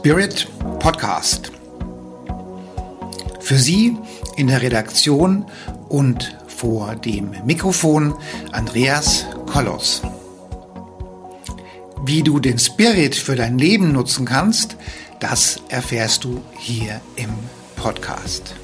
Spirit 0.00 0.48
Podcast. 0.78 1.52
Für 3.38 3.58
Sie 3.58 3.98
in 4.38 4.46
der 4.46 4.62
Redaktion 4.62 5.44
und 5.90 6.38
vor 6.46 6.96
dem 6.96 7.32
Mikrofon 7.44 8.14
Andreas 8.50 9.26
Kollos. 9.44 10.00
Wie 12.02 12.22
du 12.22 12.40
den 12.40 12.58
Spirit 12.58 13.14
für 13.14 13.36
dein 13.36 13.58
Leben 13.58 13.92
nutzen 13.92 14.24
kannst, 14.24 14.78
das 15.20 15.60
erfährst 15.68 16.24
du 16.24 16.40
hier 16.56 17.02
im 17.16 17.34
Podcast. 17.76 18.54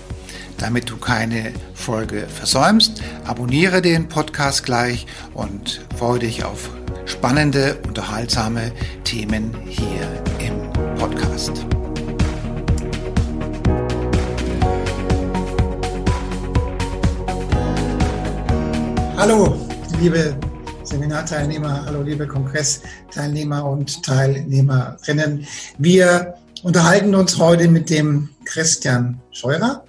Damit 0.56 0.88
du 0.88 0.96
keine 0.96 1.52
Folge 1.74 2.28
versäumst, 2.28 3.02
abonniere 3.26 3.82
den 3.82 4.08
Podcast 4.08 4.64
gleich 4.64 5.04
und 5.34 5.82
freue 5.98 6.20
dich 6.20 6.44
auf 6.44 6.70
spannende, 7.04 7.76
unterhaltsame 7.86 8.72
Themen 9.04 9.54
hier 9.68 10.24
Podcast. 10.98 11.52
Hallo, 19.16 19.56
liebe 20.00 20.36
Seminarteilnehmer, 20.84 21.84
hallo 21.84 22.02
liebe 22.02 22.26
Kongressteilnehmer 22.26 23.64
und 23.64 24.02
Teilnehmerinnen. 24.02 25.46
Wir 25.78 26.34
unterhalten 26.62 27.14
uns 27.14 27.38
heute 27.38 27.68
mit 27.68 27.90
dem 27.90 28.30
Christian 28.44 29.20
Scheurer. 29.32 29.84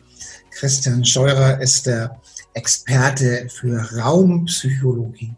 Christian 0.52 1.06
Scheurer 1.06 1.62
ist 1.62 1.86
der 1.86 2.20
Experte 2.54 3.48
für 3.50 3.80
Raumpsychologie. 3.98 5.34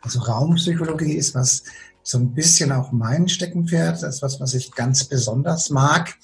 Also 0.00 0.20
Raumpsychologie 0.20 1.14
ist 1.14 1.34
was 1.34 1.62
so 2.02 2.18
ein 2.18 2.34
bisschen 2.34 2.72
auch 2.72 2.92
mein 2.92 3.28
Steckenpferd. 3.28 4.02
Das 4.02 4.16
ist 4.16 4.22
was, 4.22 4.40
was 4.40 4.54
ich 4.54 4.72
ganz 4.72 5.04
besonders 5.04 5.70
mag. 5.70 6.16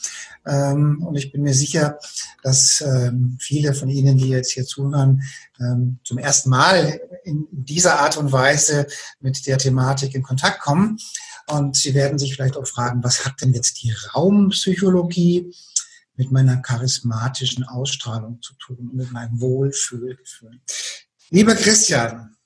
Ähm, 0.46 1.02
und 1.06 1.16
ich 1.16 1.30
bin 1.30 1.42
mir 1.42 1.54
sicher, 1.54 1.98
dass 2.42 2.80
ähm, 2.80 3.36
viele 3.40 3.74
von 3.74 3.88
Ihnen, 3.88 4.16
die 4.16 4.28
jetzt 4.28 4.52
hier 4.52 4.64
zuhören, 4.64 5.22
ähm, 5.60 5.98
zum 6.04 6.18
ersten 6.18 6.50
Mal 6.50 7.00
in 7.24 7.46
dieser 7.50 8.00
Art 8.00 8.16
und 8.16 8.32
Weise 8.32 8.86
mit 9.20 9.46
der 9.46 9.58
Thematik 9.58 10.14
in 10.14 10.22
Kontakt 10.22 10.60
kommen. 10.60 10.98
Und 11.46 11.76
Sie 11.76 11.94
werden 11.94 12.18
sich 12.18 12.34
vielleicht 12.34 12.56
auch 12.56 12.66
fragen, 12.66 13.02
was 13.02 13.24
hat 13.24 13.40
denn 13.40 13.52
jetzt 13.52 13.82
die 13.82 13.94
Raumpsychologie 14.14 15.54
mit 16.16 16.32
meiner 16.32 16.56
charismatischen 16.58 17.64
Ausstrahlung 17.64 18.40
zu 18.42 18.54
tun, 18.54 18.90
mit 18.92 19.12
meinem 19.12 19.40
Wohlfühlgefühl? 19.40 20.60
Lieber 21.30 21.54
Christian, 21.54 22.36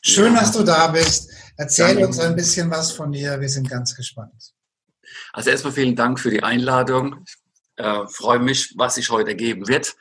schön, 0.00 0.34
ja. 0.34 0.40
dass 0.40 0.52
du 0.52 0.62
da 0.62 0.88
bist. 0.88 1.30
Erzähl 1.56 1.88
Danke. 1.88 2.06
uns 2.06 2.18
ein 2.18 2.34
bisschen 2.34 2.70
was 2.70 2.92
von 2.92 3.12
dir. 3.12 3.40
Wir 3.40 3.48
sind 3.48 3.68
ganz 3.70 3.94
gespannt. 3.94 4.52
Also 5.32 5.50
erstmal 5.50 5.72
vielen 5.72 5.94
Dank 5.94 6.18
für 6.18 6.30
die 6.30 6.42
Einladung. 6.42 7.24
Ich 7.26 7.84
äh, 7.84 8.06
freue 8.08 8.40
mich, 8.40 8.74
was 8.76 8.96
sich 8.96 9.10
heute 9.10 9.34
geben 9.34 9.68
wird. 9.68 9.94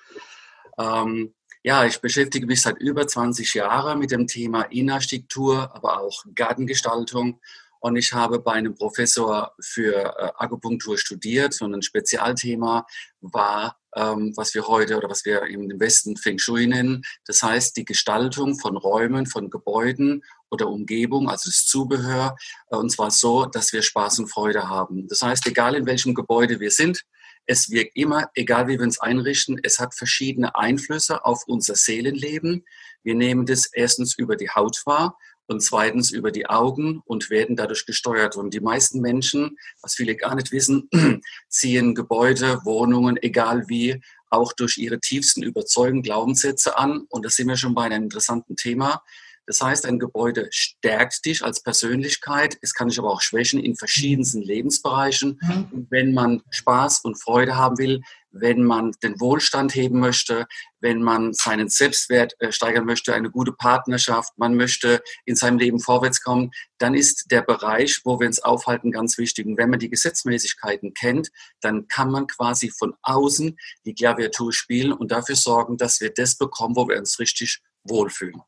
Ähm, 0.79 1.33
ja, 1.63 1.85
ich 1.85 2.01
beschäftige 2.01 2.45
mich 2.45 2.61
seit 2.61 2.77
über 2.79 3.07
20 3.07 3.53
Jahren 3.53 3.99
mit 3.99 4.11
dem 4.11 4.27
Thema 4.27 4.63
Innenarchitektur, 4.63 5.73
aber 5.75 6.01
auch 6.01 6.25
Gartengestaltung 6.35 7.39
und 7.83 7.97
ich 7.97 8.13
habe 8.13 8.39
bei 8.39 8.53
einem 8.53 8.75
Professor 8.75 9.53
für 9.59 10.15
äh, 10.17 10.31
Akupunktur 10.37 10.97
studiert 10.97 11.61
und 11.61 11.73
ein 11.73 11.81
Spezialthema 11.81 12.87
war, 13.19 13.77
ähm, 13.93 14.31
was 14.37 14.53
wir 14.53 14.69
heute 14.69 14.95
oder 14.95 15.09
was 15.09 15.25
wir 15.25 15.43
im 15.43 15.69
Westen 15.81 16.15
Feng 16.15 16.39
Shui 16.39 16.65
nennen. 16.65 17.03
Das 17.25 17.43
heißt, 17.43 17.75
die 17.75 17.83
Gestaltung 17.83 18.57
von 18.57 18.77
Räumen, 18.77 19.25
von 19.25 19.49
Gebäuden 19.49 20.23
oder 20.53 20.69
Umgebung, 20.69 21.29
also 21.29 21.49
das 21.49 21.65
Zubehör, 21.65 22.37
äh, 22.69 22.75
und 22.75 22.91
zwar 22.91 23.11
so, 23.11 23.45
dass 23.45 23.73
wir 23.73 23.81
Spaß 23.81 24.19
und 24.19 24.27
Freude 24.27 24.69
haben. 24.69 25.07
Das 25.07 25.21
heißt, 25.21 25.45
egal 25.47 25.75
in 25.75 25.85
welchem 25.85 26.13
Gebäude 26.13 26.59
wir 26.59 26.71
sind, 26.71 27.03
es 27.45 27.69
wirkt 27.69 27.97
immer, 27.97 28.29
egal 28.35 28.67
wie 28.67 28.77
wir 28.77 28.85
uns 28.85 28.99
einrichten, 28.99 29.59
es 29.63 29.79
hat 29.79 29.93
verschiedene 29.93 30.55
Einflüsse 30.55 31.25
auf 31.25 31.43
unser 31.45 31.75
Seelenleben. 31.75 32.63
Wir 33.03 33.15
nehmen 33.15 33.45
das 33.45 33.65
erstens 33.65 34.17
über 34.17 34.37
die 34.37 34.49
Haut 34.49 34.81
wahr 34.85 35.17
und 35.47 35.61
zweitens 35.61 36.11
über 36.11 36.31
die 36.31 36.47
Augen 36.47 37.01
und 37.05 37.29
werden 37.29 37.57
dadurch 37.57 37.85
gesteuert. 37.85 38.37
Und 38.37 38.53
die 38.53 38.61
meisten 38.61 39.01
Menschen, 39.01 39.57
was 39.81 39.95
viele 39.95 40.15
gar 40.15 40.35
nicht 40.35 40.53
wissen, 40.53 40.89
ziehen 41.49 41.95
Gebäude, 41.95 42.61
Wohnungen, 42.63 43.17
egal 43.21 43.67
wie, 43.67 44.01
auch 44.29 44.53
durch 44.53 44.77
ihre 44.77 44.99
tiefsten 44.99 45.43
Überzeugungen, 45.43 46.01
Glaubenssätze 46.01 46.77
an. 46.77 47.05
Und 47.09 47.25
da 47.25 47.29
sind 47.29 47.47
wir 47.47 47.57
schon 47.57 47.75
bei 47.75 47.83
einem 47.83 48.03
interessanten 48.03 48.55
Thema. 48.55 49.03
Das 49.45 49.61
heißt, 49.61 49.85
ein 49.85 49.99
Gebäude 49.99 50.47
stärkt 50.51 51.25
dich 51.25 51.43
als 51.43 51.61
Persönlichkeit. 51.61 52.57
Es 52.61 52.73
kann 52.73 52.87
dich 52.87 52.99
aber 52.99 53.11
auch 53.11 53.21
schwächen 53.21 53.59
in 53.59 53.75
verschiedensten 53.75 54.41
Lebensbereichen. 54.41 55.39
Mhm. 55.41 55.87
Wenn 55.89 56.13
man 56.13 56.41
Spaß 56.49 57.01
und 57.03 57.21
Freude 57.21 57.55
haben 57.57 57.77
will, 57.77 58.01
wenn 58.33 58.63
man 58.63 58.91
den 59.03 59.19
Wohlstand 59.19 59.75
heben 59.75 59.99
möchte, 59.99 60.47
wenn 60.79 61.03
man 61.03 61.33
seinen 61.33 61.69
Selbstwert 61.69 62.33
äh, 62.39 62.51
steigern 62.51 62.85
möchte, 62.85 63.13
eine 63.13 63.29
gute 63.29 63.51
Partnerschaft, 63.51 64.33
man 64.37 64.55
möchte 64.55 65.01
in 65.25 65.35
seinem 65.35 65.59
Leben 65.59 65.79
vorwärts 65.79 66.21
kommen, 66.21 66.51
dann 66.79 66.95
ist 66.95 67.31
der 67.31 67.41
Bereich, 67.41 68.01
wo 68.03 68.19
wir 68.19 68.27
uns 68.27 68.39
aufhalten, 68.39 68.91
ganz 68.91 69.17
wichtig. 69.17 69.45
Und 69.45 69.57
wenn 69.57 69.69
man 69.69 69.79
die 69.79 69.89
Gesetzmäßigkeiten 69.89 70.93
kennt, 70.93 71.29
dann 71.61 71.87
kann 71.87 72.11
man 72.11 72.27
quasi 72.27 72.69
von 72.71 72.95
außen 73.03 73.57
die 73.85 73.93
Klaviatur 73.93 74.51
spielen 74.51 74.93
und 74.93 75.11
dafür 75.11 75.35
sorgen, 75.35 75.77
dass 75.77 76.01
wir 76.01 76.11
das 76.11 76.35
bekommen, 76.35 76.75
wo 76.75 76.87
wir 76.87 76.97
uns 76.97 77.19
richtig 77.19 77.61
wohlfühlen. 77.83 78.41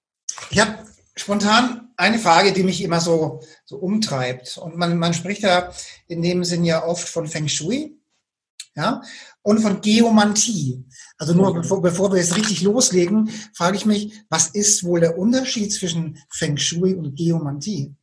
Ich 0.50 0.59
habe 0.59 0.85
spontan 1.16 1.90
eine 1.97 2.19
Frage, 2.19 2.53
die 2.53 2.63
mich 2.63 2.81
immer 2.81 3.00
so, 3.00 3.41
so 3.66 3.78
umtreibt. 3.78 4.57
Und 4.57 4.78
man, 4.78 4.97
man 4.97 5.13
spricht 5.13 5.44
ja 5.44 5.72
in 6.07 6.22
dem 6.22 6.44
Sinn 6.44 6.63
ja 6.63 6.84
oft 6.85 7.07
von 7.07 7.28
Feng 7.28 7.47
Shui 7.47 7.97
ja, 8.75 9.01
und 9.41 9.59
von 9.59 9.81
Geomantie. 9.81 10.84
Also 11.18 11.34
nur 11.34 11.53
bevor, 11.53 11.81
bevor 11.81 12.12
wir 12.12 12.19
jetzt 12.19 12.35
richtig 12.35 12.62
loslegen, 12.62 13.29
frage 13.53 13.78
ich 13.78 13.85
mich, 13.85 14.13
was 14.29 14.47
ist 14.47 14.84
wohl 14.84 15.00
der 15.00 15.18
Unterschied 15.18 15.72
zwischen 15.72 16.22
Feng 16.29 16.57
Shui 16.57 16.94
und 16.94 17.16
Geomantie? 17.16 17.95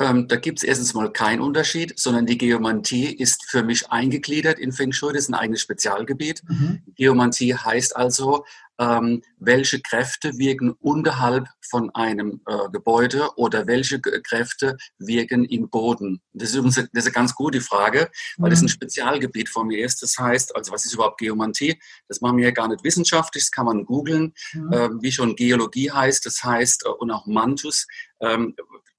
Ähm, 0.00 0.26
da 0.26 0.36
gibt 0.36 0.58
es 0.58 0.64
erstens 0.64 0.94
mal 0.94 1.12
keinen 1.12 1.40
Unterschied, 1.40 1.98
sondern 1.98 2.26
die 2.26 2.38
Geomantie 2.38 3.14
ist 3.14 3.44
für 3.48 3.62
mich 3.62 3.90
eingegliedert 3.90 4.58
in 4.58 4.72
Feng 4.72 4.92
Shui. 4.92 5.12
Das 5.12 5.24
ist 5.24 5.28
ein 5.28 5.34
eigenes 5.34 5.60
Spezialgebiet. 5.60 6.42
Mhm. 6.48 6.82
Geomantie 6.96 7.54
heißt 7.54 7.94
also, 7.94 8.44
ähm, 8.78 9.22
welche 9.38 9.80
Kräfte 9.80 10.36
wirken 10.38 10.70
unterhalb 10.80 11.46
von 11.70 11.94
einem 11.94 12.40
äh, 12.46 12.68
Gebäude 12.72 13.28
oder 13.36 13.66
welche 13.66 14.00
Kräfte 14.00 14.76
wirken 14.98 15.44
im 15.44 15.68
Boden? 15.68 16.20
Das 16.32 16.50
ist 16.50 16.56
übrigens 16.56 16.76
das 16.76 16.88
ist 16.92 17.06
eine 17.06 17.12
ganz 17.12 17.34
gute 17.34 17.60
Frage, 17.60 18.10
weil 18.38 18.48
mhm. 18.48 18.54
das 18.54 18.62
ein 18.62 18.68
Spezialgebiet 18.68 19.48
von 19.48 19.68
mir 19.68 19.84
ist. 19.84 20.02
Das 20.02 20.16
heißt, 20.18 20.56
also 20.56 20.72
was 20.72 20.84
ist 20.84 20.94
überhaupt 20.94 21.18
Geomantie? 21.18 21.78
Das 22.08 22.20
machen 22.20 22.38
wir 22.38 22.46
ja 22.46 22.50
gar 22.50 22.68
nicht 22.68 22.82
wissenschaftlich, 22.82 23.44
das 23.44 23.50
kann 23.50 23.66
man 23.66 23.84
googeln, 23.84 24.32
mhm. 24.52 24.72
äh, 24.72 24.88
wie 25.00 25.12
schon 25.12 25.36
Geologie 25.36 25.90
heißt, 25.90 26.24
das 26.26 26.42
heißt, 26.42 26.86
äh, 26.86 26.88
und 26.88 27.10
auch 27.10 27.26
Mantus, 27.26 27.86
ähm, 28.20 28.56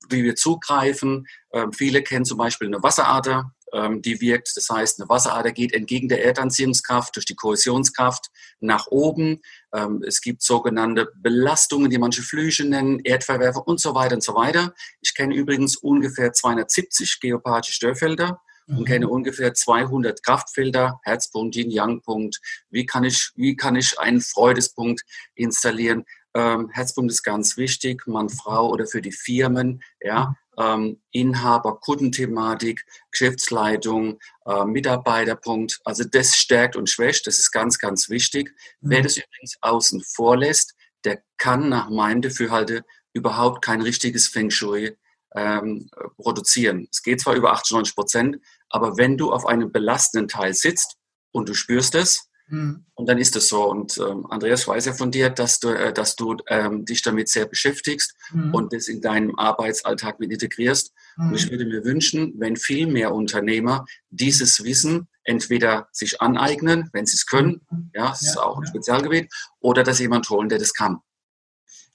wie 0.09 0.23
wir 0.23 0.35
zugreifen. 0.35 1.27
Ähm, 1.51 1.71
viele 1.73 2.01
kennen 2.01 2.25
zum 2.25 2.37
Beispiel 2.37 2.67
eine 2.67 2.81
Wasserader, 2.81 3.53
ähm, 3.73 4.01
die 4.01 4.21
wirkt. 4.21 4.51
Das 4.55 4.69
heißt, 4.69 4.99
eine 4.99 5.09
Wasserader 5.09 5.51
geht 5.51 5.73
entgegen 5.73 6.09
der 6.09 6.23
Erdanziehungskraft 6.23 7.15
durch 7.15 7.25
die 7.25 7.35
Kohäsionskraft 7.35 8.27
nach 8.59 8.87
oben. 8.87 9.41
Ähm, 9.73 10.03
es 10.05 10.21
gibt 10.21 10.43
sogenannte 10.43 11.11
Belastungen, 11.15 11.89
die 11.89 11.97
manche 11.97 12.21
Flüche 12.21 12.65
nennen, 12.65 12.99
Erdverwerfer 13.03 13.67
und 13.67 13.79
so 13.79 13.95
weiter 13.95 14.15
und 14.15 14.23
so 14.23 14.35
weiter. 14.35 14.73
Ich 15.01 15.15
kenne 15.15 15.35
übrigens 15.35 15.75
ungefähr 15.75 16.33
270 16.33 17.19
geopathische 17.19 17.73
Störfelder 17.75 18.41
und 18.67 18.81
mhm. 18.81 18.85
kenne 18.85 19.09
ungefähr 19.09 19.53
200 19.53 20.23
Kraftfelder, 20.23 20.99
Herzpunkt, 21.03 21.55
Yin-Yang-Punkt. 21.55 22.39
Wie 22.69 22.85
kann 22.85 23.03
ich, 23.03 23.31
wie 23.35 23.55
kann 23.55 23.75
ich 23.75 23.99
einen 23.99 24.21
Freudespunkt 24.21 25.03
installieren? 25.35 26.05
Ähm, 26.35 26.69
Herzpunkt 26.71 27.11
ist 27.11 27.23
ganz 27.23 27.57
wichtig, 27.57 28.07
Mann, 28.07 28.29
Frau 28.29 28.69
oder 28.69 28.87
für 28.87 29.01
die 29.01 29.11
Firmen, 29.11 29.83
ja 30.01 30.35
ähm, 30.57 31.01
Inhaber, 31.11 31.79
Kundenthematik, 31.79 32.85
Geschäftsleitung, 33.11 34.19
äh, 34.45 34.65
Mitarbeiterpunkt. 34.65 35.79
Also 35.83 36.03
das 36.03 36.35
stärkt 36.35 36.75
und 36.75 36.89
schwächt, 36.89 37.27
das 37.27 37.39
ist 37.39 37.51
ganz, 37.51 37.79
ganz 37.79 38.09
wichtig. 38.09 38.53
Mhm. 38.81 38.89
Wer 38.89 39.01
das 39.03 39.17
übrigens 39.17 39.57
außen 39.61 40.01
vor 40.01 40.37
lässt, 40.37 40.75
der 41.05 41.21
kann 41.37 41.69
nach 41.69 41.89
meinem 41.89 42.21
Dafürhalte 42.21 42.83
überhaupt 43.13 43.63
kein 43.63 43.81
richtiges 43.81 44.27
Feng 44.27 44.49
Shui 44.49 44.97
ähm, 45.35 45.89
produzieren. 46.17 46.87
Es 46.91 47.01
geht 47.03 47.21
zwar 47.21 47.35
über 47.35 47.51
98 47.53 47.95
Prozent, 47.95 48.37
aber 48.69 48.97
wenn 48.97 49.17
du 49.17 49.31
auf 49.31 49.45
einem 49.45 49.71
belastenden 49.71 50.27
Teil 50.27 50.53
sitzt 50.53 50.97
und 51.31 51.49
du 51.49 51.53
spürst 51.53 51.95
es, 51.95 52.29
Mhm. 52.47 52.85
Und 52.93 53.09
dann 53.09 53.17
ist 53.17 53.35
es 53.35 53.47
so. 53.49 53.69
Und 53.69 53.97
ähm, 53.97 54.25
Andreas 54.29 54.67
weiß 54.67 54.85
ja 54.85 54.93
von 54.93 55.11
dir, 55.11 55.29
dass 55.29 55.59
du, 55.59 55.69
äh, 55.69 55.93
dass 55.93 56.15
du 56.15 56.37
ähm, 56.47 56.85
dich 56.85 57.01
damit 57.01 57.29
sehr 57.29 57.45
beschäftigst 57.45 58.15
mhm. 58.31 58.53
und 58.53 58.73
das 58.73 58.87
in 58.87 59.01
deinem 59.01 59.37
Arbeitsalltag 59.37 60.19
mit 60.19 60.31
integrierst. 60.31 60.93
Mhm. 61.17 61.27
Und 61.27 61.35
ich 61.35 61.49
würde 61.49 61.65
mir 61.65 61.83
wünschen, 61.83 62.33
wenn 62.37 62.55
viel 62.57 62.87
mehr 62.87 63.13
Unternehmer 63.13 63.85
dieses 64.09 64.63
Wissen 64.63 65.07
entweder 65.23 65.87
sich 65.91 66.21
aneignen, 66.21 66.89
wenn 66.91 67.05
sie 67.05 67.15
es 67.15 67.25
können, 67.25 67.61
mhm. 67.69 67.91
ja, 67.93 68.09
das 68.09 68.21
ja, 68.21 68.31
ist 68.31 68.37
auch 68.37 68.57
ein 68.57 68.63
ja. 68.63 68.69
Spezialgebiet, 68.69 69.33
oder 69.59 69.83
dass 69.83 69.99
jemand 69.99 70.29
holen, 70.29 70.49
der 70.49 70.59
das 70.59 70.73
kann. 70.73 70.99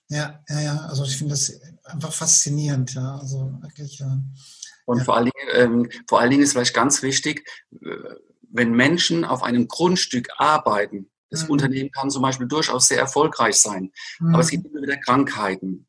Ja, 0.09 0.43
ja, 0.49 0.61
ja. 0.61 0.77
Also 0.87 1.05
ich 1.05 1.17
finde 1.17 1.33
das 1.33 1.61
einfach 1.85 2.13
faszinierend, 2.13 2.95
ja. 2.95 3.19
Also 3.19 3.53
wirklich, 3.61 3.99
ja. 3.99 4.19
Und 4.87 4.99
ja. 4.99 5.05
vor, 5.05 5.17
allen 5.17 5.27
Dingen, 5.27 5.49
ähm, 5.53 5.91
vor 6.09 6.21
allen 6.21 6.31
Dingen 6.31 6.43
ist 6.43 6.53
vielleicht 6.53 6.75
ganz 6.75 7.03
wichtig, 7.03 7.47
äh, 7.83 8.15
wenn 8.51 8.73
Menschen 8.73 9.25
auf 9.25 9.43
einem 9.43 9.69
Grundstück 9.69 10.29
arbeiten, 10.37 11.11
das 11.31 11.45
mhm. 11.45 11.51
Unternehmen 11.51 11.91
kann 11.91 12.11
zum 12.11 12.23
Beispiel 12.23 12.49
durchaus 12.49 12.89
sehr 12.89 12.99
erfolgreich 12.99 13.57
sein, 13.57 13.93
mhm. 14.21 14.35
aber 14.35 14.43
es 14.43 14.51
gibt 14.51 14.67
immer 14.67 14.83
wieder 14.83 14.97
Krankheiten. 14.97 15.87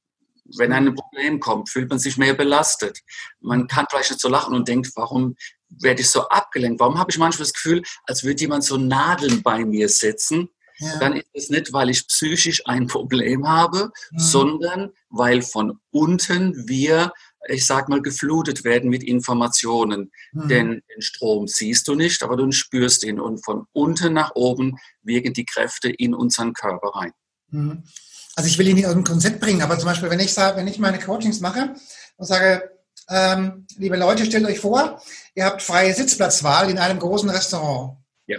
Wenn 0.58 0.74
ein 0.74 0.96
Problem 0.96 1.40
kommt, 1.40 1.70
fühlt 1.70 1.90
man 1.90 2.00
sich 2.00 2.18
mehr 2.18 2.34
belastet. 2.34 3.00
Man 3.40 3.68
kann 3.68 3.86
vielleicht 3.88 4.10
nicht 4.10 4.22
so 4.22 4.30
lachen 4.30 4.56
und 4.56 4.68
denkt, 4.68 4.92
warum 4.96 5.36
werde 5.70 6.02
ich 6.02 6.10
so 6.10 6.28
abgelenkt? 6.28 6.80
Warum 6.80 6.98
habe 6.98 7.12
ich 7.12 7.20
manchmal 7.20 7.46
das 7.46 7.54
Gefühl, 7.54 7.84
als 8.06 8.24
würde 8.24 8.42
jemand 8.42 8.64
so 8.64 8.78
Nadeln 8.78 9.44
bei 9.44 9.64
mir 9.64 9.90
setzen? 9.90 10.50
Ja. 10.80 10.98
Dann 10.98 11.14
ist 11.18 11.28
es 11.34 11.50
nicht, 11.50 11.74
weil 11.74 11.90
ich 11.90 12.08
psychisch 12.08 12.66
ein 12.66 12.88
Problem 12.88 13.48
habe, 13.48 13.92
mhm. 14.12 14.20
sondern 14.20 14.92
weil 15.10 15.42
von 15.42 15.80
unten 15.92 16.68
wir 16.68 17.12
ich 17.48 17.66
sag 17.66 17.90
mal, 17.90 18.02
geflutet 18.02 18.64
werden 18.64 18.90
mit 18.90 19.04
Informationen. 19.04 20.12
Mhm. 20.34 20.48
Denn 20.48 20.84
den 20.94 21.02
Strom 21.02 21.48
siehst 21.48 21.88
du 21.88 21.96
nicht, 21.96 22.24
aber 22.24 22.36
du 22.36 22.52
spürst 22.52 23.04
ihn. 23.04 23.20
Und 23.20 23.44
von 23.44 23.66
unten 23.72 24.14
nach 24.14 24.32
oben 24.36 24.78
wirken 25.02 25.34
die 25.34 25.46
Kräfte 25.46 25.90
in 25.90 26.14
unseren 26.14 26.54
Körper 26.54 26.90
rein. 26.96 27.12
Mhm. 27.50 27.84
Also 28.36 28.48
ich 28.48 28.58
will 28.58 28.68
ihn 28.68 28.76
nicht 28.76 28.88
aus 28.88 28.94
dem 28.94 29.04
Konzept 29.04 29.40
bringen, 29.40 29.62
aber 29.62 29.78
zum 29.78 29.88
Beispiel, 29.88 30.10
wenn 30.10 30.20
ich 30.20 30.34
sage, 30.34 30.58
wenn 30.58 30.68
ich 30.68 30.80
meine 30.80 31.00
Coachings 31.00 31.40
mache 31.40 31.74
und 32.18 32.26
sage, 32.26 32.70
ähm, 33.10 33.66
liebe 33.78 33.98
Leute, 33.98 34.26
stellt 34.26 34.46
euch 34.46 34.60
vor, 34.60 35.02
ihr 35.34 35.46
habt 35.46 35.62
freie 35.62 35.94
Sitzplatzwahl 35.94 36.70
in 36.70 36.78
einem 36.78 37.00
großen 37.00 37.30
Restaurant. 37.30 37.98
Ja. 38.28 38.38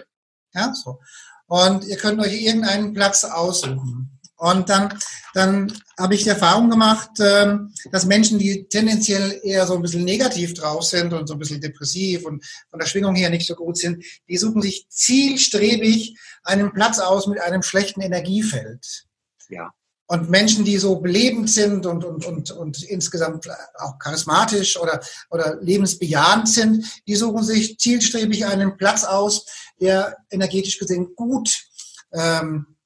Ja, 0.55 0.73
so. 0.75 1.01
Und 1.47 1.85
ihr 1.85 1.97
könnt 1.97 2.21
euch 2.21 2.41
irgendeinen 2.41 2.95
Platz 2.95 3.25
aussuchen. 3.25 4.20
Und 4.41 4.71
dann, 4.71 4.99
dann 5.35 5.71
habe 5.99 6.15
ich 6.15 6.23
die 6.23 6.31
Erfahrung 6.31 6.71
gemacht, 6.71 7.11
ähm, 7.21 7.75
dass 7.93 8.07
Menschen, 8.07 8.39
die 8.39 8.67
tendenziell 8.69 9.39
eher 9.45 9.67
so 9.67 9.75
ein 9.75 9.83
bisschen 9.83 10.03
negativ 10.03 10.55
drauf 10.55 10.83
sind 10.85 11.13
und 11.13 11.27
so 11.27 11.35
ein 11.35 11.39
bisschen 11.39 11.61
depressiv 11.61 12.25
und 12.25 12.43
von 12.71 12.81
der 12.81 12.87
Schwingung 12.87 13.15
her 13.15 13.29
nicht 13.29 13.47
so 13.47 13.55
gut 13.55 13.77
sind, 13.77 14.03
die 14.31 14.39
suchen 14.39 14.63
sich 14.63 14.87
zielstrebig 14.89 16.17
einen 16.43 16.73
Platz 16.73 17.01
aus 17.01 17.27
mit 17.27 17.39
einem 17.39 17.63
schlechten 17.63 18.01
Energiefeld. 18.01 19.05
Ja. 19.51 19.75
Und 20.07 20.31
Menschen, 20.31 20.65
die 20.65 20.79
so 20.79 20.97
belebend 20.97 21.51
sind 21.51 21.85
und, 21.85 22.03
und, 22.03 22.25
und, 22.25 22.51
und 22.51 22.83
insgesamt 22.85 23.47
auch 23.75 23.99
charismatisch 23.99 24.81
oder, 24.81 25.03
oder 25.29 25.59
lebensbejahend 25.61 26.49
sind, 26.49 26.87
die 27.07 27.15
suchen 27.15 27.45
sich 27.45 27.79
zielstrebig 27.79 28.47
einen 28.47 28.79
Platz 28.79 29.05
aus, 29.05 29.45
der 29.79 30.17
energetisch 30.31 30.79
gesehen 30.79 31.15
gut 31.15 31.67
ähm, 32.15 32.79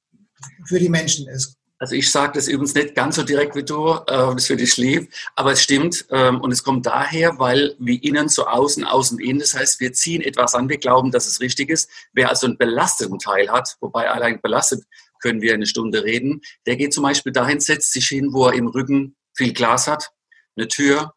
für 0.66 0.78
die 0.78 0.88
Menschen 0.88 1.28
ist. 1.28 1.56
Also 1.78 1.96
ich 1.96 2.10
sage 2.10 2.32
das 2.34 2.48
übrigens 2.48 2.74
nicht 2.74 2.94
ganz 2.94 3.16
so 3.16 3.24
direkt 3.24 3.56
wie 3.56 3.64
du, 3.64 3.92
äh, 3.92 4.04
das 4.06 4.46
für 4.46 4.56
dich 4.56 4.76
lieb, 4.76 5.12
aber 5.34 5.52
es 5.52 5.62
stimmt 5.62 6.06
ähm, 6.10 6.40
und 6.40 6.52
es 6.52 6.62
kommt 6.62 6.86
daher, 6.86 7.38
weil 7.38 7.74
wie 7.78 7.96
innen 7.96 8.28
so 8.28 8.46
außen, 8.46 8.84
außen 8.84 9.18
innen, 9.18 9.40
das 9.40 9.54
heißt, 9.54 9.80
wir 9.80 9.92
ziehen 9.92 10.22
etwas 10.22 10.54
an, 10.54 10.68
wir 10.68 10.78
glauben, 10.78 11.10
dass 11.10 11.26
es 11.26 11.40
richtig 11.40 11.68
ist. 11.68 11.90
Wer 12.12 12.30
also 12.30 12.46
einen 12.46 12.58
belasteten 12.58 13.18
Teil 13.18 13.50
hat, 13.50 13.76
wobei 13.80 14.08
allein 14.08 14.40
belastet 14.40 14.84
können 15.20 15.42
wir 15.42 15.52
eine 15.52 15.66
Stunde 15.66 16.04
reden, 16.04 16.40
der 16.66 16.76
geht 16.76 16.94
zum 16.94 17.02
Beispiel 17.02 17.32
dahin, 17.32 17.60
setzt 17.60 17.92
sich 17.92 18.06
hin, 18.06 18.32
wo 18.32 18.46
er 18.46 18.54
im 18.54 18.68
Rücken 18.68 19.16
viel 19.34 19.52
Glas 19.52 19.88
hat, 19.88 20.10
eine 20.56 20.68
Tür, 20.68 21.12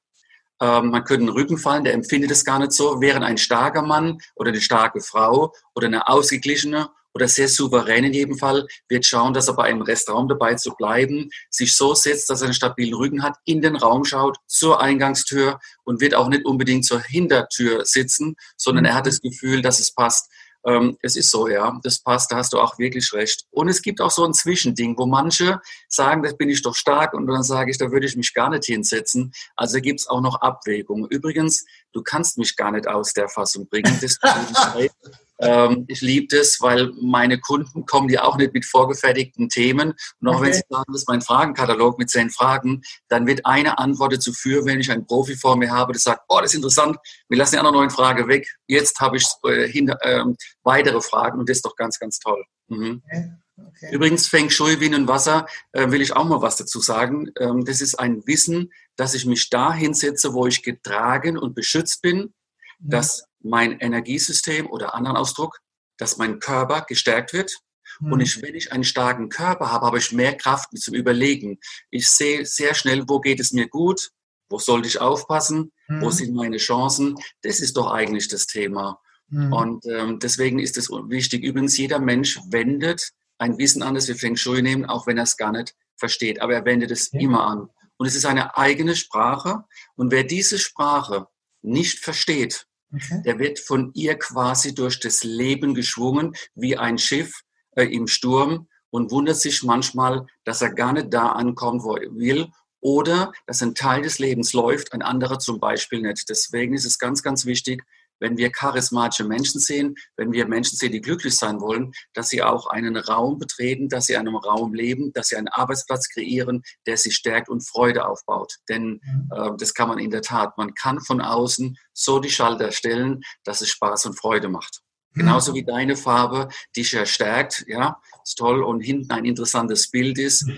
ähm, 0.60 0.90
man 0.90 1.04
könnte 1.04 1.28
einen 1.28 1.38
Rücken 1.38 1.58
fallen, 1.58 1.84
der 1.84 1.94
empfindet 1.94 2.32
es 2.32 2.44
gar 2.44 2.60
nicht 2.60 2.72
so, 2.72 3.00
während 3.00 3.24
ein 3.24 3.38
starker 3.38 3.84
Mann 3.84 4.18
oder 4.36 4.50
eine 4.50 4.62
starke 4.62 5.02
Frau 5.02 5.54
oder 5.76 5.88
eine 5.88 6.08
ausgeglichene 6.08 6.90
oder 7.18 7.28
sehr 7.28 7.50
souverän 7.50 8.04
in 8.04 8.14
jedem 8.14 8.38
Fall, 8.38 8.68
wird 8.88 9.06
schauen, 9.06 9.34
dass 9.34 9.48
er 9.48 9.56
bei 9.56 9.64
einem 9.64 9.82
Restaurant 9.82 10.30
dabei 10.30 10.54
zu 10.54 10.72
bleiben, 10.76 11.32
sich 11.50 11.76
so 11.76 11.96
setzt, 11.96 12.30
dass 12.30 12.42
er 12.42 12.46
einen 12.46 12.54
stabilen 12.54 12.94
Rücken 12.94 13.24
hat, 13.24 13.38
in 13.44 13.60
den 13.60 13.76
Raum 13.76 14.06
schaut, 14.06 14.38
zur 14.46 14.80
Eingangstür 14.80 15.60
und 15.84 16.00
wird 16.00 16.14
auch 16.14 16.30
nicht 16.30 16.46
unbedingt 16.46 16.86
zur 16.86 17.02
Hintertür 17.02 17.86
sitzen, 17.86 18.36
sondern 18.56 18.86
er 18.86 18.94
hat 18.94 19.08
das 19.08 19.20
Gefühl, 19.20 19.64
dass 19.64 19.80
es 19.80 19.92
passt. 19.92 20.30
Ähm, 20.64 20.98
es 21.02 21.16
ist 21.16 21.32
so, 21.32 21.48
ja, 21.48 21.80
das 21.82 22.00
passt, 22.00 22.32
da 22.32 22.36
hast 22.36 22.54
du 22.54 22.60
auch 22.60 22.78
wirklich 22.78 23.12
recht. 23.14 23.46
Und 23.50 23.68
es 23.68 23.82
gibt 23.82 24.00
auch 24.00 24.12
so 24.12 24.24
ein 24.24 24.34
Zwischending, 24.34 24.96
wo 24.98 25.08
manche 25.08 25.60
sagen, 25.88 26.22
das 26.22 26.38
bin 26.38 26.50
ich 26.50 26.62
doch 26.62 26.76
stark 26.76 27.16
und 27.16 27.26
dann 27.26 27.42
sage 27.42 27.72
ich, 27.72 27.80
da 27.80 27.92
würde 27.92 28.06
ich 28.06 28.16
mich 28.16 28.34
gar 28.34 28.52
nicht 28.52 28.66
hinsetzen. 28.66 29.32
Also 29.56 29.80
gibt 29.80 30.02
es 30.02 30.08
auch 30.08 30.22
noch 30.22 30.42
Abwägungen. 30.42 31.10
Übrigens, 31.10 31.66
du 31.94 32.04
kannst 32.04 32.38
mich 32.38 32.56
gar 32.56 32.72
nicht 32.72 32.88
aus 32.88 33.14
der 33.14 33.28
Fassung 33.28 33.68
bringen. 33.68 34.00
Ähm, 35.40 35.86
ich 35.88 36.02
liebe 36.02 36.36
das, 36.36 36.58
weil 36.62 36.92
meine 37.02 37.40
Kunden 37.40 37.86
kommen 37.86 38.10
ja 38.10 38.24
auch 38.24 38.38
nicht 38.38 38.54
mit 38.54 38.66
vorgefertigten 38.66 39.50
Themen. 39.50 39.94
Und 40.20 40.28
auch 40.28 40.36
okay. 40.36 40.46
wenn 40.46 40.54
sie 40.54 40.64
sagen, 40.70 40.92
das 40.92 41.02
ist 41.02 41.08
mein 41.08 41.22
Fragenkatalog 41.22 42.00
mit 42.00 42.10
zehn 42.10 42.30
Fragen, 42.30 42.82
dann 43.08 43.28
wird 43.28 43.46
eine 43.46 43.78
Antwort 43.78 44.14
dazu 44.14 44.34
führen, 44.34 44.66
wenn 44.66 44.80
ich 44.80 44.92
einen 44.92 45.06
Profi 45.06 45.36
vor 45.36 45.56
mir 45.56 45.72
habe, 45.72 45.94
der 45.94 46.00
sagt, 46.00 46.22
oh, 46.28 46.40
das 46.42 46.52
ist 46.52 46.56
interessant, 46.56 46.98
wir 47.30 47.38
lassen 47.38 47.56
die 47.56 47.60
andere 47.60 47.74
neuen 47.74 47.90
Frage 47.90 48.28
weg. 48.28 48.48
Jetzt 48.68 49.00
habe 49.00 49.18
ich 49.18 49.28
äh, 49.44 49.68
hinter, 49.68 49.98
äh, 50.02 50.24
weitere 50.64 51.02
Fragen 51.02 51.40
und 51.40 51.50
das 51.50 51.58
ist 51.58 51.66
doch 51.66 51.76
ganz, 51.76 52.00
ganz 52.00 52.20
toll. 52.20 52.44
Mhm. 52.68 53.02
Okay. 53.06 53.32
Okay. 53.58 53.90
Übrigens, 53.92 54.28
Feng 54.28 54.52
Shui, 54.52 54.80
Wind 54.80 54.94
und 54.94 55.08
Wasser, 55.08 55.48
äh, 55.72 55.90
will 55.90 56.02
ich 56.02 56.16
auch 56.16 56.26
mal 56.26 56.42
was 56.42 56.58
dazu 56.58 56.80
sagen. 56.80 57.32
Ähm, 57.40 57.66
das 57.66 57.82
ist 57.82 57.96
ein 57.96 58.26
Wissen, 58.28 58.72
dass 58.96 59.16
ich 59.16 59.26
mich 59.26 59.50
da 59.50 59.74
hinsetze, 59.74 60.34
wo 60.34 60.46
ich 60.46 60.62
getragen 60.62 61.38
und 61.38 61.56
beschützt 61.56 62.04
bin, 62.04 62.18
mhm. 62.18 62.32
dass 62.80 63.27
mein 63.42 63.80
Energiesystem 63.80 64.68
oder 64.68 64.96
anderen 64.96 65.18
Ausdruck, 65.18 65.60
dass 65.98 66.18
mein 66.18 66.40
Körper 66.40 66.86
gestärkt 66.88 67.34
wird. 67.34 67.54
Mhm. 68.00 68.14
Und 68.14 68.20
ich, 68.22 68.42
wenn 68.42 68.56
ich 68.56 68.72
einen 68.72 68.84
starken 68.84 69.30
Körper 69.30 69.72
habe, 69.72 69.86
habe 69.86 69.98
ich 69.98 70.12
mehr 70.12 70.36
Kraft 70.36 70.78
zum 70.78 70.94
Überlegen. 70.94 71.60
Ich 71.90 72.08
sehe 72.08 72.46
sehr 72.46 72.74
schnell, 72.74 73.04
wo 73.08 73.20
geht 73.20 73.40
es 73.40 73.52
mir 73.52 73.68
gut, 73.68 74.12
wo 74.50 74.60
sollte 74.60 74.88
ich 74.88 75.00
aufpassen, 75.00 75.72
mhm. 75.88 76.02
wo 76.02 76.12
sind 76.12 76.34
meine 76.34 76.58
Chancen. 76.58 77.16
Das 77.42 77.60
ist 77.60 77.78
doch 77.78 77.92
eigentlich 77.92 78.28
das 78.28 78.48
Thema. 78.48 79.00
Mhm. 79.30 79.54
Und 79.54 79.86
ähm, 79.86 80.20
deswegen 80.20 80.60
ist 80.60 80.78
es 80.78 80.90
wichtig. 80.90 81.44
Übrigens, 81.44 81.78
jeder 81.78 82.00
Mensch 82.00 82.40
wendet 82.50 83.12
ein 83.40 83.58
Wissen 83.58 83.84
an, 83.84 83.96
das 83.96 84.08
wir 84.08 84.16
Feng 84.16 84.36
Shui 84.36 84.62
nehmen, 84.62 84.86
auch 84.86 85.08
wenn 85.08 85.18
er 85.18 85.24
es 85.24 85.38
gar 85.38 85.52
nicht 85.52 85.76
versteht. 85.96 86.42
Aber 86.42 86.54
er 86.54 86.66
wendet 86.66 86.92
es 86.92 87.12
ja. 87.12 87.20
immer 87.20 87.46
an. 87.46 87.70
Und 87.98 88.06
es 88.06 88.16
ist 88.16 88.26
eine 88.26 88.58
eigene 88.58 88.96
Sprache. 88.96 89.64
Und 89.96 90.12
wer 90.12 90.24
diese 90.24 90.60
Sprache 90.60 91.28
nicht 91.62 92.00
versteht, 92.00 92.68
Okay. 92.98 93.22
Der 93.26 93.40
wird 93.40 93.60
von 93.60 93.92
ihr 93.94 94.18
quasi 94.18 94.74
durch 94.76 95.00
das 95.00 95.24
Leben 95.24 95.74
geschwungen, 95.74 96.36
wie 96.56 96.78
ein 96.78 96.98
Schiff 96.98 97.42
äh, 97.76 97.86
im 97.86 98.08
Sturm 98.08 98.68
und 98.90 99.12
wundert 99.12 99.38
sich 99.38 99.64
manchmal, 99.64 100.26
dass 100.44 100.62
er 100.62 100.74
gar 100.74 100.94
nicht 100.94 101.14
da 101.14 101.30
ankommt, 101.30 101.84
wo 101.84 101.96
er 101.96 102.14
will 102.16 102.48
oder 102.80 103.32
dass 103.46 103.62
ein 103.62 103.76
Teil 103.76 104.02
des 104.02 104.20
Lebens 104.20 104.54
läuft, 104.54 104.94
ein 104.94 105.02
anderer 105.02 105.40
zum 105.40 105.60
Beispiel 105.60 106.02
nicht. 106.02 106.30
Deswegen 106.30 106.74
ist 106.74 106.86
es 106.86 107.00
ganz, 107.00 107.24
ganz 107.24 107.46
wichtig, 107.46 107.84
wenn 108.20 108.38
wir 108.38 108.52
charismatische 108.52 109.24
Menschen 109.24 109.60
sehen, 109.60 109.96
wenn 110.16 110.32
wir 110.32 110.48
Menschen 110.48 110.78
sehen, 110.78 110.92
die 110.92 111.02
glücklich 111.02 111.36
sein 111.36 111.62
wollen, 111.62 111.92
dass 112.14 112.30
sie 112.30 112.44
auch 112.44 112.68
einen 112.68 112.98
Raum 112.98 113.38
betreten, 113.38 113.90
dass 113.90 114.06
sie 114.06 114.14
in 114.14 114.20
einem 114.20 114.36
Raum 114.36 114.74
leben, 114.74 115.12
dass 115.14 115.30
sie 115.30 115.36
einen 115.36 115.48
Arbeitsplatz 115.48 116.10
kreieren, 116.10 116.64
der 116.86 116.98
sie 116.98 117.12
stärkt 117.12 117.50
und 117.50 117.68
Freude 117.68 118.08
aufbaut. 118.08 118.58
Denn 118.70 119.00
mhm. 119.04 119.30
äh, 119.32 119.52
das 119.58 119.74
kann 119.74 119.90
man 119.90 120.00
in 120.00 120.12
der 120.12 120.22
Tat. 120.22 120.58
Man 120.58 120.74
kann 120.74 121.00
von 121.00 121.22
außen 121.22 121.78
so 121.94 122.20
die 122.20 122.30
Schalter 122.30 122.72
stellen, 122.72 123.22
dass 123.44 123.62
es 123.62 123.70
Spaß 123.70 124.06
und 124.06 124.20
Freude 124.20 124.50
macht. 124.50 124.82
Mhm. 125.14 125.22
Genauso 125.22 125.54
wie 125.54 125.64
deine 125.64 125.96
Farbe 125.96 126.50
dich 126.76 126.94
erstärkt, 126.94 127.66
ja, 127.68 128.00
ist 128.24 128.38
toll 128.38 128.64
und 128.64 128.82
hinten 128.82 129.12
ein 129.12 129.26
interessantes 129.26 129.90
Bild 129.90 130.18
ist, 130.18 130.50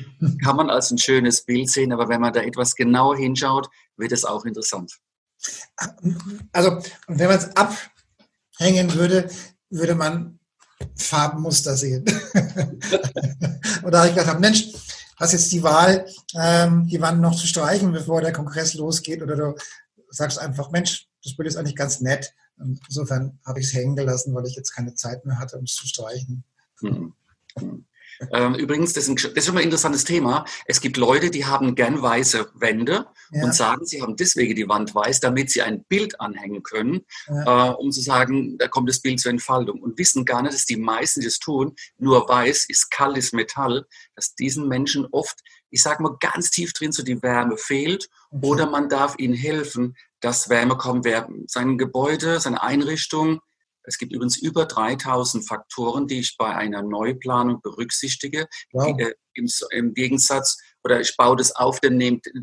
kann 0.43 0.55
man 0.55 0.69
als 0.69 0.91
ein 0.91 0.97
schönes 0.97 1.45
Bild 1.45 1.69
sehen, 1.69 1.93
aber 1.93 2.09
wenn 2.09 2.21
man 2.21 2.33
da 2.33 2.41
etwas 2.41 2.75
genauer 2.75 3.17
hinschaut, 3.17 3.69
wird 3.97 4.11
es 4.11 4.25
auch 4.25 4.45
interessant. 4.45 4.97
Also, 6.51 6.81
wenn 7.07 7.27
man 7.27 7.37
es 7.37 7.49
abhängen 7.55 8.93
würde, 8.93 9.29
würde 9.69 9.95
man 9.95 10.39
Farbenmuster 10.95 11.75
sehen. 11.75 12.05
und 13.83 13.91
da 13.91 13.99
habe 13.99 14.09
ich 14.09 14.15
gedacht, 14.15 14.39
Mensch, 14.39 14.67
hast 15.17 15.33
jetzt 15.33 15.51
die 15.51 15.63
Wahl, 15.63 16.05
ähm, 16.35 16.87
die 16.87 17.01
Wand 17.01 17.21
noch 17.21 17.35
zu 17.35 17.47
streichen, 17.47 17.91
bevor 17.91 18.21
der 18.21 18.33
Kongress 18.33 18.73
losgeht, 18.73 19.21
oder 19.21 19.35
du 19.35 19.55
sagst 20.09 20.39
einfach, 20.39 20.71
Mensch, 20.71 21.07
das 21.23 21.35
Bild 21.35 21.47
ist 21.47 21.57
eigentlich 21.57 21.75
ganz 21.75 21.99
nett. 22.01 22.33
Und 22.57 22.79
insofern 22.87 23.39
habe 23.45 23.59
ich 23.59 23.67
es 23.67 23.73
hängen 23.73 23.95
gelassen, 23.95 24.33
weil 24.33 24.45
ich 24.45 24.55
jetzt 24.55 24.71
keine 24.71 24.93
Zeit 24.95 25.25
mehr 25.25 25.39
hatte, 25.39 25.57
um 25.57 25.63
es 25.63 25.75
zu 25.75 25.87
streichen. 25.87 26.43
Hm. 26.79 27.13
Hm. 28.19 28.27
Ähm, 28.33 28.55
übrigens, 28.55 28.93
das 28.93 29.05
ist, 29.05 29.09
ein, 29.09 29.15
das 29.15 29.43
ist 29.43 29.49
immer 29.49 29.59
ein 29.59 29.65
interessantes 29.65 30.03
Thema. 30.03 30.45
Es 30.65 30.81
gibt 30.81 30.97
Leute, 30.97 31.29
die 31.29 31.45
haben 31.45 31.75
gern 31.75 32.01
weiße 32.01 32.49
Wände 32.55 33.07
ja. 33.31 33.43
und 33.43 33.55
sagen, 33.55 33.85
sie 33.85 34.01
haben 34.01 34.15
deswegen 34.15 34.55
die 34.55 34.67
Wand 34.67 34.93
weiß, 34.93 35.19
damit 35.19 35.49
sie 35.51 35.61
ein 35.61 35.83
Bild 35.85 36.19
anhängen 36.19 36.63
können, 36.63 37.01
ja. 37.27 37.69
äh, 37.69 37.73
um 37.73 37.91
zu 37.91 38.01
sagen, 38.01 38.57
da 38.57 38.67
kommt 38.67 38.89
das 38.89 39.01
Bild 39.01 39.19
zur 39.19 39.31
Entfaltung 39.31 39.81
und 39.81 39.97
wissen 39.97 40.25
gar 40.25 40.41
nicht, 40.41 40.53
dass 40.53 40.65
die 40.65 40.77
meisten, 40.77 41.21
die 41.21 41.27
das 41.27 41.39
tun, 41.39 41.75
nur 41.97 42.27
weiß 42.27 42.65
ist 42.67 42.91
kaltes 42.91 43.31
Metall, 43.33 43.85
dass 44.15 44.35
diesen 44.35 44.67
Menschen 44.67 45.07
oft, 45.11 45.39
ich 45.69 45.81
sage 45.81 46.03
mal, 46.03 46.17
ganz 46.19 46.51
tief 46.51 46.73
drin 46.73 46.91
so 46.91 47.03
die 47.03 47.21
Wärme 47.21 47.57
fehlt 47.57 48.09
okay. 48.31 48.45
oder 48.45 48.69
man 48.69 48.89
darf 48.89 49.15
ihnen 49.17 49.33
helfen, 49.33 49.95
dass 50.19 50.49
Wärme 50.49 50.75
kommt, 50.77 51.05
wer 51.05 51.29
sein 51.47 51.77
Gebäude, 51.77 52.39
seine 52.39 52.61
Einrichtung, 52.61 53.39
es 53.89 53.97
gibt 53.97 54.13
übrigens 54.13 54.37
über 54.37 54.65
3000 54.65 55.47
Faktoren, 55.47 56.07
die 56.07 56.19
ich 56.19 56.37
bei 56.37 56.55
einer 56.55 56.83
Neuplanung 56.83 57.61
berücksichtige. 57.61 58.47
Wow. 58.71 58.99
Äh, 58.99 59.13
Im, 59.33 59.47
Im, 59.71 59.93
Gegensatz, 59.93 60.57
oder 60.83 61.01
ich 61.01 61.17
baue 61.17 61.35
das 61.35 61.55
auf 61.55 61.79
der 61.79 61.91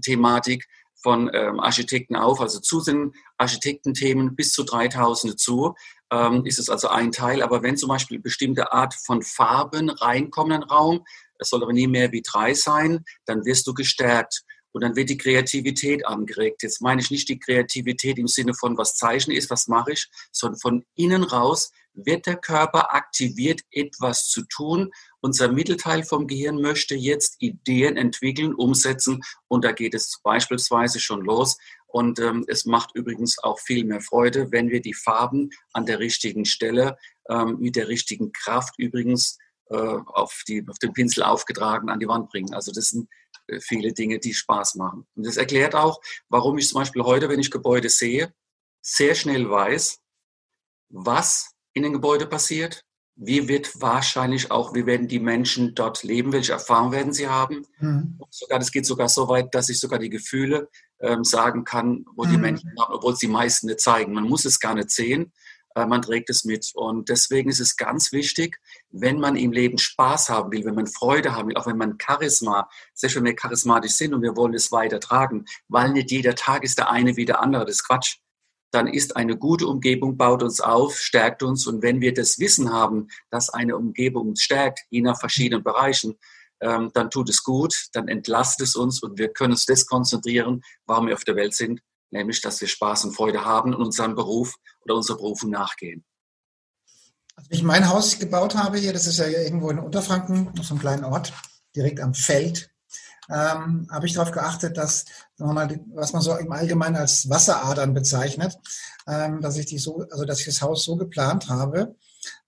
Thematik, 0.03 0.67
von 1.03 1.31
ähm, 1.33 1.61
Architekten 1.61 2.17
auf, 2.17 2.41
also 2.41 2.59
zu 2.59 2.83
den 2.83 3.13
Architektenthemen 3.37 4.35
bis 4.35 4.51
zu 4.51 4.65
3000 4.65 5.39
zu, 5.39 5.75
ähm, 6.11 6.45
ist 6.45 6.59
es 6.59 6.69
also 6.69 6.89
ein 6.89 7.13
Teil. 7.13 7.43
Aber 7.43 7.63
wenn 7.63 7.77
zum 7.77 7.91
Beispiel 7.91 8.19
bestimmte 8.19 8.73
Art 8.73 8.93
von 8.93 9.23
Farben 9.23 9.89
reinkommen 9.91 10.53
in 10.53 10.61
den 10.63 10.69
Raum, 10.69 11.05
es 11.39 11.51
soll 11.51 11.63
aber 11.63 11.73
nie 11.73 11.87
mehr 11.87 12.11
wie 12.11 12.23
drei 12.23 12.55
sein, 12.55 13.05
dann 13.25 13.45
wirst 13.45 13.69
du 13.69 13.75
gestärkt. 13.75 14.43
Und 14.77 14.83
dann 14.83 14.95
wird 14.95 15.09
die 15.09 15.17
Kreativität 15.17 16.07
angeregt. 16.07 16.63
Jetzt 16.63 16.83
meine 16.83 17.01
ich 17.01 17.11
nicht 17.11 17.31
die 17.31 17.39
Kreativität 17.39 18.19
im 18.19 18.27
Sinne 18.27 18.53
von, 18.53 18.77
was 18.77 18.95
Zeichen 18.95 19.31
ist, 19.31 19.49
was 19.49 19.69
mache 19.69 19.93
ich, 19.93 20.07
sondern 20.33 20.61
von 20.61 20.85
innen 20.95 21.23
raus 21.23 21.71
wird 21.95 22.27
der 22.27 22.37
Körper 22.37 22.95
aktiviert, 22.95 23.63
etwas 23.71 24.29
zu 24.29 24.43
tun. 24.43 24.91
Unser 25.23 25.51
Mittelteil 25.51 26.03
vom 26.03 26.27
Gehirn 26.27 26.61
möchte 26.61 26.95
jetzt 26.95 27.37
Ideen 27.39 27.97
entwickeln, 27.97 28.55
umsetzen 28.55 29.23
und 29.49 29.65
da 29.65 29.73
geht 29.73 29.95
es 29.95 30.21
beispielsweise 30.23 31.01
schon 31.01 31.23
los. 31.23 31.57
Und 31.87 32.19
ähm, 32.19 32.45
es 32.47 32.67
macht 32.67 32.91
übrigens 32.95 33.39
auch 33.43 33.59
viel 33.59 33.83
mehr 33.83 34.03
Freude, 34.03 34.53
wenn 34.53 34.69
wir 34.69 34.83
die 34.83 34.93
Farben 34.93 35.49
an 35.73 35.87
der 35.87 36.01
richtigen 36.01 36.45
Stelle 36.45 36.99
ähm, 37.31 37.57
mit 37.61 37.77
der 37.77 37.89
richtigen 37.89 38.31
Kraft 38.31 38.75
übrigens 38.77 39.39
äh, 39.71 39.77
auf, 39.77 40.43
die, 40.47 40.65
auf 40.69 40.79
den 40.79 40.93
Pinsel 40.93 41.23
aufgetragen 41.23 41.89
an 41.89 41.99
die 41.99 42.07
Wand 42.09 42.29
bringen. 42.29 42.55
Also 42.55 42.73
das 42.73 42.91
sind 42.91 43.05
äh, 43.05 43.26
viele 43.61 43.93
Dinge, 43.93 44.19
die 44.19 44.35
Spaß 44.35 44.75
machen. 44.77 45.07
Und 45.15 45.27
das 45.27 45.37
erklärt 45.37 45.75
auch, 45.75 46.01
warum 46.29 46.59
ich 46.59 46.69
zum 46.69 46.81
Beispiel 46.81 47.03
heute, 47.03 47.29
wenn 47.29 47.41
ich 47.41 47.51
Gebäude 47.51 47.89
sehe, 47.89 48.33
sehr 48.83 49.15
schnell 49.15 49.49
weiß, 49.49 49.99
was 50.89 51.53
in 51.73 51.83
den 51.83 51.93
Gebäuden 51.93 52.29
passiert, 52.29 52.85
wie 53.17 53.49
wird 53.49 53.81
wahrscheinlich 53.81 54.51
auch, 54.51 54.75
wie 54.75 54.85
werden 54.85 55.09
die 55.09 55.21
Menschen 55.21 55.75
dort 55.75 56.03
leben, 56.03 56.33
welche 56.33 56.53
Erfahrungen 56.53 56.93
werden 56.93 57.13
sie 57.15 57.29
haben. 57.29 57.67
Mhm. 57.79 58.21
Sogar, 58.31 58.59
das 58.59 58.71
geht 58.71 58.85
sogar 58.85 59.09
so 59.09 59.29
weit, 59.29 59.55
dass 59.55 59.71
ich 59.71 59.81
sogar 59.81 59.99
die 59.99 60.11
Gefühle 60.11 60.69
ähm, 61.01 61.25
sagen 61.25 61.65
kann, 61.65 62.05
wo 62.15 62.25
mhm. 62.25 62.31
die 62.31 62.37
Menschen 62.37 62.71
haben, 62.79 62.93
obwohl 62.93 63.15
es 63.15 63.19
die 63.19 63.29
meisten 63.29 63.69
nicht 63.69 63.81
zeigen. 63.81 64.13
Man 64.13 64.25
muss 64.25 64.45
es 64.45 64.61
gar 64.61 64.75
nicht 64.75 64.91
sehen, 64.91 65.23
äh, 65.23 65.31
man 65.85 66.01
trägt 66.01 66.31
es 66.31 66.45
mit. 66.45 66.71
Und 66.75 67.11
deswegen 67.11 67.51
ist 67.51 67.61
es 67.61 67.77
ganz 67.77 68.13
wichtig, 68.13 68.59
wenn 68.91 69.21
man 69.21 69.37
im 69.37 69.53
Leben 69.53 69.77
Spaß 69.77 70.31
haben 70.31 70.53
will, 70.53 70.65
wenn 70.65 70.75
man 70.75 70.87
Freude 70.87 71.35
haben 71.35 71.49
will, 71.49 71.57
auch 71.57 71.67
wenn 71.67 71.77
man 71.77 71.99
Charisma, 72.01 72.71
selbst 72.95 73.17
wenn 73.17 73.25
wir 73.25 73.37
charismatisch 73.37 73.93
sind 73.93 74.15
und 74.15 74.23
wir 74.23 74.37
wollen 74.37 74.55
es 74.55 74.73
weitertragen, 74.73 75.45
weil 75.69 75.91
nicht 75.91 76.11
jeder 76.11 76.35
Tag 76.35 76.65
ist 76.65 76.79
der 76.79 76.91
eine 76.91 77.17
wie 77.17 77.27
der 77.27 77.43
andere, 77.43 77.67
das 77.67 77.77
ist 77.77 77.87
Quatsch 77.87 78.17
dann 78.73 78.89
ist 78.89 79.17
eine 79.17 79.39
gute 79.39 79.67
Umgebung, 79.67 80.17
baut 80.19 80.43
uns 80.43 80.61
auf, 80.61 80.99
stärkt 80.99 81.43
uns. 81.43 81.67
Und 81.67 81.83
wenn 81.83 82.01
wir 82.01 82.13
das 82.13 82.39
Wissen 82.39 82.73
haben, 82.73 83.09
dass 83.31 83.49
eine 83.49 83.77
Umgebung 83.77 84.29
uns 84.29 84.43
stärkt, 84.43 84.81
je 84.91 85.01
nach 85.01 85.19
verschiedenen 85.19 85.65
Bereichen, 85.65 86.19
ähm, 86.61 86.91
dann 86.95 87.11
tut 87.11 87.29
es 87.29 87.43
gut, 87.43 87.75
dann 87.93 88.09
entlastet 88.09 88.69
es 88.69 88.77
uns 88.77 89.03
und 89.03 89.19
wir 89.19 89.29
können 89.29 89.53
uns 89.53 89.67
das 89.67 89.87
konzentrieren, 89.87 90.63
warum 90.87 91.07
wir 91.07 91.15
auf 91.15 91.25
der 91.25 91.37
Welt 91.37 91.55
sind, 91.55 91.81
nämlich, 92.11 92.41
dass 92.41 92.61
wir 92.61 92.69
Spaß 92.69 93.05
und 93.05 93.13
Freude 93.13 93.45
haben 93.45 93.75
und 93.75 93.83
unserem 93.83 94.15
Beruf 94.15 94.55
oder 94.83 94.95
unserer 94.95 95.17
Berufung 95.17 95.51
nachgehen. 95.51 96.05
Als 97.37 97.49
ich 97.51 97.63
mein 97.63 97.89
Haus 97.89 98.19
gebaut 98.19 98.55
habe 98.55 98.79
hier, 98.79 98.93
das 98.93 99.07
ist 99.07 99.19
ja 99.19 99.27
irgendwo 99.27 99.71
in 99.71 99.79
Unterfranken, 99.79 100.49
auf 100.59 100.65
so 100.65 100.75
einem 100.75 100.81
kleinen 100.81 101.05
Ort, 101.05 101.33
direkt 101.75 102.01
am 102.01 102.15
Feld, 102.15 102.71
ähm, 103.29 103.89
habe 103.91 104.07
ich 104.07 104.15
darauf 104.15 104.31
geachtet, 104.31 104.77
dass, 104.77 105.05
mal, 105.39 105.81
was 105.93 106.13
man 106.13 106.23
so 106.23 106.37
im 106.37 106.53
Allgemeinen 106.53 106.97
als 106.97 107.29
Wasseradern 107.29 107.93
bezeichnet, 107.93 108.57
ähm, 109.07 109.41
dass 109.41 109.57
ich 109.57 109.67
die 109.67 109.79
so, 109.79 110.07
also 110.11 110.25
dass 110.25 110.41
ich 110.41 110.47
das 110.47 110.63
Haus 110.63 110.85
so 110.85 110.97
geplant 110.97 111.49
habe, 111.49 111.97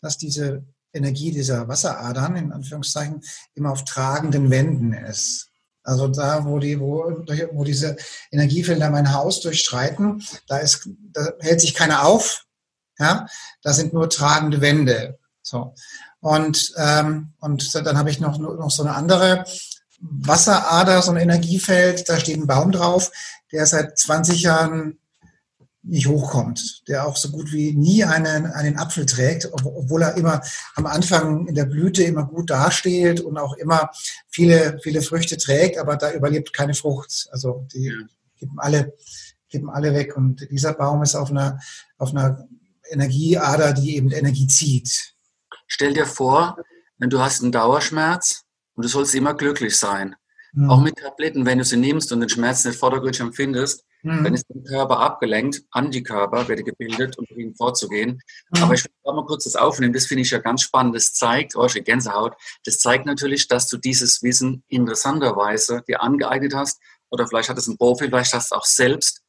dass 0.01 0.17
diese 0.17 0.65
Energie 0.93 1.33
dieser 1.33 1.69
Wasseradern 1.69 2.37
in 2.37 2.53
Anführungszeichen 2.53 3.23
immer 3.55 3.73
auf 3.73 3.85
tragenden 3.85 4.51
Wänden 4.51 4.93
ist. 4.93 5.51
Also 5.89 6.07
da, 6.07 6.45
wo 6.45 6.59
die, 6.59 6.79
wo, 6.79 7.25
wo 7.53 7.65
diese 7.65 7.97
Energiefelder 8.31 8.91
mein 8.91 9.15
Haus 9.15 9.41
durchstreiten, 9.41 10.23
da 10.47 10.59
ist, 10.59 10.87
da 11.15 11.33
hält 11.41 11.63
sich 11.63 11.73
keiner 11.73 12.05
auf. 12.05 12.45
Ja, 12.99 13.27
da 13.63 13.73
sind 13.73 13.95
nur 13.95 14.11
tragende 14.11 14.61
Wände. 14.61 15.19
So. 15.41 15.75
Und, 16.21 16.75
ähm, 16.77 17.33
und 17.41 17.75
dann 17.75 17.97
habe 17.97 18.11
ich 18.11 18.21
noch, 18.21 18.37
noch 18.37 18.71
so 18.71 18.83
eine 18.83 18.95
andere 18.95 19.45
Wasserader, 20.01 21.01
so 21.01 21.13
ein 21.13 21.17
Energiefeld, 21.17 22.07
da 22.07 22.21
steht 22.21 22.37
ein 22.37 22.47
Baum 22.47 22.71
drauf, 22.71 23.11
der 23.51 23.65
seit 23.65 23.99
20 23.99 24.43
Jahren 24.43 24.99
nicht 25.89 26.07
hochkommt, 26.07 26.87
der 26.87 27.07
auch 27.07 27.17
so 27.17 27.31
gut 27.31 27.51
wie 27.53 27.73
nie 27.73 28.05
einen, 28.05 28.47
einen 28.47 28.79
Apfel 28.79 29.07
trägt, 29.07 29.49
obwohl 29.53 30.03
er 30.03 30.17
immer 30.17 30.43
am 30.75 30.87
Anfang 30.87 31.47
in 31.47 31.55
der 31.55 31.65
Blüte 31.65 32.03
immer 32.03 32.25
gut 32.25 32.51
dasteht 32.51 33.21
und 33.21 33.39
auch 33.39 33.55
immer 33.55 33.91
viele, 34.29 34.79
viele 34.83 35.01
Früchte 35.01 35.39
trägt, 35.39 35.79
aber 35.79 35.97
da 35.97 36.13
überlebt 36.13 36.53
keine 36.53 36.75
Frucht. 36.75 37.29
Also 37.33 37.67
die 37.73 37.93
geben 38.37 38.57
alle, 38.59 38.95
geben 39.49 39.71
alle 39.71 39.95
weg. 39.95 40.17
Und 40.17 40.47
dieser 40.51 40.75
Baum 40.75 41.03
ist 41.03 41.15
auf 41.15 41.31
einer, 41.31 41.59
auf 41.97 42.11
einer 42.11 42.47
Energieader, 42.91 43.73
die 43.73 43.97
eben 43.97 44.11
Energie 44.11 44.47
zieht. 44.47 45.15
Stell 45.67 45.95
dir 45.95 46.07
vor, 46.07 46.59
wenn 46.99 47.11
du 47.11 47.21
hast 47.21 47.43
einen 47.43 47.53
Dauerschmerz 47.53 48.45
und 48.75 48.85
du 48.85 48.89
sollst 48.89 49.15
immer 49.15 49.35
glücklich 49.35 49.77
sein. 49.77 50.17
Mhm. 50.53 50.71
Auch 50.71 50.81
mit 50.81 50.97
Tabletten, 50.97 51.47
wenn 51.47 51.59
du 51.59 51.65
sie 51.65 51.77
nimmst 51.77 52.13
und 52.13 52.21
den 52.21 52.29
Schmerz 52.29 52.65
nicht 52.65 52.79
vordergründig 52.79 53.21
empfindest, 53.21 53.85
mhm. 54.03 54.25
dann 54.25 54.35
ist 54.35 54.47
der 54.49 54.63
Körper 54.63 55.01
abgelenkt, 55.01 55.63
Antikörper 55.71 56.49
werden 56.49 56.65
gebildet, 56.65 57.19
um 57.19 57.25
gegen 57.27 57.55
vorzugehen. 57.55 58.21
Mhm. 58.51 58.63
Aber 58.63 58.75
ich 58.75 58.85
will 58.85 58.93
auch 59.05 59.15
mal 59.15 59.27
kurz 59.27 59.45
das 59.45 59.57
aufnehmen, 59.57 59.93
das 59.93 60.07
finde 60.07 60.23
ich 60.23 60.31
ja 60.31 60.39
ganz 60.39 60.63
spannend. 60.63 60.95
Das 60.95 61.13
zeigt, 61.15 61.57
oh, 61.57 61.67
ich 61.67 61.85
Gänsehaut, 61.85 62.35
das 62.65 62.79
zeigt 62.79 63.07
natürlich, 63.07 63.49
dass 63.49 63.69
du 63.69 63.77
dieses 63.77 64.23
Wissen 64.23 64.63
interessanterweise 64.69 65.83
dir 65.89 66.03
angeeignet 66.03 66.55
hast 66.55 66.81
oder 67.11 67.27
vielleicht 67.27 67.49
hat 67.49 67.59
es 67.59 67.67
ein 67.67 67.79
Profi, 67.79 68.09
vielleicht 68.09 68.35
hast 68.35 68.53
du 68.53 68.57
auch 68.57 68.65
selbst 68.65 69.23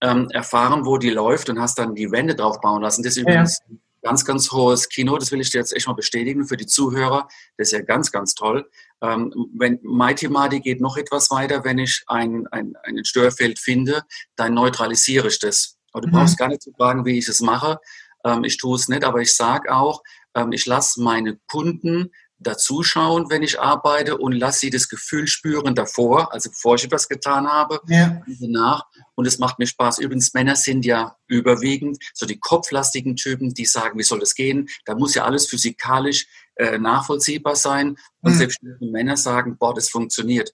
ähm, 0.00 0.28
erfahren, 0.30 0.86
wo 0.86 0.98
die 0.98 1.10
läuft 1.10 1.50
und 1.50 1.60
hast 1.60 1.78
dann 1.78 1.94
die 1.94 2.10
Wände 2.10 2.34
drauf 2.34 2.60
bauen 2.60 2.82
lassen. 2.82 3.02
Das 3.02 3.16
ist 3.16 3.22
übrigens 3.22 3.60
ja 3.68 3.76
ganz, 4.02 4.24
ganz 4.24 4.50
hohes 4.50 4.88
Kino. 4.88 5.16
Das 5.18 5.32
will 5.32 5.40
ich 5.40 5.50
dir 5.50 5.58
jetzt 5.58 5.74
echt 5.74 5.86
mal 5.86 5.94
bestätigen 5.94 6.46
für 6.46 6.56
die 6.56 6.66
Zuhörer. 6.66 7.28
Das 7.56 7.68
ist 7.68 7.72
ja 7.72 7.82
ganz, 7.82 8.10
ganz 8.12 8.34
toll. 8.34 8.68
Ähm, 9.02 9.32
wenn, 9.54 9.78
meine 9.82 10.14
Thematik 10.14 10.64
geht 10.64 10.80
noch 10.80 10.96
etwas 10.96 11.30
weiter. 11.30 11.64
Wenn 11.64 11.78
ich 11.78 12.02
ein, 12.06 12.46
ein, 12.48 12.74
ein 12.82 13.04
Störfeld 13.04 13.58
finde, 13.58 14.02
dann 14.36 14.54
neutralisiere 14.54 15.28
ich 15.28 15.38
das. 15.38 15.76
Aber 15.92 16.02
du 16.02 16.08
mhm. 16.08 16.12
brauchst 16.12 16.38
gar 16.38 16.48
nicht 16.48 16.62
zu 16.62 16.72
fragen, 16.72 17.04
wie 17.04 17.18
ich 17.18 17.28
es 17.28 17.40
mache. 17.40 17.78
Ähm, 18.24 18.44
ich 18.44 18.56
tue 18.58 18.76
es 18.76 18.88
nicht, 18.88 19.04
aber 19.04 19.20
ich 19.20 19.34
sage 19.34 19.74
auch, 19.74 20.02
ähm, 20.34 20.52
ich 20.52 20.66
lasse 20.66 21.02
meine 21.02 21.38
Kunden 21.48 22.10
dazuschauen, 22.40 23.28
wenn 23.28 23.42
ich 23.42 23.60
arbeite 23.60 24.16
und 24.16 24.32
lasse 24.32 24.60
sie 24.60 24.70
das 24.70 24.88
Gefühl 24.88 25.26
spüren 25.26 25.74
davor, 25.74 26.32
also 26.32 26.48
bevor 26.48 26.76
ich 26.76 26.84
etwas 26.84 27.08
getan 27.08 27.46
habe, 27.46 27.80
ja. 27.86 28.22
danach. 28.40 28.86
Und 29.14 29.26
es 29.26 29.38
macht 29.38 29.58
mir 29.58 29.66
Spaß. 29.66 29.98
Übrigens, 29.98 30.32
Männer 30.32 30.56
sind 30.56 30.86
ja 30.86 31.16
überwiegend 31.26 31.98
so 32.14 32.24
die 32.24 32.38
kopflastigen 32.38 33.16
Typen, 33.16 33.52
die 33.52 33.66
sagen, 33.66 33.98
wie 33.98 34.02
soll 34.02 34.20
das 34.20 34.34
gehen? 34.34 34.68
Da 34.86 34.94
muss 34.94 35.14
ja 35.14 35.24
alles 35.24 35.48
physikalisch 35.48 36.26
äh, 36.60 36.78
nachvollziehbar 36.78 37.56
sein. 37.56 37.96
Und 38.20 38.34
mhm. 38.34 38.38
selbst 38.38 38.58
Männer 38.80 39.16
sagen, 39.16 39.56
boah, 39.58 39.74
das 39.74 39.88
funktioniert. 39.88 40.52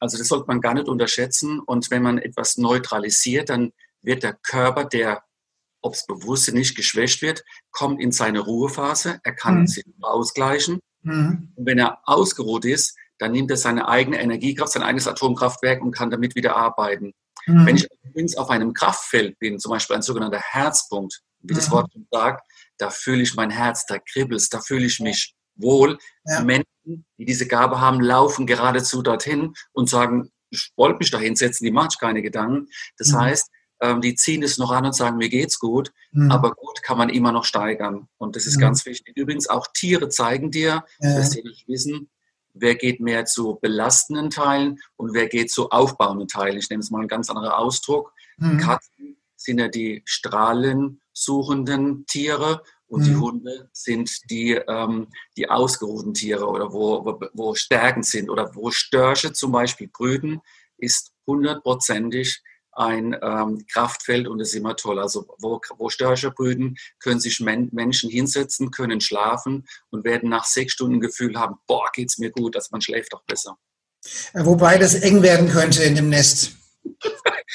Also 0.00 0.16
das 0.16 0.28
sollte 0.28 0.46
man 0.46 0.60
gar 0.60 0.74
nicht 0.74 0.88
unterschätzen. 0.88 1.60
Und 1.60 1.90
wenn 1.90 2.02
man 2.02 2.18
etwas 2.18 2.56
neutralisiert, 2.56 3.50
dann 3.50 3.72
wird 4.02 4.22
der 4.22 4.34
Körper, 4.34 4.84
der 4.84 5.24
ob 5.80 5.94
es 5.94 6.06
bewusst 6.06 6.52
nicht 6.52 6.76
geschwächt 6.76 7.22
wird, 7.22 7.44
kommt 7.70 8.00
in 8.00 8.10
seine 8.10 8.40
Ruhephase. 8.40 9.20
Er 9.22 9.34
kann 9.34 9.60
mhm. 9.60 9.66
sich 9.66 9.84
ausgleichen. 10.00 10.80
Mhm. 11.02 11.52
Und 11.54 11.66
wenn 11.66 11.78
er 11.78 11.98
ausgeruht 12.04 12.64
ist, 12.64 12.96
dann 13.18 13.32
nimmt 13.32 13.50
er 13.50 13.56
seine 13.56 13.88
eigene 13.88 14.20
Energiekraft, 14.20 14.72
sein 14.72 14.82
eigenes 14.82 15.08
Atomkraftwerk 15.08 15.82
und 15.82 15.92
kann 15.92 16.10
damit 16.10 16.34
wieder 16.34 16.56
arbeiten. 16.56 17.12
Mhm. 17.46 17.66
Wenn 17.66 17.76
ich 17.76 17.88
übrigens 18.02 18.36
auf 18.36 18.50
einem 18.50 18.72
Kraftfeld 18.72 19.38
bin, 19.38 19.58
zum 19.58 19.70
Beispiel 19.70 19.96
ein 19.96 20.02
sogenannter 20.02 20.40
Herzpunkt, 20.40 21.20
wie 21.40 21.54
das 21.54 21.68
mhm. 21.68 21.72
Wort 21.72 21.92
sagt, 22.10 22.42
da 22.78 22.90
fühle 22.90 23.22
ich 23.22 23.34
mein 23.34 23.50
Herz, 23.50 23.86
da 23.86 23.98
kribbelt 23.98 24.52
da 24.52 24.60
fühle 24.60 24.86
ich 24.86 25.00
mich 25.00 25.34
wohl. 25.58 25.98
Ja. 26.24 26.42
Menschen, 26.42 27.04
die 27.18 27.24
diese 27.24 27.46
Gabe 27.46 27.80
haben, 27.80 28.00
laufen 28.00 28.46
geradezu 28.46 29.02
dorthin 29.02 29.54
und 29.72 29.90
sagen, 29.90 30.30
ich 30.50 30.72
wollte 30.76 30.98
mich 30.98 31.10
da 31.10 31.18
hinsetzen, 31.18 31.64
die 31.64 31.70
mache 31.70 31.88
ich 31.92 31.98
keine 31.98 32.22
Gedanken. 32.22 32.68
Das 32.96 33.08
mhm. 33.08 33.18
heißt, 33.18 33.50
ähm, 33.80 34.00
die 34.00 34.14
ziehen 34.14 34.42
es 34.42 34.58
noch 34.58 34.70
an 34.70 34.86
und 34.86 34.94
sagen, 34.94 35.18
mir 35.18 35.28
geht's 35.28 35.58
gut, 35.58 35.92
mhm. 36.12 36.30
aber 36.30 36.52
gut 36.52 36.82
kann 36.82 36.98
man 36.98 37.10
immer 37.10 37.32
noch 37.32 37.44
steigern. 37.44 38.08
Und 38.16 38.36
das 38.36 38.46
ist 38.46 38.56
mhm. 38.56 38.62
ganz 38.62 38.86
wichtig. 38.86 39.16
Übrigens, 39.16 39.48
auch 39.48 39.66
Tiere 39.72 40.08
zeigen 40.08 40.50
dir, 40.50 40.84
ja. 41.00 41.16
dass 41.16 41.32
sie 41.32 41.42
nicht 41.42 41.68
wissen, 41.68 42.08
wer 42.54 42.74
geht 42.74 43.00
mehr 43.00 43.24
zu 43.24 43.58
belastenden 43.60 44.30
Teilen 44.30 44.80
und 44.96 45.14
wer 45.14 45.28
geht 45.28 45.50
zu 45.50 45.70
aufbauenden 45.70 46.28
Teilen. 46.28 46.58
Ich 46.58 46.70
nehme 46.70 46.80
es 46.80 46.90
mal 46.90 47.00
einen 47.00 47.08
ganz 47.08 47.30
anderen 47.30 47.50
Ausdruck. 47.50 48.12
Mhm. 48.38 48.58
Katzen 48.58 49.16
sind 49.36 49.60
ja 49.60 49.68
die 49.68 50.02
strahlensuchenden 50.04 52.06
Tiere 52.06 52.62
und 52.88 53.02
mhm. 53.02 53.04
die 53.04 53.16
Hunde 53.16 53.70
sind 53.72 54.30
die, 54.30 54.52
ähm, 54.52 55.08
die 55.36 55.48
ausgeruhten 55.48 56.14
Tiere 56.14 56.46
oder 56.46 56.72
wo, 56.72 57.04
wo, 57.04 57.20
wo 57.34 57.54
Stärken 57.54 58.02
sind 58.02 58.30
oder 58.30 58.54
wo 58.54 58.70
Störche 58.70 59.32
zum 59.32 59.52
Beispiel 59.52 59.88
brüten, 59.88 60.40
ist 60.78 61.12
hundertprozentig 61.26 62.42
ein 62.72 63.16
ähm, 63.22 63.66
Kraftfeld 63.70 64.28
und 64.28 64.40
ist 64.40 64.54
immer 64.54 64.76
toll. 64.76 65.00
Also 65.00 65.26
wo, 65.38 65.60
wo 65.76 65.88
Störche 65.88 66.30
brüten, 66.30 66.76
können 67.00 67.20
sich 67.20 67.40
Men 67.40 67.68
Menschen 67.72 68.08
hinsetzen, 68.08 68.70
können 68.70 69.00
schlafen 69.00 69.66
und 69.90 70.04
werden 70.04 70.28
nach 70.30 70.44
sechs 70.44 70.74
Stunden 70.74 71.00
Gefühl 71.00 71.38
haben, 71.38 71.56
boah, 71.66 71.88
geht's 71.92 72.18
mir 72.18 72.30
gut, 72.30 72.54
dass 72.54 72.70
man 72.70 72.80
schläft 72.80 73.12
doch 73.12 73.24
besser. 73.24 73.58
Wobei 74.32 74.78
das 74.78 74.94
eng 74.94 75.22
werden 75.22 75.48
könnte 75.48 75.82
in 75.82 75.96
dem 75.96 76.08
Nest. 76.08 76.57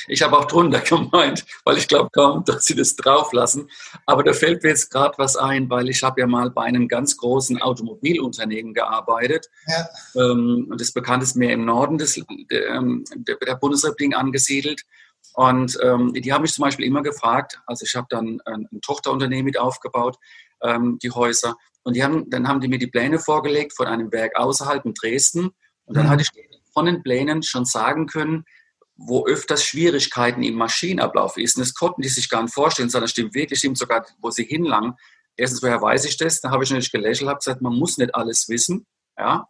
Ich 0.07 0.21
habe 0.21 0.37
auch 0.37 0.45
drunter 0.45 0.79
gemeint, 0.79 1.45
weil 1.63 1.77
ich 1.77 1.87
glaube 1.87 2.09
kaum, 2.11 2.43
dass 2.45 2.65
sie 2.65 2.75
das 2.75 2.95
drauflassen. 2.95 3.69
Aber 4.05 4.23
da 4.23 4.33
fällt 4.33 4.63
mir 4.63 4.69
jetzt 4.69 4.89
gerade 4.91 5.13
was 5.17 5.35
ein, 5.35 5.69
weil 5.69 5.89
ich 5.89 6.03
habe 6.03 6.21
ja 6.21 6.27
mal 6.27 6.49
bei 6.49 6.63
einem 6.63 6.87
ganz 6.87 7.17
großen 7.17 7.61
Automobilunternehmen 7.61 8.73
gearbeitet. 8.73 9.49
Ja. 9.67 9.87
Ähm, 10.15 10.67
und 10.69 10.81
das 10.81 10.91
bekannt 10.91 11.23
ist 11.23 11.35
mehr 11.35 11.53
im 11.53 11.65
Norden 11.65 11.97
des, 11.97 12.17
ähm, 12.17 13.03
der 13.15 13.55
Bundesrepublik 13.55 14.15
angesiedelt. 14.15 14.81
Und 15.35 15.77
ähm, 15.81 16.13
die 16.13 16.31
haben 16.31 16.43
mich 16.43 16.53
zum 16.53 16.63
Beispiel 16.63 16.85
immer 16.85 17.01
gefragt, 17.01 17.61
also 17.65 17.85
ich 17.85 17.95
habe 17.95 18.07
dann 18.09 18.41
ein, 18.45 18.67
ein 18.71 18.81
Tochterunternehmen 18.81 19.45
mit 19.45 19.59
aufgebaut, 19.59 20.17
ähm, 20.61 20.99
die 21.01 21.11
Häuser. 21.11 21.55
Und 21.83 21.95
die 21.95 22.03
haben, 22.03 22.29
dann 22.29 22.47
haben 22.47 22.61
die 22.61 22.67
mir 22.67 22.77
die 22.77 22.87
Pläne 22.87 23.19
vorgelegt 23.19 23.73
von 23.75 23.87
einem 23.87 24.11
Werk 24.11 24.35
außerhalb 24.35 24.85
in 24.85 24.93
Dresden. 24.93 25.49
Und 25.85 25.97
dann 25.97 26.05
mhm. 26.05 26.09
hatte 26.09 26.23
ich 26.23 26.29
von 26.73 26.85
den 26.85 27.03
Plänen 27.03 27.43
schon 27.43 27.65
sagen 27.65 28.07
können, 28.07 28.45
wo 28.95 29.25
öfters 29.25 29.63
Schwierigkeiten 29.63 30.43
im 30.43 30.55
Maschinenablauf 30.55 31.37
ist. 31.37 31.57
Und 31.57 31.61
das 31.61 31.73
konnten 31.73 32.01
die 32.01 32.09
sich 32.09 32.29
gar 32.29 32.43
nicht 32.43 32.53
vorstellen, 32.53 32.89
sondern 32.89 33.07
stimmt 33.07 33.33
wirklich, 33.33 33.59
stimmt 33.59 33.77
sogar, 33.77 34.05
wo 34.21 34.29
sie 34.29 34.43
hinlangen. 34.43 34.93
Erstens, 35.35 35.63
woher 35.63 35.81
weiß 35.81 36.05
ich 36.05 36.17
das? 36.17 36.41
Da 36.41 36.51
habe 36.51 36.63
ich 36.63 36.69
natürlich 36.69 36.91
gelächelt, 36.91 37.29
habe 37.29 37.39
gesagt, 37.39 37.61
man 37.61 37.75
muss 37.75 37.97
nicht 37.97 38.13
alles 38.13 38.47
wissen. 38.49 38.85
Ja. 39.17 39.47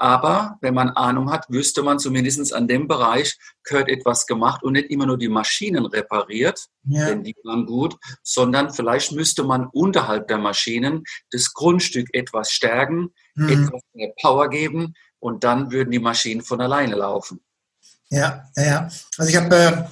Aber 0.00 0.58
wenn 0.60 0.74
man 0.74 0.90
Ahnung 0.90 1.30
hat, 1.32 1.46
wüsste 1.48 1.82
man 1.82 1.98
zumindest 1.98 2.54
an 2.54 2.68
dem 2.68 2.86
Bereich, 2.86 3.36
gehört 3.64 3.88
etwas 3.88 4.26
gemacht 4.26 4.62
und 4.62 4.74
nicht 4.74 4.90
immer 4.90 5.06
nur 5.06 5.18
die 5.18 5.28
Maschinen 5.28 5.86
repariert, 5.86 6.66
ja. 6.84 7.06
denn 7.06 7.24
die 7.24 7.34
waren 7.42 7.66
gut, 7.66 7.96
sondern 8.22 8.72
vielleicht 8.72 9.10
müsste 9.10 9.42
man 9.42 9.66
unterhalb 9.66 10.28
der 10.28 10.38
Maschinen 10.38 11.02
das 11.32 11.52
Grundstück 11.52 12.06
etwas 12.12 12.52
stärken, 12.52 13.12
mhm. 13.34 13.48
etwas 13.48 13.82
mehr 13.92 14.12
Power 14.22 14.48
geben 14.48 14.94
und 15.18 15.42
dann 15.42 15.72
würden 15.72 15.90
die 15.90 15.98
Maschinen 15.98 16.42
von 16.42 16.60
alleine 16.60 16.94
laufen. 16.94 17.40
Ja, 18.10 18.48
ja, 18.56 18.64
ja. 18.64 18.90
Also 19.16 19.30
ich 19.30 19.36
habe, 19.36 19.54
äh, 19.54 19.84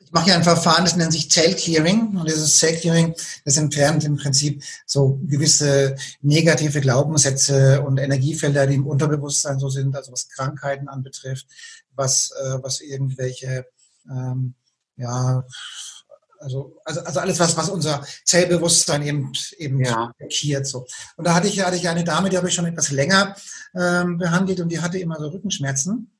ich 0.00 0.12
mache 0.12 0.30
ja 0.30 0.36
ein 0.36 0.44
Verfahren, 0.44 0.84
das 0.84 0.96
nennt 0.96 1.12
sich 1.12 1.30
Cell 1.30 1.54
Clearing. 1.54 2.16
Und 2.16 2.28
dieses 2.28 2.58
Cell 2.58 2.76
Clearing, 2.76 3.14
das 3.44 3.56
entfernt 3.56 4.04
im 4.04 4.16
Prinzip 4.16 4.62
so 4.86 5.18
gewisse 5.24 5.96
negative 6.20 6.80
Glaubenssätze 6.80 7.82
und 7.82 7.98
Energiefelder, 7.98 8.66
die 8.66 8.74
im 8.74 8.86
Unterbewusstsein 8.86 9.58
so 9.58 9.68
sind, 9.68 9.96
also 9.96 10.12
was 10.12 10.28
Krankheiten 10.28 10.88
anbetrifft, 10.88 11.46
was, 11.94 12.32
äh, 12.42 12.58
was 12.62 12.80
irgendwelche, 12.80 13.66
ähm, 14.10 14.54
ja, 14.96 15.44
also, 16.44 16.76
also, 16.84 17.00
also 17.00 17.20
alles, 17.20 17.40
was, 17.40 17.56
was 17.56 17.70
unser 17.70 18.06
Zellbewusstsein 18.24 19.02
eben, 19.02 19.32
eben 19.56 19.82
ja. 19.82 20.12
blockiert. 20.18 20.66
So. 20.66 20.86
Und 21.16 21.26
da 21.26 21.34
hatte 21.34 21.48
ich, 21.48 21.64
hatte 21.64 21.76
ich 21.76 21.88
eine 21.88 22.04
Dame, 22.04 22.28
die 22.28 22.36
habe 22.36 22.48
ich 22.48 22.54
schon 22.54 22.66
etwas 22.66 22.90
länger 22.90 23.34
ähm, 23.74 24.18
behandelt 24.18 24.60
und 24.60 24.68
die 24.68 24.80
hatte 24.80 24.98
immer 24.98 25.18
so 25.18 25.28
Rückenschmerzen. 25.28 26.13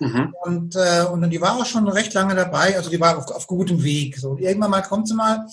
Mhm. 0.00 0.34
Und, 0.42 0.76
äh, 0.76 1.04
und 1.10 1.28
die 1.30 1.40
war 1.40 1.56
auch 1.56 1.66
schon 1.66 1.88
recht 1.88 2.14
lange 2.14 2.34
dabei, 2.34 2.76
also 2.76 2.90
die 2.90 3.00
war 3.00 3.18
auf, 3.18 3.30
auf 3.30 3.46
gutem 3.46 3.82
Weg. 3.82 4.18
So. 4.18 4.30
Und 4.30 4.40
irgendwann 4.40 4.70
mal 4.70 4.82
kommt 4.82 5.08
sie 5.08 5.14
mal 5.14 5.46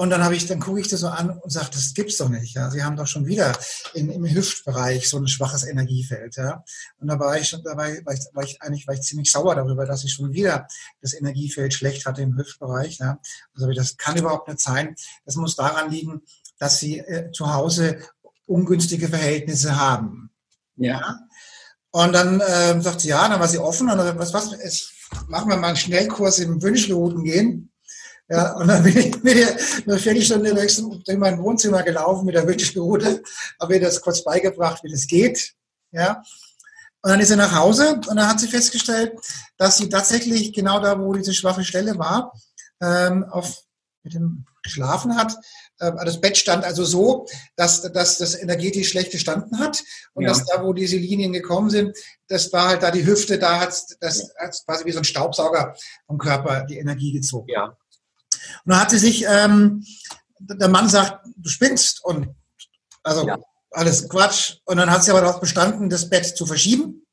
und 0.00 0.10
dann 0.10 0.22
habe 0.22 0.36
ich, 0.36 0.46
dann 0.46 0.60
gucke 0.60 0.80
ich 0.80 0.86
das 0.86 1.00
so 1.00 1.08
an 1.08 1.28
und 1.28 1.50
sage, 1.50 1.70
das 1.72 1.92
gibt's 1.92 2.18
doch 2.18 2.28
nicht. 2.28 2.54
Ja, 2.54 2.70
sie 2.70 2.84
haben 2.84 2.94
doch 2.94 3.08
schon 3.08 3.26
wieder 3.26 3.58
in, 3.94 4.10
im 4.10 4.24
Hüftbereich 4.32 5.08
so 5.08 5.18
ein 5.18 5.26
schwaches 5.26 5.66
Energiefeld. 5.66 6.36
Ja, 6.36 6.62
und 7.00 7.08
da 7.08 7.18
war 7.18 7.36
ich 7.36 7.48
schon 7.48 7.64
dabei, 7.64 8.00
war 8.04 8.14
ich, 8.14 8.20
war 8.32 8.44
ich 8.44 8.62
eigentlich 8.62 8.86
war 8.86 8.94
ich 8.94 9.00
ziemlich 9.00 9.32
sauer 9.32 9.56
darüber, 9.56 9.86
dass 9.86 10.04
ich 10.04 10.12
schon 10.12 10.32
wieder 10.32 10.68
das 11.00 11.14
Energiefeld 11.14 11.74
schlecht 11.74 12.06
hatte 12.06 12.22
im 12.22 12.38
Hüftbereich. 12.38 12.98
Ja, 12.98 13.18
also 13.54 13.72
das 13.72 13.96
kann 13.96 14.16
überhaupt 14.16 14.46
nicht 14.46 14.60
sein. 14.60 14.94
Das 15.24 15.34
muss 15.34 15.56
daran 15.56 15.90
liegen, 15.90 16.22
dass 16.60 16.78
sie 16.78 17.00
äh, 17.00 17.32
zu 17.32 17.52
Hause 17.52 17.98
ungünstige 18.46 19.08
Verhältnisse 19.08 19.80
haben. 19.80 20.30
Ja. 20.76 21.00
ja? 21.00 21.18
Und 21.90 22.12
dann 22.12 22.40
äh, 22.40 22.80
sagt 22.80 23.00
sie, 23.00 23.08
ja, 23.08 23.28
dann 23.28 23.40
war 23.40 23.48
sie 23.48 23.58
offen 23.58 23.88
und 23.88 23.96
dann 23.96 24.18
was, 24.18 24.32
was, 24.32 24.50
jetzt 24.52 24.92
machen 25.28 25.48
wir 25.48 25.56
mal 25.56 25.68
einen 25.68 25.76
Schnellkurs 25.76 26.38
im 26.38 26.62
Wünschelrouten 26.62 27.24
gehen. 27.24 27.72
Ja, 28.30 28.52
und 28.56 28.68
dann 28.68 28.82
bin 28.82 28.96
ich 28.98 29.06
ich 29.24 29.88
eine 29.88 29.98
Viertelstunde 29.98 30.54
durch, 30.54 31.18
mein 31.18 31.38
Wohnzimmer 31.38 31.82
gelaufen 31.82 32.26
mit 32.26 32.34
der 32.34 32.46
Wünschelroute, 32.46 33.22
habe 33.58 33.74
ihr 33.74 33.80
das 33.80 34.02
kurz 34.02 34.22
beigebracht, 34.22 34.84
wie 34.84 34.90
das 34.90 35.06
geht. 35.06 35.54
Ja. 35.92 36.22
Und 37.00 37.10
dann 37.10 37.20
ist 37.20 37.28
sie 37.28 37.36
nach 37.36 37.54
Hause 37.54 37.94
und 37.94 38.06
dann 38.06 38.28
hat 38.28 38.40
sie 38.40 38.48
festgestellt, 38.48 39.18
dass 39.56 39.78
sie 39.78 39.88
tatsächlich 39.88 40.52
genau 40.52 40.78
da, 40.80 41.00
wo 41.00 41.14
diese 41.14 41.32
schwache 41.32 41.64
Stelle 41.64 41.98
war, 41.98 42.34
ähm, 42.82 43.24
auf, 43.30 43.62
mit 44.02 44.12
dem 44.12 44.44
geschlafen 44.62 45.16
hat, 45.16 45.34
das 45.78 46.20
Bett 46.20 46.36
stand 46.36 46.64
also 46.64 46.84
so, 46.84 47.26
dass, 47.56 47.82
dass 47.92 48.18
das 48.18 48.34
energetisch 48.34 48.90
schlecht 48.90 49.12
gestanden 49.12 49.58
hat 49.58 49.82
und 50.14 50.24
ja. 50.24 50.30
dass 50.30 50.44
da, 50.44 50.62
wo 50.62 50.72
diese 50.72 50.96
Linien 50.96 51.32
gekommen 51.32 51.70
sind, 51.70 51.96
das 52.26 52.52
war 52.52 52.68
halt 52.68 52.82
da 52.82 52.90
die 52.90 53.06
Hüfte, 53.06 53.38
da 53.38 53.60
hat 53.60 53.74
das 54.00 54.32
hat's 54.38 54.64
quasi 54.64 54.84
wie 54.84 54.92
so 54.92 54.98
ein 54.98 55.04
Staubsauger 55.04 55.74
vom 56.06 56.18
Körper 56.18 56.64
die 56.64 56.78
Energie 56.78 57.12
gezogen. 57.12 57.48
Ja. 57.48 57.76
Und 58.64 58.72
dann 58.72 58.80
hat 58.80 58.90
sie 58.90 58.98
sich, 58.98 59.24
ähm, 59.28 59.84
der 60.40 60.68
Mann 60.68 60.88
sagt, 60.88 61.26
du 61.36 61.48
spinnst 61.48 62.04
und 62.04 62.34
also 63.02 63.26
ja. 63.26 63.38
alles 63.70 64.08
Quatsch. 64.08 64.56
Und 64.64 64.76
dann 64.76 64.90
hat 64.90 65.04
sie 65.04 65.10
aber 65.10 65.20
darauf 65.20 65.40
bestanden, 65.40 65.90
das 65.90 66.08
Bett 66.08 66.26
zu 66.26 66.46
verschieben. 66.46 67.06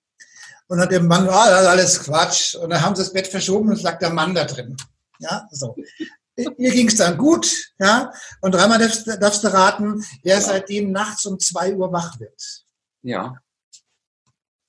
Und 0.68 0.78
dann 0.78 0.82
hat 0.82 0.92
der 0.92 1.02
Mann, 1.02 1.30
ah, 1.30 1.44
alles 1.44 2.04
Quatsch. 2.04 2.56
Und 2.56 2.72
dann 2.72 2.82
haben 2.82 2.96
sie 2.96 3.04
das 3.04 3.14
Bett 3.14 3.28
verschoben 3.28 3.70
und 3.70 3.76
es 3.76 3.84
lag 3.84 4.00
der 4.00 4.10
Mann 4.10 4.34
da 4.34 4.46
drin. 4.46 4.76
Ja, 5.20 5.48
so. 5.52 5.76
Ihr 6.36 6.72
ging 6.72 6.88
es 6.88 6.96
dann 6.96 7.18
gut, 7.18 7.72
ja. 7.80 8.12
Und 8.42 8.54
dreimal 8.54 8.80
darfst, 8.80 9.08
darfst 9.08 9.44
du 9.44 9.54
raten, 9.54 10.04
wer 10.24 10.36
ja. 10.36 10.42
seitdem 10.42 10.92
nachts 10.92 11.26
um 11.26 11.40
zwei 11.40 11.74
Uhr 11.74 11.92
wach 11.94 12.20
wird. 12.20 12.66
Ja. 13.04 13.38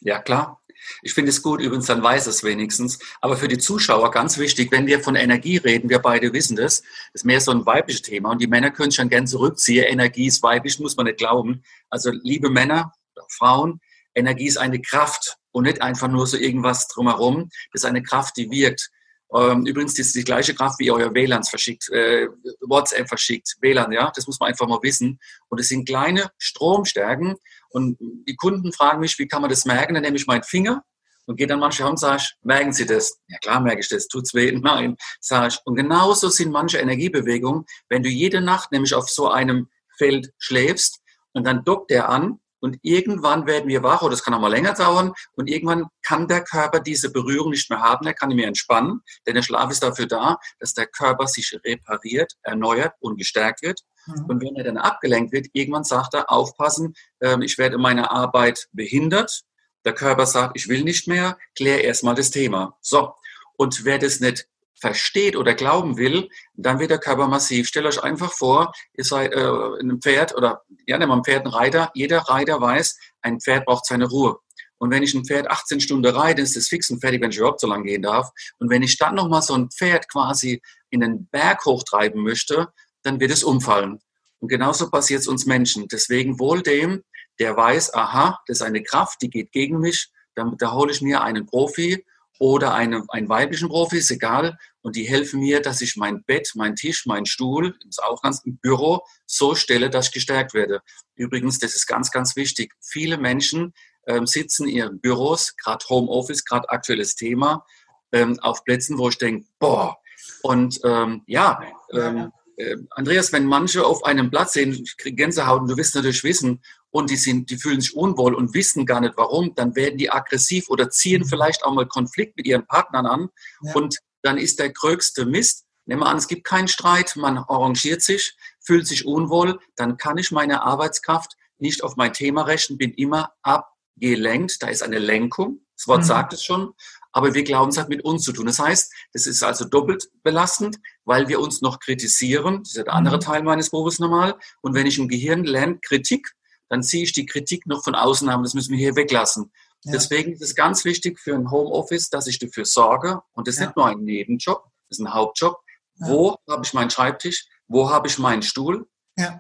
Ja, 0.01 0.21
klar. 0.21 0.61
Ich 1.03 1.15
finde 1.15 1.31
es 1.31 1.43
gut, 1.43 1.61
übrigens, 1.61 1.87
dann 1.87 2.03
weiß 2.03 2.27
es 2.27 2.45
wenigstens. 2.45 2.99
Aber 3.21 3.37
für 3.37 3.49
die 3.49 3.59
Zuschauer 3.59 4.11
ganz 4.11 4.39
wichtig, 4.39 4.71
wenn 4.71 4.87
wir 4.87 5.01
von 5.01 5.17
Energie 5.17 5.57
reden, 5.57 5.91
wir 5.91 5.99
beide 5.99 6.33
wissen 6.33 6.57
das, 6.57 6.83
das 6.83 6.91
ist 7.15 7.25
mehr 7.25 7.41
so 7.41 7.51
ein 7.51 7.67
weibliches 7.67 8.03
Thema. 8.03 8.31
Und 8.31 8.41
die 8.41 8.47
Männer 8.47 8.71
können 8.71 8.93
schon 8.93 9.09
gern 9.09 9.27
zurückziehen. 9.27 9.85
Energie 9.85 10.27
ist 10.27 10.43
weiblich, 10.43 10.79
muss 10.79 10.97
man 10.97 11.07
nicht 11.07 11.19
glauben. 11.19 11.63
Also, 11.91 12.11
liebe 12.11 12.51
Männer, 12.51 12.93
Frauen, 13.29 13.81
Energie 14.15 14.47
ist 14.47 14.59
eine 14.59 14.81
Kraft 14.81 15.39
und 15.51 15.65
nicht 15.65 15.83
einfach 15.83 16.09
nur 16.09 16.27
so 16.27 16.37
irgendwas 16.37 16.89
drumherum. 16.89 17.51
Das 17.73 17.83
ist 17.83 17.85
eine 17.85 18.03
Kraft, 18.03 18.37
die 18.37 18.51
wirkt. 18.51 18.91
Ähm, 19.35 19.67
übrigens, 19.67 19.95
das 19.95 20.07
ist 20.07 20.17
die 20.17 20.25
gleiche 20.25 20.55
Kraft, 20.55 20.79
wie 20.79 20.91
euer 20.91 21.13
WLAN 21.13 21.43
verschickt, 21.43 21.89
äh, 21.91 22.29
WhatsApp 22.61 23.09
verschickt, 23.09 23.57
WLAN, 23.61 23.93
ja, 23.93 24.13
das 24.15 24.27
muss 24.27 24.39
man 24.39 24.49
einfach 24.49 24.69
mal 24.69 24.79
wissen. 24.83 25.19
Und 25.49 25.61
es 25.61 25.69
sind 25.69 25.87
kleine 25.87 26.31
Stromstärken. 26.39 27.35
Und 27.71 27.99
die 28.01 28.37
Kunden 28.37 28.73
fragen 28.73 29.01
mich, 29.01 29.19
wie 29.19 29.27
kann 29.27 29.43
man 29.43 29.51
das 29.51 29.65
merken? 29.65 29.95
Dann 29.95 30.03
nehme 30.03 30.17
ich 30.17 30.27
meinen 30.27 30.45
Finger 30.45 30.85
und 31.27 31.37
gehe 31.37 31.47
dann 31.47 31.59
manchmal 31.59 31.91
und 31.91 31.99
sage, 31.99 32.23
merken 32.43 32.73
Sie 32.73 32.87
das? 32.87 33.19
Ja 33.29 33.39
klar, 33.39 33.61
merke 33.61 33.81
ich 33.81 33.89
das. 33.89 34.07
Tut's 34.07 34.33
weh? 34.33 34.53
Nein, 34.63 34.97
sage 35.21 35.49
ich. 35.49 35.59
Und 35.65 35.75
genauso 35.75 36.29
sind 36.29 36.53
manche 36.53 36.79
Energiebewegungen, 36.79 37.65
wenn 37.89 38.03
du 38.03 38.09
jede 38.09 38.41
Nacht 38.41 38.73
nämlich 38.73 38.95
auf 38.95 39.09
so 39.09 39.29
einem 39.29 39.69
Feld 39.99 40.33
schläfst 40.39 41.01
und 41.33 41.45
dann 41.47 41.65
dockt 41.65 41.91
der 41.91 42.09
an 42.09 42.39
und 42.61 42.79
irgendwann 42.83 43.47
werden 43.47 43.69
wir 43.69 43.83
wach, 43.83 44.03
oder 44.03 44.15
es 44.15 44.23
kann 44.23 44.35
auch 44.35 44.41
mal 44.41 44.49
länger 44.49 44.75
dauern, 44.75 45.13
und 45.35 45.49
irgendwann 45.49 45.87
kann 46.03 46.29
der 46.29 46.43
Körper 46.43 46.81
diese 46.81 47.11
Berührung 47.11 47.51
nicht 47.51 47.71
mehr 47.71 47.81
haben, 47.81 48.07
er 48.07 48.15
kann 48.15 48.29
nicht 48.29 48.37
mehr 48.37 48.49
entspannen, 48.49 49.01
denn 49.27 49.35
der 49.35 49.43
Schlaf 49.43 49.71
ist 49.71 49.83
dafür 49.83 50.07
da, 50.07 50.37
dass 50.59 50.75
der 50.75 50.87
Körper 50.87 51.27
sich 51.27 51.59
repariert, 51.65 52.33
erneuert 52.43 52.95
und 53.01 53.17
gestärkt 53.19 53.63
wird. 53.63 53.81
Mhm. 54.07 54.25
Und 54.27 54.43
wenn 54.43 54.57
er 54.57 54.65
dann 54.65 54.79
abgelenkt 54.79 55.33
wird, 55.33 55.47
irgendwann 55.53 55.85
sagt 55.85 56.15
er, 56.15 56.31
aufpassen, 56.31 56.95
äh, 57.21 57.37
ich 57.43 57.59
werde 57.59 57.79
meine 57.79 58.11
Arbeit 58.11 58.69
behindert. 58.73 59.43
Der 59.85 59.95
Körper 59.95 60.27
sagt, 60.27 60.57
ich 60.57 60.69
will 60.69 60.83
nicht 60.83 61.07
mehr, 61.07 61.39
klär 61.55 61.85
erstmal 61.85 62.15
das 62.15 62.31
Thema. 62.31 62.77
So. 62.81 63.15
Und 63.57 63.85
wer 63.85 63.99
das 63.99 64.21
nicht 64.21 64.47
versteht 64.87 65.35
oder 65.37 65.55
glauben 65.55 65.97
will, 65.97 66.29
dann 66.55 66.79
wird 66.79 66.91
der 66.91 66.99
Körper 66.99 67.27
massiv. 67.27 67.67
Stellt 67.67 67.87
euch 67.87 68.03
einfach 68.03 68.33
vor, 68.33 68.73
ihr 68.97 69.05
seid 69.05 69.33
äh, 69.33 69.81
ein 69.81 70.01
Pferd 70.01 70.35
oder 70.37 70.63
ja, 70.87 70.97
nehmen 70.97 71.11
wir 71.11 71.17
ein 71.17 71.25
Pferd, 71.25 71.45
ein 71.45 71.53
Reiter. 71.53 71.91
Jeder 71.95 72.19
Reiter 72.19 72.61
weiß, 72.61 72.97
ein 73.23 73.41
Pferd 73.41 73.65
braucht 73.65 73.87
seine 73.87 74.07
Ruhe. 74.09 74.39
Und 74.79 74.91
wenn 74.91 75.03
ich 75.03 75.13
ein 75.15 75.25
Pferd 75.25 75.51
18 75.51 75.81
Stunden 75.81 76.15
reite, 76.15 76.43
ist 76.43 76.55
das 76.55 76.69
fix 76.69 76.89
und 76.91 77.01
fertig, 77.01 77.21
wenn 77.21 77.31
ich 77.31 77.39
überhaupt 77.39 77.61
so 77.61 77.67
lange 77.67 77.85
gehen 77.85 78.03
darf. 78.03 78.31
Und 78.59 78.71
wenn 78.71 78.83
ich 78.83 78.97
dann 78.97 79.17
nochmal 79.17 79.43
so 79.43 79.55
ein 79.55 79.71
Pferd 79.71 80.09
quasi 80.09 80.63
in 80.91 81.01
den 81.01 81.27
Berg 81.29 81.65
hochtreiben 81.65 82.23
möchte, 82.23 82.69
dann 83.03 83.19
wird 83.19 83.33
es 83.33 83.43
umfallen. 83.43 83.99
Und 84.39 84.49
genauso 84.49 84.89
passiert 84.91 85.23
es 85.23 85.29
uns 85.29 85.47
Menschen. 85.47 85.89
Deswegen 85.89 86.39
wohl 86.39 86.63
dem, 86.63 87.03
der 87.41 87.57
weiß, 87.57 87.95
aha, 87.95 88.39
das 88.47 88.59
ist 88.59 88.63
eine 88.63 88.83
Kraft, 88.83 89.23
die 89.23 89.31
geht 89.31 89.51
gegen 89.51 89.81
mich, 89.81 90.11
dann, 90.35 90.57
da 90.59 90.73
hole 90.73 90.93
ich 90.93 91.01
mir 91.01 91.23
einen 91.23 91.47
Profi 91.47 92.05
oder 92.39 92.75
eine, 92.75 93.05
einen 93.09 93.29
weiblichen 93.29 93.69
Profi, 93.69 93.99
ist 93.99 94.11
egal. 94.11 94.59
Und 94.83 94.97
die 94.97 95.05
helfen 95.05 95.41
mir, 95.41 95.61
dass 95.61 95.81
ich 95.81 95.97
mein 95.97 96.23
Bett, 96.25 96.53
mein 96.55 96.77
Tisch, 96.77 97.07
mein 97.07 97.27
Stuhl, 97.27 97.77
ist 97.89 98.03
auch 98.03 98.23
ganz 98.23 98.43
im 98.45 98.59
Büro, 98.59 99.03
so 99.27 99.55
stelle, 99.55 99.91
dass 99.91 100.09
ich 100.09 100.13
gestärkt 100.13 100.55
werde. 100.55 100.81
Übrigens, 101.15 101.59
das 101.59 101.75
ist 101.75 101.87
ganz, 101.87 102.11
ganz 102.11 102.37
wichtig. 102.37 102.73
Viele 102.81 103.19
Menschen 103.19 103.73
ähm, 104.07 104.27
sitzen 104.27 104.69
in 104.69 104.77
ihren 104.77 105.01
Büros, 105.01 105.57
gerade 105.57 105.85
Homeoffice, 105.89 106.45
gerade 106.45 106.69
aktuelles 106.71 107.15
Thema, 107.15 107.65
ähm, 108.13 108.39
auf 108.41 108.65
Plätzen, 108.65 108.99
wo 108.99 109.09
ich 109.09 109.19
denke, 109.19 109.47
boah, 109.59 109.97
und 110.43 110.81
ähm, 110.85 111.23
ja, 111.27 111.61
ähm, 111.93 112.33
äh, 112.57 112.77
Andreas, 112.91 113.33
wenn 113.33 113.47
manche 113.47 113.85
auf 113.85 114.05
einem 114.05 114.31
Platz 114.31 114.55
sehen, 114.55 114.73
ich 114.73 114.97
kriege 114.97 115.17
Gänsehaut 115.17 115.63
und 115.63 115.69
du 115.69 115.77
wirst 115.77 115.95
natürlich 115.95 116.25
wissen, 116.25 116.61
und 116.97 117.11
die, 117.11 117.17
sind, 117.17 117.51
die 117.51 117.59
fühlen 117.59 117.81
sich 117.81 117.95
unwohl 117.95 118.35
und 118.35 118.55
wissen 118.55 118.87
gar 118.87 119.01
nicht 119.01 119.15
warum, 119.17 119.55
dann 119.55 119.77
werden 119.77 119.99
die 119.99 120.11
aggressiv 120.11 120.71
oder 120.71 120.89
ziehen 120.89 121.23
mhm. 121.23 121.27
vielleicht 121.27 121.63
auch 121.65 121.75
mal 121.75 121.87
Konflikt 121.87 122.37
mit 122.37 122.47
ihren 122.47 122.67
Partnern 122.67 123.07
an. 123.07 123.29
Ja. 123.61 123.75
Und 123.75 123.99
dann 124.23 124.39
ist 124.39 124.59
der 124.59 124.71
größte 124.71 125.27
Mist. 125.27 125.67
Nehmen 125.85 126.01
wir 126.01 126.07
an, 126.07 126.17
es 126.17 126.27
gibt 126.27 126.45
keinen 126.45 126.69
Streit, 126.69 127.15
man 127.17 127.39
arrangiert 127.39 128.03
sich, 128.03 128.37
fühlt 128.61 128.87
sich 128.87 129.07
unwohl, 129.07 129.61
dann 129.77 129.99
kann 129.99 130.19
ich 130.19 130.33
meine 130.33 130.63
Arbeitskraft 130.63 131.37
nicht 131.59 131.85
auf 131.85 131.97
mein 131.97 132.13
Thema 132.13 132.43
rechnen, 132.43 132.79
bin 132.79 132.93
immer 132.95 133.33
abgelenkt. 133.43 134.63
Da 134.63 134.69
ist 134.69 134.83
eine 134.83 134.99
Lenkung. 134.99 135.61
Das 135.77 135.87
Wort 135.89 136.01
mhm. 136.01 136.07
sagt 136.07 136.33
es 136.33 136.43
schon 136.43 136.73
aber 137.17 137.33
wir 137.33 137.45
glauben, 137.45 137.71
es 137.71 137.79
hat 137.79 137.89
mit 137.89 138.05
uns 138.05 138.25
zu 138.25 138.33
tun. 138.33 138.45
Das 138.45 138.59
heißt, 138.59 138.93
das 139.15 139.27
ist 139.27 139.43
also 139.43 139.65
doppelt 139.65 140.11
belastend, 140.23 140.77
weil 141.07 141.29
wir 141.29 141.41
uns 141.41 141.63
noch 141.63 141.81
kritisieren. 141.81 142.59
Das 142.59 142.69
ist 142.69 142.77
ja 142.77 142.83
der 142.83 142.93
andere 142.93 143.17
mhm. 143.17 143.21
Teil 143.21 143.43
meines 143.43 143.71
Berufes 143.71 143.99
normal. 143.99 144.39
Und 144.61 144.75
wenn 144.75 144.87
ich 144.87 144.99
im 144.99 145.09
Gehirn 145.09 145.45
lerne 145.45 145.79
Kritik, 145.79 146.31
dann 146.69 146.83
ziehe 146.83 147.05
ich 147.05 147.15
die 147.15 147.25
Kritik 147.25 147.67
noch 147.67 147.83
von 147.83 147.95
außen 147.95 148.29
an. 148.29 148.43
Das 148.43 148.53
müssen 148.53 148.73
wir 148.73 148.79
hier 148.79 148.97
weglassen. 148.97 149.51
Ja. 149.85 149.93
Deswegen 149.93 150.35
ist 150.35 150.43
es 150.43 150.55
ganz 150.55 150.85
wichtig 150.85 151.19
für 151.19 151.35
ein 151.35 151.51
Homeoffice, 151.51 152.11
dass 152.11 152.27
ich 152.27 152.39
dafür 152.39 152.67
sorge. 152.67 153.23
Und 153.33 153.49
das 153.49 153.55
ist 153.55 153.61
ja. 153.61 153.67
nicht 153.69 153.77
nur 153.79 153.87
ein 153.87 154.01
Nebenjob, 154.01 154.65
das 154.91 154.99
ist 154.99 155.01
ein 155.07 155.15
Hauptjob. 155.15 155.57
Ja. 155.95 156.09
Wo 156.09 156.37
habe 156.51 156.67
ich 156.67 156.75
meinen 156.75 156.91
Schreibtisch? 156.91 157.47
Wo 157.67 157.89
habe 157.89 158.09
ich 158.09 158.19
meinen 158.19 158.43
Stuhl? 158.43 158.87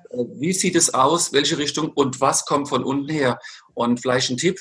Äh, 0.08 0.24
wie 0.38 0.54
sieht 0.54 0.76
es 0.76 0.94
aus? 0.94 1.34
Welche 1.34 1.58
Richtung? 1.58 1.90
Und 1.90 2.22
was 2.22 2.46
kommt 2.46 2.70
von 2.70 2.82
unten 2.84 3.10
her? 3.10 3.38
Und 3.74 4.00
vielleicht 4.00 4.30
ein 4.30 4.38
Tipp 4.38 4.58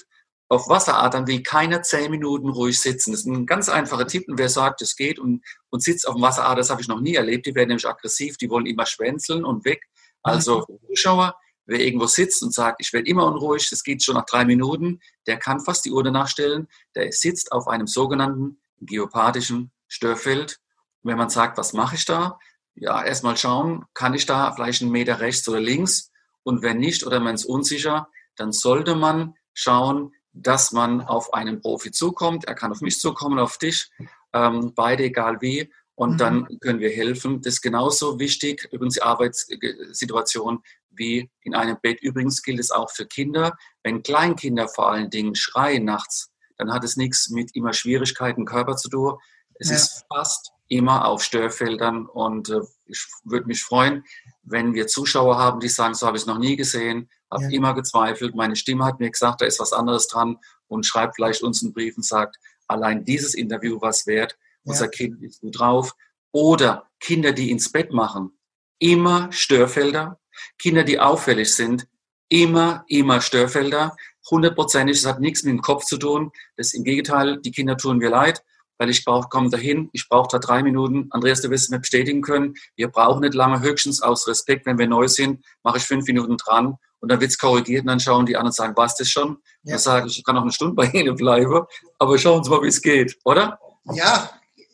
auf 0.47 0.69
Wasseradern 0.69 1.27
will 1.27 1.41
keiner 1.41 1.81
zehn 1.81 2.11
Minuten 2.11 2.49
ruhig 2.49 2.79
sitzen. 2.79 3.11
Das 3.11 3.21
ist 3.21 3.25
ein 3.25 3.45
ganz 3.45 3.67
einfacher 3.67 4.05
Tipp. 4.05 4.27
Und 4.27 4.37
wer 4.37 4.49
sagt, 4.49 4.81
es 4.81 4.95
geht 4.95 5.17
und, 5.17 5.43
und 5.69 5.83
sitzt 5.83 6.07
auf 6.07 6.15
dem 6.15 6.21
Wasserader, 6.21 6.57
das 6.57 6.69
habe 6.69 6.81
ich 6.81 6.87
noch 6.87 7.01
nie 7.01 7.15
erlebt. 7.15 7.45
Die 7.45 7.55
werden 7.55 7.69
nämlich 7.69 7.87
aggressiv, 7.87 8.37
die 8.37 8.49
wollen 8.49 8.67
immer 8.67 8.85
schwänzeln 8.85 9.43
und 9.43 9.65
weg. 9.65 9.87
Also 10.21 10.65
mhm. 10.67 10.87
Zuschauer, 10.87 11.35
wer 11.65 11.79
irgendwo 11.79 12.05
sitzt 12.05 12.43
und 12.43 12.53
sagt, 12.53 12.77
ich 12.79 12.93
werde 12.93 13.09
immer 13.09 13.25
unruhig, 13.25 13.69
das 13.69 13.83
geht 13.83 14.03
schon 14.03 14.15
nach 14.15 14.25
drei 14.25 14.45
Minuten, 14.45 14.99
der 15.25 15.37
kann 15.37 15.59
fast 15.59 15.85
die 15.85 15.91
Uhr 15.91 16.03
danach 16.03 16.27
stellen. 16.27 16.67
Der 16.95 17.11
sitzt 17.11 17.51
auf 17.51 17.67
einem 17.67 17.87
sogenannten 17.87 18.59
geopathischen 18.79 19.71
Störfeld. 19.87 20.59
Und 21.01 21.11
wenn 21.11 21.17
man 21.17 21.29
sagt, 21.29 21.57
was 21.57 21.73
mache 21.73 21.95
ich 21.95 22.05
da? 22.05 22.37
Ja, 22.75 23.03
erstmal 23.03 23.37
schauen, 23.37 23.85
kann 23.93 24.13
ich 24.13 24.25
da 24.25 24.51
vielleicht 24.51 24.81
einen 24.81 24.91
Meter 24.91 25.21
rechts 25.21 25.47
oder 25.47 25.59
links? 25.59 26.11
Und 26.43 26.61
wenn 26.61 26.77
nicht 26.77 27.05
oder 27.05 27.19
man 27.19 27.35
ist 27.35 27.45
unsicher, 27.45 28.09
dann 28.35 28.51
sollte 28.51 28.95
man 28.95 29.35
schauen, 29.53 30.13
dass 30.35 30.71
man 30.71 31.01
auf 31.01 31.33
einen 31.33 31.61
Profi 31.61 31.91
zukommt. 31.91 32.45
Er 32.45 32.55
kann 32.55 32.71
auf 32.71 32.81
mich 32.81 32.99
zukommen, 32.99 33.39
auf 33.39 33.57
dich, 33.57 33.89
ähm, 34.33 34.73
beide 34.75 35.03
egal 35.03 35.41
wie. 35.41 35.71
Und 35.95 36.13
mhm. 36.13 36.17
dann 36.17 36.59
können 36.59 36.79
wir 36.79 36.89
helfen. 36.89 37.41
Das 37.41 37.55
ist 37.55 37.61
genauso 37.61 38.19
wichtig, 38.19 38.67
übrigens 38.71 38.95
die 38.95 39.01
Arbeitssituation 39.01 40.61
wie 40.89 41.31
in 41.41 41.55
einem 41.55 41.77
Bett. 41.81 42.01
Übrigens 42.01 42.43
gilt 42.43 42.59
es 42.59 42.71
auch 42.71 42.91
für 42.91 43.05
Kinder. 43.05 43.57
Wenn 43.83 44.03
Kleinkinder 44.03 44.67
vor 44.67 44.91
allen 44.91 45.09
Dingen 45.09 45.35
schreien 45.35 45.85
nachts, 45.85 46.31
dann 46.57 46.73
hat 46.73 46.83
es 46.83 46.97
nichts 46.97 47.29
mit 47.29 47.55
immer 47.55 47.73
Schwierigkeiten 47.73 48.41
im 48.41 48.45
Körper 48.45 48.75
zu 48.75 48.89
tun. 48.89 49.17
Es 49.57 49.69
ja. 49.69 49.75
ist 49.75 50.03
fast 50.13 50.51
immer 50.67 51.05
auf 51.05 51.23
Störfeldern 51.23 52.07
und 52.07 52.49
äh, 52.49 52.61
ich 52.85 53.05
würde 53.23 53.47
mich 53.47 53.63
freuen, 53.63 54.03
wenn 54.45 54.73
wir 54.73 54.87
Zuschauer 54.87 55.37
haben, 55.37 55.59
die 55.59 55.69
sagen, 55.69 55.95
so 55.95 56.07
habe 56.07 56.17
ich 56.17 56.23
es 56.23 56.27
noch 56.27 56.37
nie 56.37 56.55
gesehen, 56.55 57.09
habe 57.31 57.43
ja. 57.43 57.49
immer 57.49 57.73
gezweifelt, 57.73 58.35
meine 58.35 58.55
Stimme 58.55 58.85
hat 58.85 58.99
mir 58.99 59.09
gesagt, 59.09 59.41
da 59.41 59.45
ist 59.45 59.59
was 59.59 59.73
anderes 59.73 60.07
dran 60.07 60.37
und 60.67 60.85
schreibt 60.85 61.15
vielleicht 61.15 61.41
uns 61.43 61.63
einen 61.63 61.73
Brief 61.73 61.97
und 61.97 62.05
sagt, 62.05 62.37
allein 62.67 63.03
dieses 63.03 63.33
Interview 63.33 63.79
was 63.81 64.07
wert, 64.07 64.37
unser 64.63 64.85
ja. 64.85 64.91
Kind 64.91 65.21
ist 65.23 65.41
gut 65.41 65.59
drauf. 65.59 65.93
Oder 66.31 66.87
Kinder, 66.99 67.31
die 67.31 67.51
ins 67.51 67.71
Bett 67.71 67.91
machen, 67.91 68.37
immer 68.79 69.31
Störfelder. 69.31 70.19
Kinder, 70.57 70.83
die 70.83 70.99
auffällig 70.99 71.53
sind, 71.53 71.87
immer, 72.29 72.83
immer 72.87 73.21
Störfelder. 73.21 73.95
Hundertprozentig, 74.29 75.01
das 75.01 75.09
hat 75.09 75.21
nichts 75.21 75.43
mit 75.43 75.53
dem 75.53 75.61
Kopf 75.61 75.85
zu 75.85 75.97
tun. 75.97 76.31
Das 76.57 76.73
im 76.73 76.83
Gegenteil, 76.83 77.39
die 77.41 77.51
Kinder 77.51 77.77
tun 77.77 77.97
mir 77.97 78.09
leid 78.09 78.43
weil 78.77 78.89
ich 78.89 79.05
brauche, 79.05 79.29
komme 79.29 79.49
dahin, 79.49 79.89
ich 79.93 80.07
brauche 80.09 80.27
da 80.31 80.39
drei 80.39 80.63
Minuten. 80.63 81.07
Andreas, 81.11 81.41
du 81.41 81.49
wirst 81.49 81.65
es 81.65 81.69
mir 81.69 81.79
bestätigen 81.79 82.21
können. 82.21 82.55
Wir 82.75 82.89
brauchen 82.89 83.21
nicht 83.21 83.33
lange, 83.33 83.61
höchstens 83.61 84.01
aus 84.01 84.27
Respekt, 84.27 84.65
wenn 84.65 84.77
wir 84.77 84.87
neu 84.87 85.07
sind, 85.07 85.45
mache 85.63 85.77
ich 85.77 85.83
fünf 85.83 86.05
Minuten 86.07 86.37
dran 86.37 86.77
und 86.99 87.11
dann 87.11 87.19
wird 87.19 87.31
es 87.31 87.37
korrigiert 87.37 87.81
und 87.81 87.87
dann 87.87 87.99
schauen 87.99 88.25
die 88.25 88.35
anderen 88.35 88.47
und 88.47 88.55
sagen, 88.55 88.73
was 88.75 88.95
das 88.95 89.09
schon? 89.09 89.37
Ja. 89.63 89.73
Dann 89.73 89.79
sage 89.79 90.07
ich, 90.07 90.17
ich 90.17 90.23
kann 90.23 90.37
auch 90.37 90.41
eine 90.41 90.51
Stunde 90.51 90.75
bei 90.75 90.87
Ihnen 90.87 91.15
bleiben, 91.15 91.65
aber 91.99 92.17
schauen 92.17 92.43
Sie 92.43 92.49
mal, 92.49 92.61
wie 92.63 92.67
es 92.67 92.81
geht, 92.81 93.17
oder? 93.23 93.59
Ja, 93.93 94.29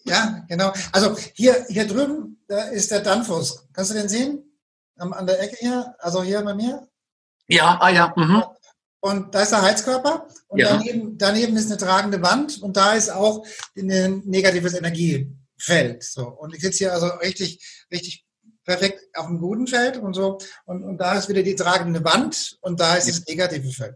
ja, 0.06 0.44
genau. 0.48 0.72
Also 0.92 1.16
hier, 1.34 1.66
hier 1.68 1.86
drüben, 1.88 2.42
da 2.48 2.70
ist 2.70 2.90
der 2.92 3.02
Danfoss. 3.02 3.68
Kannst 3.74 3.92
du 3.92 3.96
den 3.96 4.10
sehen? 4.10 4.44
An 4.98 5.26
der 5.26 5.42
Ecke 5.42 5.58
hier, 5.60 5.96
also 6.00 6.24
hier 6.24 6.42
bei 6.42 6.54
mir? 6.54 6.88
Ja, 7.48 7.78
ah 7.82 7.90
ja. 7.90 8.14
Mhm. 8.16 8.44
Und 9.02 9.34
da 9.34 9.42
ist 9.42 9.52
der 9.52 9.64
Heizkörper 9.64 10.28
und 10.48 10.60
ja. 10.60 10.78
daneben, 10.78 11.18
daneben 11.18 11.58
ist 11.58 11.66
eine 11.66 11.78
tragende 11.78 12.22
Wand 12.22 12.62
und 12.62 12.78
da 12.78 12.94
ist 12.94 13.10
auch 13.10 13.46
ein 13.76 14.22
negatives 14.26 14.76
Energiefeld. 14.76 16.04
So. 16.04 16.28
Und 16.28 16.54
ich 16.54 16.62
sitze 16.62 16.78
hier 16.78 16.94
also 16.94 17.08
richtig, 17.08 17.86
richtig 17.92 18.26
perfekt 18.64 19.04
auf 19.16 19.26
einem 19.26 19.40
guten 19.40 19.66
Feld 19.66 19.98
und 19.98 20.14
so. 20.14 20.38
Und, 20.66 20.84
und 20.84 21.00
da 21.00 21.16
ist 21.16 21.30
wieder 21.30 21.42
die 21.42 21.56
tragende 21.56 22.04
Wand 22.04 22.58
und 22.62 22.80
da 22.80 22.96
ist 22.96 23.10
das 23.10 23.26
negative 23.28 23.72
Feld. 23.72 23.96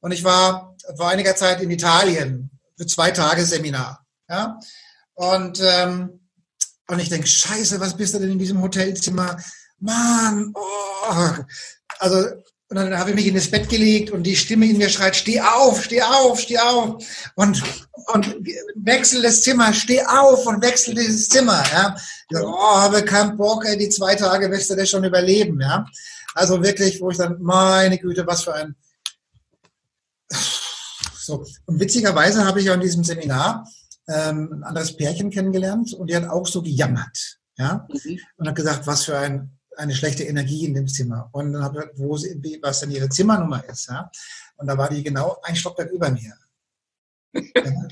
Und 0.00 0.10
ich 0.10 0.24
war 0.24 0.76
vor 0.96 1.08
einiger 1.08 1.36
Zeit 1.36 1.62
in 1.62 1.70
Italien 1.70 2.50
für 2.76 2.86
zwei 2.86 3.12
Tage 3.12 3.46
Seminar. 3.46 4.04
Ja? 4.28 4.58
Und, 5.14 5.60
ähm, 5.62 6.28
und 6.88 6.98
ich 6.98 7.08
denke, 7.08 7.28
scheiße, 7.28 7.78
was 7.78 7.96
bist 7.96 8.14
du 8.14 8.18
denn 8.18 8.32
in 8.32 8.38
diesem 8.38 8.60
Hotelzimmer? 8.60 9.40
Mann, 9.78 10.52
oh. 10.54 11.34
also 12.00 12.26
und 12.70 12.76
dann 12.76 12.98
habe 12.98 13.10
ich 13.10 13.16
mich 13.16 13.26
in 13.26 13.34
das 13.34 13.50
Bett 13.50 13.68
gelegt 13.68 14.10
und 14.10 14.22
die 14.22 14.36
Stimme 14.36 14.66
in 14.66 14.78
mir 14.78 14.88
schreit, 14.88 15.14
steh 15.14 15.40
auf, 15.40 15.84
steh 15.84 16.00
auf, 16.00 16.40
steh 16.40 16.58
auf. 16.58 17.04
Und, 17.34 17.62
und 18.12 18.36
wechsel 18.76 19.22
das 19.22 19.42
Zimmer, 19.42 19.72
steh 19.74 20.02
auf 20.02 20.46
und 20.46 20.62
wechsel 20.62 20.94
dieses 20.94 21.28
Zimmer. 21.28 21.62
Ja. 21.72 21.94
Ich 22.30 22.38
so, 22.38 22.46
oh, 22.46 22.76
habe 22.76 23.04
keinen 23.04 23.36
Bock, 23.36 23.66
ey, 23.66 23.76
die 23.76 23.90
zwei 23.90 24.14
Tage 24.14 24.50
wirst 24.50 24.70
du 24.70 24.76
das 24.76 24.88
schon 24.88 25.04
überleben. 25.04 25.60
Ja. 25.60 25.86
Also 26.34 26.62
wirklich, 26.62 27.00
wo 27.00 27.10
ich 27.10 27.18
dann, 27.18 27.40
meine 27.42 27.98
Güte, 27.98 28.26
was 28.26 28.44
für 28.44 28.54
ein... 28.54 28.74
So. 31.16 31.44
Und 31.66 31.80
witzigerweise 31.80 32.44
habe 32.44 32.60
ich 32.60 32.66
ja 32.66 32.74
in 32.74 32.80
diesem 32.80 33.04
Seminar 33.04 33.68
ähm, 34.08 34.50
ein 34.52 34.62
anderes 34.64 34.96
Pärchen 34.96 35.30
kennengelernt 35.30 35.92
und 35.94 36.08
die 36.08 36.16
hat 36.16 36.28
auch 36.28 36.46
so 36.46 36.62
gejammert. 36.62 37.38
Ja. 37.56 37.86
Mhm. 37.88 38.18
Und 38.36 38.48
hat 38.48 38.56
gesagt, 38.56 38.86
was 38.86 39.04
für 39.04 39.18
ein 39.18 39.58
eine 39.76 39.94
schlechte 39.94 40.24
Energie 40.24 40.66
in 40.66 40.74
dem 40.74 40.88
Zimmer. 40.88 41.28
Und 41.32 41.52
dann 41.52 41.62
habe 41.62 41.90
ich, 41.92 41.98
wo 42.00 42.16
sie, 42.16 42.58
was 42.62 42.80
denn 42.80 42.90
ihre 42.90 43.08
Zimmernummer 43.08 43.64
ist. 43.68 43.88
Ja? 43.88 44.10
Und 44.56 44.66
da 44.66 44.76
war 44.78 44.88
die 44.88 45.02
genau 45.02 45.38
ein 45.42 45.56
Stockwerk 45.56 45.90
über 45.90 46.10
mir. 46.10 46.34
Ja? 47.34 47.88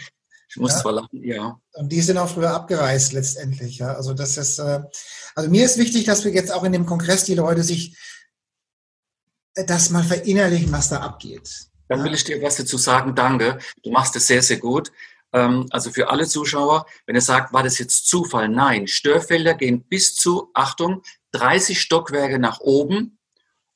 Ich 0.49 0.57
muss 0.59 0.73
ja? 0.73 0.81
zwar 0.81 0.93
lachen, 0.93 1.25
ja. 1.25 1.59
Und 1.73 1.91
die 1.91 2.03
sind 2.03 2.19
auch 2.19 2.29
früher 2.29 2.51
abgereist 2.51 3.15
letztendlich. 3.15 3.79
Ja? 3.79 3.95
Also 3.95 4.13
das 4.13 4.37
ist, 4.37 4.59
äh, 4.59 4.83
also 5.35 5.49
mir 5.49 5.65
ist 5.65 5.79
wichtig, 5.79 6.05
dass 6.05 6.27
wir 6.27 6.33
jetzt 6.33 6.53
auch 6.53 6.65
in 6.65 6.73
dem 6.73 6.85
Kongress 6.85 7.25
die 7.25 7.35
Leute 7.35 7.63
sich 7.63 7.97
äh, 9.55 9.65
das 9.65 9.89
mal 9.89 10.05
verinnerlichen, 10.05 10.71
was 10.71 10.91
da 10.91 10.99
abgeht. 11.01 11.69
Dann 11.89 12.05
will 12.05 12.15
ich 12.15 12.25
dir 12.25 12.43
was 12.43 12.57
dazu 12.57 12.77
sagen. 12.77 13.15
Danke. 13.15 13.59
Du 13.83 13.91
machst 13.91 14.15
es 14.17 14.27
sehr, 14.27 14.43
sehr 14.43 14.59
gut. 14.59 14.93
Ähm, 15.33 15.67
also 15.71 15.91
für 15.91 16.11
alle 16.11 16.27
Zuschauer, 16.27 16.87
wenn 17.07 17.15
ihr 17.15 17.23
sagt, 17.23 17.53
war 17.53 17.63
das 17.63 17.79
jetzt 17.79 18.07
Zufall? 18.09 18.49
Nein, 18.49 18.87
Störfelder 18.87 19.55
gehen 19.55 19.85
bis 19.85 20.15
zu, 20.15 20.51
Achtung, 20.55 21.03
30 21.33 21.81
Stockwerke 21.81 22.39
nach 22.39 22.61
oben 22.61 23.19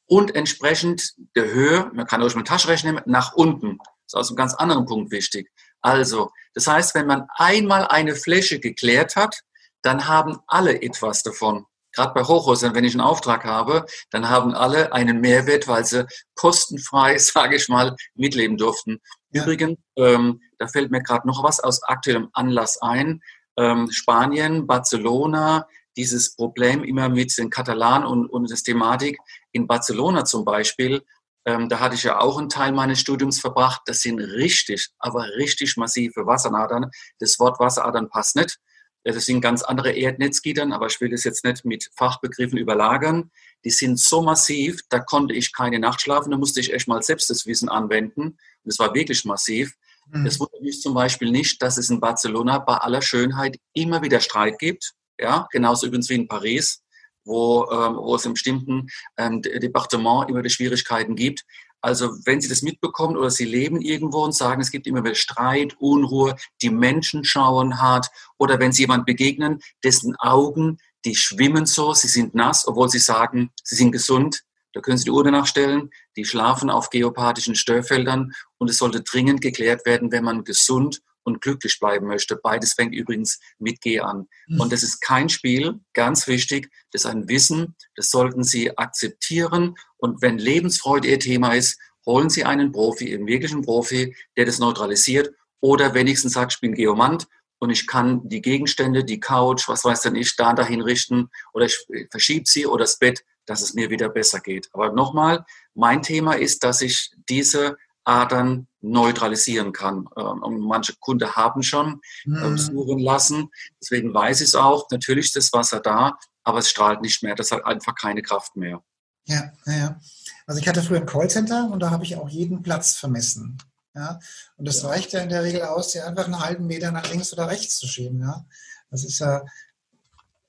und 0.07 0.35
entsprechend 0.35 1.15
der 1.35 1.53
Höhe, 1.53 1.91
man 1.95 2.07
kann 2.07 2.23
euch 2.23 2.35
mit 2.35 2.47
Taschenrechner 2.47 2.93
nehmen, 2.93 3.05
nach 3.07 3.35
unten. 3.35 3.79
Das 3.79 4.13
ist 4.13 4.15
aus 4.15 4.29
einem 4.29 4.37
ganz 4.37 4.55
anderen 4.55 4.87
Punkt 4.87 5.11
wichtig. 5.11 5.51
Also, 5.81 6.31
das 6.55 6.67
heißt, 6.67 6.95
wenn 6.95 7.07
man 7.07 7.27
einmal 7.35 7.87
eine 7.87 8.15
Fläche 8.15 8.61
geklärt 8.61 9.17
hat, 9.17 9.41
dann 9.83 10.09
haben 10.09 10.39
alle 10.47 10.83
etwas 10.83 11.23
davon. 11.23 11.67
Gerade 11.93 12.13
bei 12.13 12.25
Hochhäusern, 12.25 12.75
wenn 12.75 12.85
ich 12.85 12.93
einen 12.93 13.01
Auftrag 13.01 13.45
habe, 13.45 13.87
dann 14.11 14.29
haben 14.29 14.55
alle 14.55 14.93
einen 14.93 15.21
Mehrwert, 15.21 15.67
weil 15.67 15.85
sie 15.85 16.07
kostenfrei, 16.35 17.19
sage 17.19 17.57
ich 17.57 17.69
mal, 17.69 17.97
mitleben 18.15 18.59
durften. 18.59 19.01
Übrigens, 19.31 19.79
ähm, 19.97 20.41
da 20.59 20.69
fällt 20.69 20.91
mir 20.91 21.03
gerade 21.03 21.27
noch 21.27 21.43
was 21.43 21.61
aus 21.61 21.83
aktuellem 21.83 22.29
Anlass 22.33 22.81
ein. 22.83 23.23
Ähm, 23.57 23.91
Spanien, 23.91 24.67
Barcelona, 24.67 25.67
dieses 25.97 26.37
Problem 26.37 26.85
immer 26.85 27.09
mit 27.09 27.37
den 27.39 27.51
Katalanen 27.51 28.07
und, 28.07 28.27
und 28.27 28.51
das 28.51 28.63
Thematik 28.63 29.19
in 29.53 29.67
Barcelona 29.67 30.25
zum 30.25 30.45
Beispiel. 30.45 31.03
Ähm, 31.47 31.69
da 31.69 31.81
hatte 31.81 31.95
ich 31.95 32.03
ja 32.03 32.21
auch 32.21 32.39
einen 32.39 32.49
Teil 32.49 32.73
meines 32.73 33.01
Studiums 33.01 33.41
verbracht. 33.41 33.83
Das 33.87 34.01
sind 34.01 34.19
richtig, 34.19 34.91
aber 34.99 35.25
richtig 35.37 35.77
massive 35.77 36.27
Wasseradern. 36.27 36.91
Das 37.19 37.39
Wort 37.39 37.59
Wasseradern 37.61 38.11
passt 38.11 38.37
nicht. 38.37 38.59
Das 39.05 39.25
sind 39.25 39.41
ganz 39.41 39.63
andere 39.63 39.93
Erdnetzgittern, 39.93 40.73
aber 40.73 40.87
ich 40.87 41.01
will 41.01 41.11
das 41.11 41.23
jetzt 41.23 41.45
nicht 41.45 41.65
mit 41.65 41.89
Fachbegriffen 41.95 42.59
überlagern. 42.59 43.31
Die 43.65 43.71
sind 43.71 44.01
so 44.01 44.21
massiv, 44.21 44.81
da 44.89 44.99
konnte 44.99 45.33
ich 45.33 45.53
keine 45.53 45.79
Nacht 45.79 46.01
schlafen, 46.01 46.33
da 46.33 46.37
musste 46.37 46.59
ich 46.59 46.73
echt 46.73 46.89
mal 46.89 47.01
selbst 47.03 47.31
das 47.31 47.47
Wissen 47.47 47.69
anwenden. 47.69 48.23
Und 48.23 48.39
es 48.65 48.81
war 48.81 48.93
wirklich 48.95 49.25
massiv. 49.25 49.77
Mhm. 50.11 50.27
Es 50.27 50.41
wundert 50.41 50.63
mich 50.63 50.81
zum 50.81 50.95
Beispiel 50.95 51.31
nicht, 51.31 51.63
dass 51.63 51.79
es 51.79 51.91
in 51.91 52.01
Barcelona 52.01 52.59
bei 52.59 52.77
aller 52.77 53.03
Schönheit 53.03 53.59
immer 53.75 54.03
wieder 54.03 54.21
Streit 54.21 54.59
gibt. 54.59 54.95
Ja, 55.19 55.47
genauso 55.51 55.87
übrigens 55.87 56.09
wie 56.09 56.15
in 56.15 56.29
Paris. 56.29 56.83
wo, 57.27 57.69
ähm, 57.73 57.97
wo 57.97 58.15
es 58.15 58.25
im 58.25 58.35
bestimmten 58.35 58.87
ähm, 59.19 59.43
Departement 59.43 60.31
immer 60.31 60.43
die 60.43 60.51
Schwierigkeiten 60.51 61.17
gibt. 61.17 61.45
Also 61.81 62.11
wenn 62.25 62.41
Sie 62.41 62.49
das 62.49 62.63
mitbekommen 62.63 63.17
oder 63.17 63.31
Sie 63.31 63.45
leben 63.45 63.81
irgendwo 63.81 64.25
und 64.25 64.35
sagen, 64.35 64.61
es 64.61 64.71
gibt 64.71 64.87
immer 64.87 65.05
wieder 65.05 65.15
Streit, 65.15 65.77
Unruhe, 65.79 66.37
die 66.63 66.71
Menschen 66.71 67.25
schauen 67.25 67.81
hart 67.81 68.09
oder 68.39 68.59
wenn 68.59 68.73
Sie 68.73 68.83
jemand 68.83 69.07
begegnen, 69.07 69.61
dessen 69.85 70.17
Augen, 70.17 70.79
die 71.05 71.15
schwimmen 71.15 71.67
so, 71.67 71.95
sie 71.95 72.09
sind 72.09 72.35
nass, 72.35 72.67
obwohl 72.67 72.89
Sie 72.89 72.99
sagen, 72.99 73.51
sie 73.63 73.77
sind 73.77 73.93
gesund, 73.93 74.43
da 74.77 74.83
können 74.83 74.99
Sie 74.99 75.05
die 75.05 75.11
Uhr 75.11 75.25
danach 75.25 75.47
stellen, 75.47 75.89
die 76.17 76.27
schlafen 76.27 76.69
auf 76.69 76.91
geopathischen 76.91 77.55
Störfeldern 77.55 78.33
und 78.59 78.69
es 78.69 78.77
sollte 78.77 79.01
dringend 79.01 79.41
geklärt 79.41 79.87
werden, 79.87 80.13
wenn 80.13 80.23
man 80.23 80.45
gesund 80.45 81.01
und 81.23 81.41
glücklich 81.41 81.81
bleiben 81.81 82.07
möchte. 82.07 82.37
Beides 82.37 82.75
fängt 82.75 82.95
übrigens 82.95 83.41
mit 83.59 83.81
G 83.81 84.01
an. 84.01 84.29
Mhm. 84.49 84.61
Und 84.61 84.73
das 84.75 84.83
ist 84.83 85.01
kein 85.01 85.31
Spiel, 85.31 85.81
ganz 85.95 86.27
wichtig, 86.27 86.71
das 86.93 87.07
ist 87.07 87.11
ein 87.11 87.27
Wissen, 87.27 87.75
das 87.95 88.11
sollten 88.11 88.45
Sie 88.45 88.77
akzeptieren. 88.77 89.77
Und 89.97 90.21
wenn 90.21 90.37
Lebensfreude 90.37 91.09
Ihr 91.09 91.21
Thema 91.21 91.55
ist, 91.55 91.81
holen 92.05 92.29
Sie 92.29 92.45
einen 92.45 92.71
Profi, 92.71 93.15
einen 93.15 93.27
wirklichen 93.27 93.63
Profi, 93.63 94.15
der 94.37 94.45
das 94.45 94.59
neutralisiert 94.59 95.35
oder 95.61 95.95
wenigstens 95.95 96.35
sagt, 96.35 96.53
ich 96.53 96.61
bin 96.61 96.75
Geomant 96.75 97.29
und 97.61 97.71
ich 97.71 97.87
kann 97.87 98.29
die 98.29 98.43
Gegenstände, 98.43 99.05
die 99.05 99.21
Couch, 99.21 99.69
was 99.69 99.87
weiß 99.87 100.03
denn 100.03 100.17
ich, 100.17 100.37
da 100.37 100.53
dahin 100.53 100.83
richten 100.83 101.31
oder 101.55 101.65
ich 101.65 101.79
verschiebe 102.11 102.45
sie 102.47 102.67
oder 102.67 102.85
das 102.85 102.99
Bett, 102.99 103.25
dass 103.47 103.63
es 103.63 103.75
mir 103.75 103.91
wieder 103.91 104.09
besser 104.09 104.41
geht. 104.41 104.69
Aber 104.73 104.93
nochmal, 104.93 105.45
mein 105.75 106.03
Thema 106.03 106.35
ist, 106.35 106.65
dass 106.65 106.83
ich 106.83 107.11
diese 107.29 107.77
Adern 108.05 108.69
neutralisieren 108.81 109.73
kann. 109.73 110.09
Ähm, 110.17 110.43
und 110.43 110.61
manche 110.61 110.95
Kunden 111.01 111.35
haben 111.35 111.63
schon 111.63 112.01
mhm. 112.25 112.57
suchen 112.57 112.99
lassen. 113.01 113.51
Deswegen 113.81 114.15
weiß 114.15 114.41
ich 114.41 114.49
es 114.49 114.55
auch. 114.55 114.89
Natürlich 114.91 115.27
ist 115.27 115.37
das 115.37 115.53
Wasser 115.53 115.81
da, 115.81 116.17
aber 116.45 116.59
es 116.59 116.71
strahlt 116.71 117.01
nicht 117.01 117.23
mehr. 117.23 117.35
Das 117.35 117.51
hat 117.51 117.65
einfach 117.67 117.95
keine 117.95 118.23
Kraft 118.23 118.57
mehr. 118.57 118.83
Ja, 119.25 119.53
ja. 119.67 120.01
Also 120.47 120.61
ich 120.61 120.69
hatte 120.69 120.83
früher 120.83 121.01
ein 121.01 121.07
Callcenter 121.07 121.69
und 121.71 121.81
da 121.81 121.91
habe 121.91 122.05
ich 122.05 122.17
auch 122.17 122.29
jeden 122.29 122.63
Platz 122.63 122.95
vermessen. 122.95 123.59
Ja, 123.95 124.21
und 124.57 124.69
das 124.69 124.83
ja. 124.83 124.89
reicht 124.89 125.13
ja 125.13 125.21
in 125.21 125.31
der 125.31 125.43
Regel 125.43 125.63
aus, 125.63 125.93
dir 125.93 126.07
einfach 126.07 126.27
einen 126.27 126.39
halben 126.39 126.67
Meter 126.67 126.93
nach 126.93 127.11
links 127.11 127.33
oder 127.33 127.49
rechts 127.49 127.79
zu 127.79 127.89
schieben. 127.89 128.21
Ja, 128.21 128.45
das 128.91 129.05
ist 129.05 129.19
ja 129.19 129.43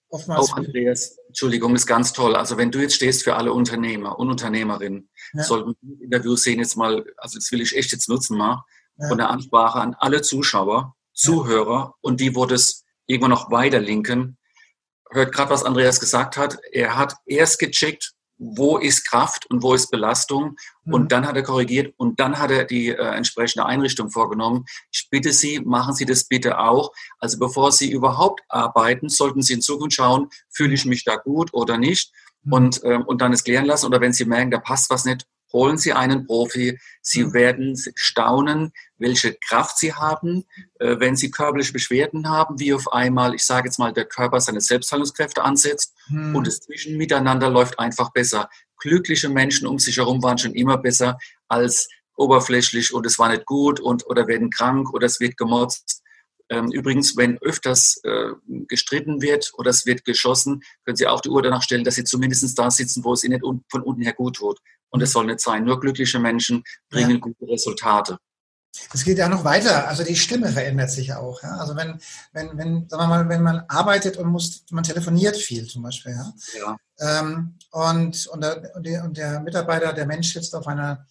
oftmals. 0.10 0.52
Auch 0.52 0.58
Andreas, 0.58 1.18
Entschuldigung, 1.28 1.76
ist 1.76 1.86
ganz 1.86 2.14
toll. 2.14 2.36
Also 2.36 2.58
wenn 2.58 2.72
du 2.72 2.80
jetzt 2.80 2.96
stehst 2.96 3.24
für 3.24 3.36
alle 3.36 3.54
Unternehmer 3.54 4.20
und 4.20 4.30
Unternehmerinnen, 4.30 5.10
ja. 5.34 5.44
sollten 5.44 5.76
Interviews 6.02 6.44
sehen 6.44 6.60
jetzt 6.60 6.76
mal, 6.76 7.06
also 7.18 7.38
das 7.38 7.52
will 7.52 7.62
ich 7.62 7.76
echt 7.76 7.92
jetzt 7.92 8.10
nutzen 8.10 8.38
mal, 8.38 8.64
ja. 8.98 9.08
von 9.08 9.18
der 9.18 9.30
Ansprache 9.30 9.80
an 9.80 9.96
alle 10.00 10.22
Zuschauer, 10.22 10.96
Zuhörer 11.14 11.80
ja. 11.80 11.94
und 12.02 12.20
die, 12.20 12.36
wo 12.36 12.46
das 12.46 12.84
irgendwann 13.06 13.32
noch 13.32 13.52
weiter 13.52 13.80
linken. 13.80 14.38
Hört 15.10 15.34
gerade, 15.34 15.52
was 15.52 15.64
Andreas 15.64 16.00
gesagt 16.00 16.38
hat. 16.38 16.60
Er 16.72 16.98
hat 16.98 17.16
erst 17.26 17.60
gecheckt, 17.60 18.14
wo 18.38 18.78
ist 18.78 19.08
Kraft 19.08 19.46
und 19.50 19.64
wo 19.64 19.74
ist 19.74 19.90
Belastung. 19.90 20.56
Mhm. 20.84 20.94
Und 20.94 21.12
dann 21.12 21.28
hat 21.28 21.36
er 21.36 21.44
korrigiert 21.44 21.94
und 21.98 22.20
dann 22.20 22.40
hat 22.40 22.52
er 22.52 22.66
die 22.66 22.90
äh, 22.90 22.96
entsprechende 22.96 23.66
Einrichtung 23.66 24.10
vorgenommen. 24.10 24.66
Ich 24.92 25.08
bitte 25.10 25.34
Sie, 25.34 25.60
machen 25.60 25.94
Sie 25.94 26.06
das 26.06 26.26
bitte 26.26 26.60
auch. 26.60 26.92
Also 27.20 27.40
bevor 27.40 27.72
Sie 27.72 27.92
überhaupt 27.92 28.42
arbeiten, 28.50 29.10
sollten 29.10 29.42
Sie 29.42 29.54
in 29.54 29.62
Zukunft 29.62 29.96
schauen, 29.96 30.30
fühle 30.50 30.74
ich 30.74 30.86
mich 30.86 31.04
da 31.04 31.16
gut 31.16 31.54
oder 31.54 31.78
nicht. 31.78 32.12
Mhm. 32.44 32.54
Und, 32.54 32.82
ähm, 32.84 33.04
und 33.06 33.22
dann 33.22 33.34
es 33.34 33.44
klären 33.44 33.66
lassen. 33.66 33.88
Oder 33.88 34.02
wenn 34.02 34.14
Sie 34.14 34.26
merken, 34.26 34.52
da 34.52 34.60
passt 34.60 34.90
was 34.90 35.06
nicht, 35.06 35.26
holen 35.54 35.78
Sie 35.78 35.94
einen 35.94 36.26
Profi. 36.26 36.80
Sie 37.02 37.24
mhm. 37.24 37.34
werden 37.34 37.84
staunen, 37.96 38.72
welche 38.98 39.36
Kraft 39.36 39.78
Sie 39.78 39.94
haben, 39.94 40.46
äh, 40.80 41.00
wenn 41.00 41.16
Sie 41.16 41.32
körperliche 41.32 41.74
Beschwerden 41.74 42.30
haben, 42.30 42.60
wie 42.60 42.74
auf 42.74 42.92
einmal, 42.92 43.34
ich 43.34 43.46
sage 43.46 43.68
jetzt 43.68 43.80
mal, 43.80 43.94
der 43.94 44.06
Körper 44.06 44.40
seine 44.40 44.62
Selbstheilungskräfte 44.62 45.44
ansetzt 45.44 45.94
hm. 46.08 46.36
und 46.36 46.48
das 46.48 46.60
Zwischenmiteinander 46.60 47.50
läuft 47.50 47.80
einfach 47.80 48.12
besser. 48.12 48.50
Glückliche 48.78 49.30
Menschen 49.30 49.68
um 49.68 49.80
sich 49.80 49.98
herum 49.98 50.22
waren 50.24 50.38
schon 50.38 50.54
immer 50.54 50.78
besser 50.78 51.18
als 51.48 51.88
oberflächlich 52.16 52.94
und 52.94 53.06
es 53.06 53.20
war 53.20 53.30
nicht 53.30 53.46
gut 53.46 53.80
und 53.80 54.06
oder 54.08 54.28
werden 54.28 54.50
krank 54.50 54.94
oder 54.94 55.06
es 55.06 55.20
wird 55.20 55.38
gemotzt. 55.38 56.02
Ähm, 56.50 56.72
übrigens, 56.72 57.18
wenn 57.18 57.38
öfters 57.40 58.00
äh, 58.04 58.30
gestritten 58.68 59.22
wird 59.22 59.52
oder 59.58 59.70
es 59.70 59.86
wird 59.86 60.06
geschossen, 60.06 60.64
können 60.86 60.96
Sie 60.96 61.06
auch 61.06 61.22
die 61.22 61.30
Uhr 61.30 61.42
danach 61.42 61.62
stellen, 61.62 61.84
dass 61.84 61.96
Sie 61.96 62.06
zumindest 62.06 62.58
da 62.58 62.72
sitzen, 62.72 63.04
wo 63.04 63.14
es 63.14 63.24
Ihnen 63.24 63.42
nicht 63.42 63.64
von 63.70 63.82
unten 63.82 64.02
her 64.02 64.14
gut 64.14 64.38
tut. 64.38 64.60
Und 64.90 65.02
es 65.02 65.12
soll 65.12 65.26
nicht 65.26 65.42
sein. 65.42 65.66
Nur 65.66 65.80
glückliche 65.80 66.20
Menschen 66.20 66.64
bringen 66.90 67.12
ja. 67.12 67.18
gute 67.18 67.48
Resultate. 67.48 68.18
Es 68.94 69.04
geht 69.04 69.18
ja 69.18 69.28
noch 69.28 69.44
weiter. 69.44 69.88
Also 69.88 70.04
die 70.04 70.16
Stimme 70.16 70.50
verändert 70.50 70.92
sich 70.92 71.14
auch. 71.14 71.42
Ja? 71.42 71.58
Also 71.58 71.76
wenn, 71.76 72.00
wenn, 72.34 72.58
wenn, 72.58 72.90
sagen 72.90 73.04
wir 73.04 73.08
mal, 73.08 73.30
wenn 73.30 73.42
man 73.42 73.64
arbeitet 73.68 74.18
und 74.18 74.28
muss, 74.28 74.64
man 74.72 74.84
telefoniert 74.84 75.36
viel 75.36 75.68
zum 75.68 75.84
Beispiel. 75.84 76.14
Ja. 76.14 76.34
ja. 76.60 77.20
Ähm, 77.20 77.56
und, 77.72 78.28
und, 78.28 78.42
der, 78.42 79.04
und, 79.04 79.18
der, 79.18 79.40
Mitarbeiter, 79.42 79.94
der 79.94 80.06
Mensch 80.06 80.34
sitzt 80.34 80.56
auf 80.56 80.68
einer, 80.68 81.06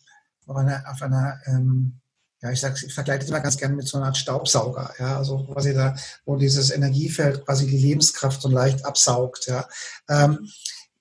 auf 0.47 0.57
einer, 0.57 0.85
auf 0.89 1.03
einer 1.03 1.41
ähm, 1.47 2.01
ja, 2.43 2.51
ich, 2.51 2.61
sag, 2.61 2.81
ich 2.83 2.93
vergleiche 2.93 3.21
das 3.21 3.29
immer 3.31 3.41
ganz 3.41 3.57
gerne 3.57 3.75
mit 3.75 3.89
so 3.89 3.97
einer 3.97 4.07
Art 4.07 4.17
Staubsauger, 4.17 4.93
ja, 4.99 5.17
also 5.17 5.45
quasi 5.47 5.73
da, 5.73 5.97
wo 6.27 6.37
dieses 6.37 6.71
Energiefeld 6.71 7.45
quasi 7.47 7.67
die 7.67 7.79
Lebenskraft 7.79 8.43
so 8.43 8.49
leicht 8.49 8.85
absaugt, 8.85 9.47
ja. 9.47 9.67
Ähm, 10.09 10.47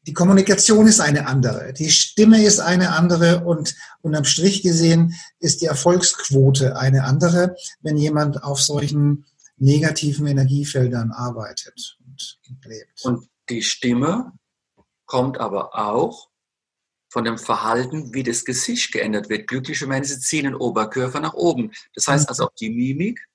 die 0.05 0.13
Kommunikation 0.13 0.87
ist 0.87 0.99
eine 0.99 1.27
andere, 1.27 1.73
die 1.73 1.89
Stimme 1.89 2.43
ist 2.43 2.59
eine 2.59 2.93
andere 2.93 3.43
und 3.43 3.75
unterm 4.01 4.23
Strich 4.23 4.61
gesehen 4.61 5.15
ist 5.39 5.61
die 5.61 5.65
Erfolgsquote 5.65 6.77
eine 6.77 7.05
andere, 7.05 7.55
wenn 7.81 7.97
jemand 7.97 8.43
auf 8.43 8.61
solchen 8.61 9.25
negativen 9.57 10.27
Energiefeldern 10.27 11.11
arbeitet 11.11 11.97
und 12.05 12.65
lebt. 12.65 13.03
Und 13.03 13.27
die 13.49 13.63
Stimme 13.63 14.33
kommt 15.05 15.39
aber 15.39 15.75
auch 15.75 16.29
von 17.09 17.23
dem 17.23 17.37
Verhalten, 17.37 18.13
wie 18.13 18.23
das 18.23 18.43
Gesicht 18.43 18.91
geändert 18.91 19.29
wird. 19.29 19.47
Glückliche 19.47 19.87
Menschen 19.87 20.19
ziehen 20.19 20.43
den 20.43 20.55
Oberkörper 20.55 21.19
nach 21.19 21.33
oben. 21.33 21.71
Das 21.93 22.07
heißt 22.07 22.25
mhm. 22.25 22.29
also 22.29 22.45
auch 22.45 22.53
die 22.59 22.69
Mimik, 22.69 23.25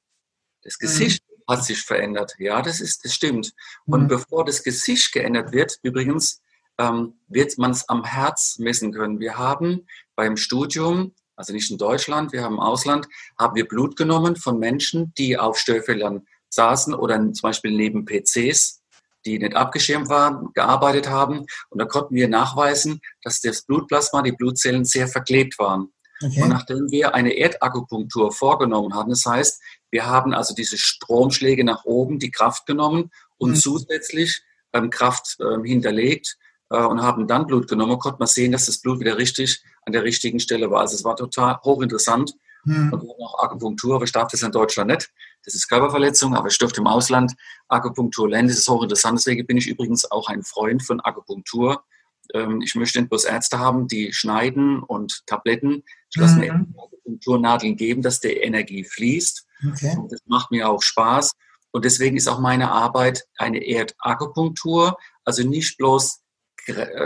das 0.63 0.79
Gesicht 0.79 1.25
mhm. 1.29 1.43
hat 1.49 1.65
sich 1.65 1.81
verändert. 1.81 2.35
Ja, 2.39 2.61
das 2.61 2.81
ist, 2.81 3.05
das 3.05 3.15
stimmt. 3.15 3.55
Und 3.87 4.03
mhm. 4.03 4.09
bevor 4.09 4.45
das 4.45 4.63
Gesicht 4.63 5.13
geändert 5.13 5.53
wird, 5.53 5.79
übrigens, 5.83 6.43
ähm, 6.81 7.15
wird 7.29 7.59
man 7.59 7.73
es 7.73 7.89
am 7.89 8.05
Herz 8.05 8.59
messen 8.59 8.93
können. 8.93 9.21
Wir 9.21 9.37
haben 9.37 9.87
beim 10.17 10.37
Studium, 10.37 11.15
also 11.37 11.53
nicht 11.53 11.71
in 11.71 11.79
Deutschland, 11.79 12.33
wir 12.33 12.43
haben 12.43 12.55
im 12.55 12.61
Ausland, 12.61 13.07
haben 13.39 13.55
wir 13.55 13.69
Blut 13.69 13.97
genommen 13.97 14.37
von 14.37 14.59
Menschen, 14.59 15.13
die 15.19 15.39
auf 15.39 15.59
Störfeldern 15.59 16.27
saßen 16.49 16.95
oder 16.95 17.17
zum 17.17 17.43
Beispiel 17.43 17.73
neben 17.73 18.07
PCs, 18.07 18.83
die 19.27 19.39
nicht 19.39 19.55
abgeschirmt 19.55 20.09
waren, 20.09 20.49
gearbeitet 20.55 21.09
haben. 21.09 21.45
Und 21.69 21.79
da 21.79 21.85
konnten 21.85 22.15
wir 22.15 22.29
nachweisen, 22.29 23.01
dass 23.23 23.41
das 23.41 23.63
Blutplasma, 23.63 24.23
die 24.23 24.33
Blutzellen 24.33 24.85
sehr 24.85 25.07
verklebt 25.07 25.59
waren. 25.59 25.93
Okay. 26.23 26.43
Und 26.43 26.49
nachdem 26.49 26.91
wir 26.91 27.15
eine 27.15 27.37
Erdakupunktur 27.37 28.33
vorgenommen 28.33 28.95
haben, 28.95 29.11
das 29.11 29.25
heißt, 29.25 29.61
wir 29.91 30.07
haben 30.07 30.35
also 30.35 30.55
diese 30.55 30.79
Stromschläge 30.79 31.65
nach 31.65 31.85
oben, 31.85 32.19
die 32.19 32.31
Kraft 32.31 32.67
genommen 32.67 33.11
und 33.39 33.51
mhm. 33.51 33.57
zusätzlich 33.57 34.43
ähm, 34.73 34.91
Kraft 34.91 35.37
ähm, 35.41 35.65
hinterlegt, 35.65 36.37
und 36.71 37.03
haben 37.03 37.27
dann 37.27 37.47
Blut 37.47 37.69
genommen, 37.69 37.99
konnte 37.99 38.19
man 38.21 38.29
sehen, 38.29 38.53
dass 38.53 38.67
das 38.67 38.79
Blut 38.79 39.01
wieder 39.01 39.19
richtig 39.19 39.63
an 39.85 39.93
der 39.93 40.05
richtigen 40.05 40.39
Stelle 40.39 40.71
war. 40.71 40.81
Also 40.81 40.95
es 40.95 41.05
war 41.05 41.17
total 41.17 41.59
hochinteressant. 41.63 42.35
Mhm. 42.65 42.93
Und 42.93 43.11
auch 43.23 43.43
Akupunktur, 43.43 43.97
aber 43.97 44.05
ich 44.05 44.13
darf 44.13 44.31
das 44.31 44.43
in 44.43 44.53
Deutschland 44.53 44.91
nicht. 44.91 45.11
Das 45.45 45.55
ist 45.55 45.69
Körperverletzung, 45.69 46.35
aber 46.35 46.49
ich 46.49 46.59
dürfte 46.59 46.81
im 46.81 46.87
Ausland 46.87 47.33
Akupunktur 47.69 48.29
lernen. 48.29 48.49
Das 48.49 48.59
ist 48.59 48.69
hochinteressant. 48.69 49.19
Deswegen 49.19 49.47
bin 49.47 49.57
ich 49.57 49.67
übrigens 49.67 50.11
auch 50.11 50.29
ein 50.29 50.43
Freund 50.43 50.83
von 50.83 51.01
Akupunktur. 51.01 51.83
Ähm, 52.35 52.61
ich 52.63 52.75
möchte 52.75 53.01
nicht 53.01 53.09
bloß 53.09 53.25
Ärzte 53.25 53.59
haben, 53.59 53.89
die 53.89 54.13
schneiden 54.13 54.83
und 54.83 55.27
Tabletten. 55.27 55.85
Ich 56.11 56.21
lasse 56.21 56.39
mir 56.39 56.53
Akupunkturnadeln 56.53 57.77
geben, 57.77 58.03
dass 58.03 58.21
die 58.21 58.29
Energie 58.29 58.85
fließt. 58.85 59.47
Okay. 59.73 59.97
Das 60.11 60.21
macht 60.27 60.51
mir 60.51 60.69
auch 60.69 60.83
Spaß. 60.83 61.33
Und 61.73 61.85
deswegen 61.85 62.17
ist 62.17 62.29
auch 62.29 62.41
meine 62.41 62.71
Arbeit 62.71 63.27
eine 63.39 63.65
Erdakupunktur. 63.67 64.99
Also 65.25 65.45
nicht 65.45 65.79
bloß 65.79 66.21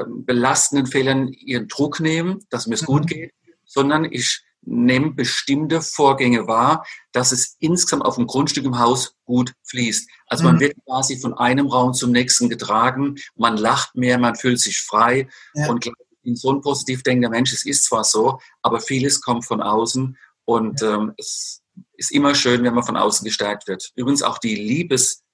belastenden 0.07 0.87
Fehlern 0.87 1.29
ihren 1.29 1.69
Druck 1.69 2.01
nehmen, 2.01 2.41
dass 2.51 2.67
mir 2.67 2.75
es 2.75 2.83
mhm. 2.83 2.87
gut 2.87 3.07
geht, 3.07 3.33
sondern 3.65 4.05
ich 4.05 4.43
nehme 4.67 5.13
bestimmte 5.13 5.83
Vorgänge 5.83 6.47
wahr, 6.47 6.87
dass 7.13 7.33
es 7.33 7.57
insgesamt 7.59 8.05
auf 8.05 8.17
dem 8.17 8.27
Grundstück 8.27 8.65
im 8.65 8.79
Haus 8.79 9.15
gut 9.25 9.53
fließt. 9.65 10.09
Also 10.27 10.45
mhm. 10.45 10.51
man 10.51 10.61
wird 10.61 10.77
quasi 10.87 11.19
von 11.19 11.35
einem 11.35 11.67
Raum 11.67 11.93
zum 11.93 12.13
nächsten 12.13 12.49
getragen, 12.49 13.17
man 13.37 13.57
lacht 13.57 13.95
mehr, 13.95 14.19
man 14.19 14.37
fühlt 14.37 14.61
sich 14.61 14.81
frei 14.81 15.29
ja. 15.55 15.69
und 15.69 15.91
in 16.23 16.37
so 16.37 16.51
ein 16.51 16.63
positiv 16.63 17.03
denkender 17.03 17.29
Mensch, 17.29 17.53
es 17.53 17.67
ist 17.67 17.85
zwar 17.85 18.05
so, 18.05 18.39
aber 18.63 18.81
vieles 18.81 19.21
kommt 19.21 19.45
von 19.45 19.61
außen 19.61 20.17
und 20.47 20.81
ja. 20.81 20.95
ähm, 20.95 21.13
es 21.19 21.61
ist 21.97 22.13
immer 22.13 22.35
schön, 22.35 22.63
wenn 22.65 22.75
man 22.75 22.85
von 22.85 22.97
außen 22.97 23.25
gestärkt 23.25 23.69
wird. 23.69 23.93
Übrigens 23.95 24.23
auch 24.23 24.39
die 24.39 24.55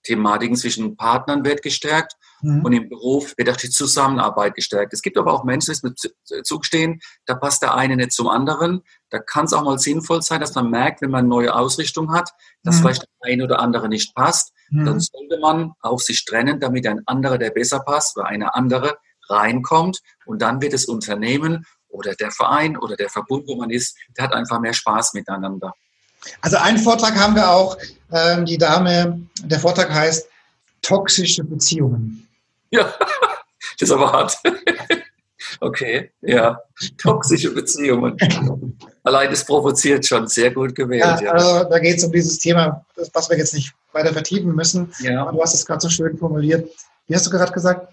Liebesthematiken 0.06 0.56
zwischen 0.56 0.96
Partnern 0.96 1.44
wird 1.44 1.62
gestärkt 1.62 2.16
Mhm. 2.42 2.64
Und 2.64 2.72
im 2.72 2.88
Beruf 2.88 3.34
wird 3.36 3.50
auch 3.50 3.56
die 3.56 3.70
Zusammenarbeit 3.70 4.54
gestärkt. 4.54 4.92
Es 4.92 5.02
gibt 5.02 5.18
aber 5.18 5.32
auch 5.32 5.44
Menschen, 5.44 5.74
die 5.74 5.88
mit 5.88 6.46
zugestehen, 6.46 7.00
da 7.26 7.34
passt 7.34 7.62
der 7.62 7.74
eine 7.74 7.96
nicht 7.96 8.12
zum 8.12 8.28
anderen. 8.28 8.82
Da 9.10 9.18
kann 9.18 9.44
es 9.44 9.52
auch 9.52 9.64
mal 9.64 9.78
sinnvoll 9.78 10.22
sein, 10.22 10.40
dass 10.40 10.54
man 10.54 10.70
merkt, 10.70 11.02
wenn 11.02 11.10
man 11.10 11.20
eine 11.20 11.28
neue 11.28 11.54
Ausrichtung 11.54 12.12
hat, 12.12 12.30
dass 12.62 12.76
mhm. 12.76 12.82
vielleicht 12.82 13.02
der 13.02 13.32
eine 13.32 13.44
oder 13.44 13.60
andere 13.60 13.88
nicht 13.88 14.14
passt. 14.14 14.52
mhm. 14.70 14.86
dann 14.86 15.00
sollte 15.00 15.38
man 15.40 15.72
auch 15.80 16.00
sich 16.00 16.24
trennen, 16.24 16.60
damit 16.60 16.86
ein 16.86 17.02
anderer, 17.06 17.38
der 17.38 17.50
besser 17.50 17.80
passt, 17.80 18.16
oder 18.16 18.26
eine 18.26 18.54
andere 18.54 18.96
reinkommt. 19.28 20.00
Und 20.26 20.42
dann 20.42 20.60
wird 20.60 20.72
das 20.72 20.86
Unternehmen 20.86 21.66
oder 21.88 22.14
der 22.14 22.30
Verein 22.30 22.76
oder 22.76 22.96
der 22.96 23.10
Verbund, 23.10 23.48
wo 23.48 23.56
man 23.56 23.70
ist, 23.70 23.96
der 24.16 24.24
hat 24.24 24.32
einfach 24.32 24.60
mehr 24.60 24.72
Spaß 24.72 25.14
miteinander. 25.14 25.72
Also 26.40 26.56
einen 26.56 26.78
Vortrag 26.78 27.16
haben 27.16 27.34
wir 27.34 27.50
auch, 27.50 27.76
ähm, 28.12 28.44
die 28.44 28.58
Dame, 28.58 29.20
der 29.42 29.60
Vortrag 29.60 29.92
heißt 29.92 30.28
toxische 30.82 31.44
Beziehungen. 31.44 32.28
Ja, 32.70 32.92
das 33.78 33.88
ist 33.88 33.92
aber 33.92 34.12
hart. 34.12 34.38
Okay, 35.58 36.10
ja. 36.22 36.60
Toxische 36.96 37.52
Beziehungen. 37.52 38.16
Allein 39.02 39.30
das 39.30 39.44
provoziert 39.44 40.06
schon 40.06 40.26
sehr 40.26 40.52
gut 40.52 40.74
gewählt. 40.74 41.20
Ja, 41.22 41.32
also 41.32 41.68
da 41.68 41.78
geht 41.78 41.98
es 41.98 42.04
um 42.04 42.12
dieses 42.12 42.38
Thema, 42.38 42.84
was 43.12 43.28
wir 43.28 43.36
jetzt 43.36 43.54
nicht 43.54 43.72
weiter 43.92 44.12
vertiefen 44.12 44.54
müssen. 44.54 44.92
Ja. 45.00 45.22
Aber 45.22 45.32
du 45.32 45.42
hast 45.42 45.54
es 45.54 45.66
gerade 45.66 45.80
so 45.80 45.88
schön 45.88 46.16
formuliert. 46.16 46.70
Wie 47.06 47.14
hast 47.14 47.26
du 47.26 47.30
gerade 47.30 47.52
gesagt? 47.52 47.92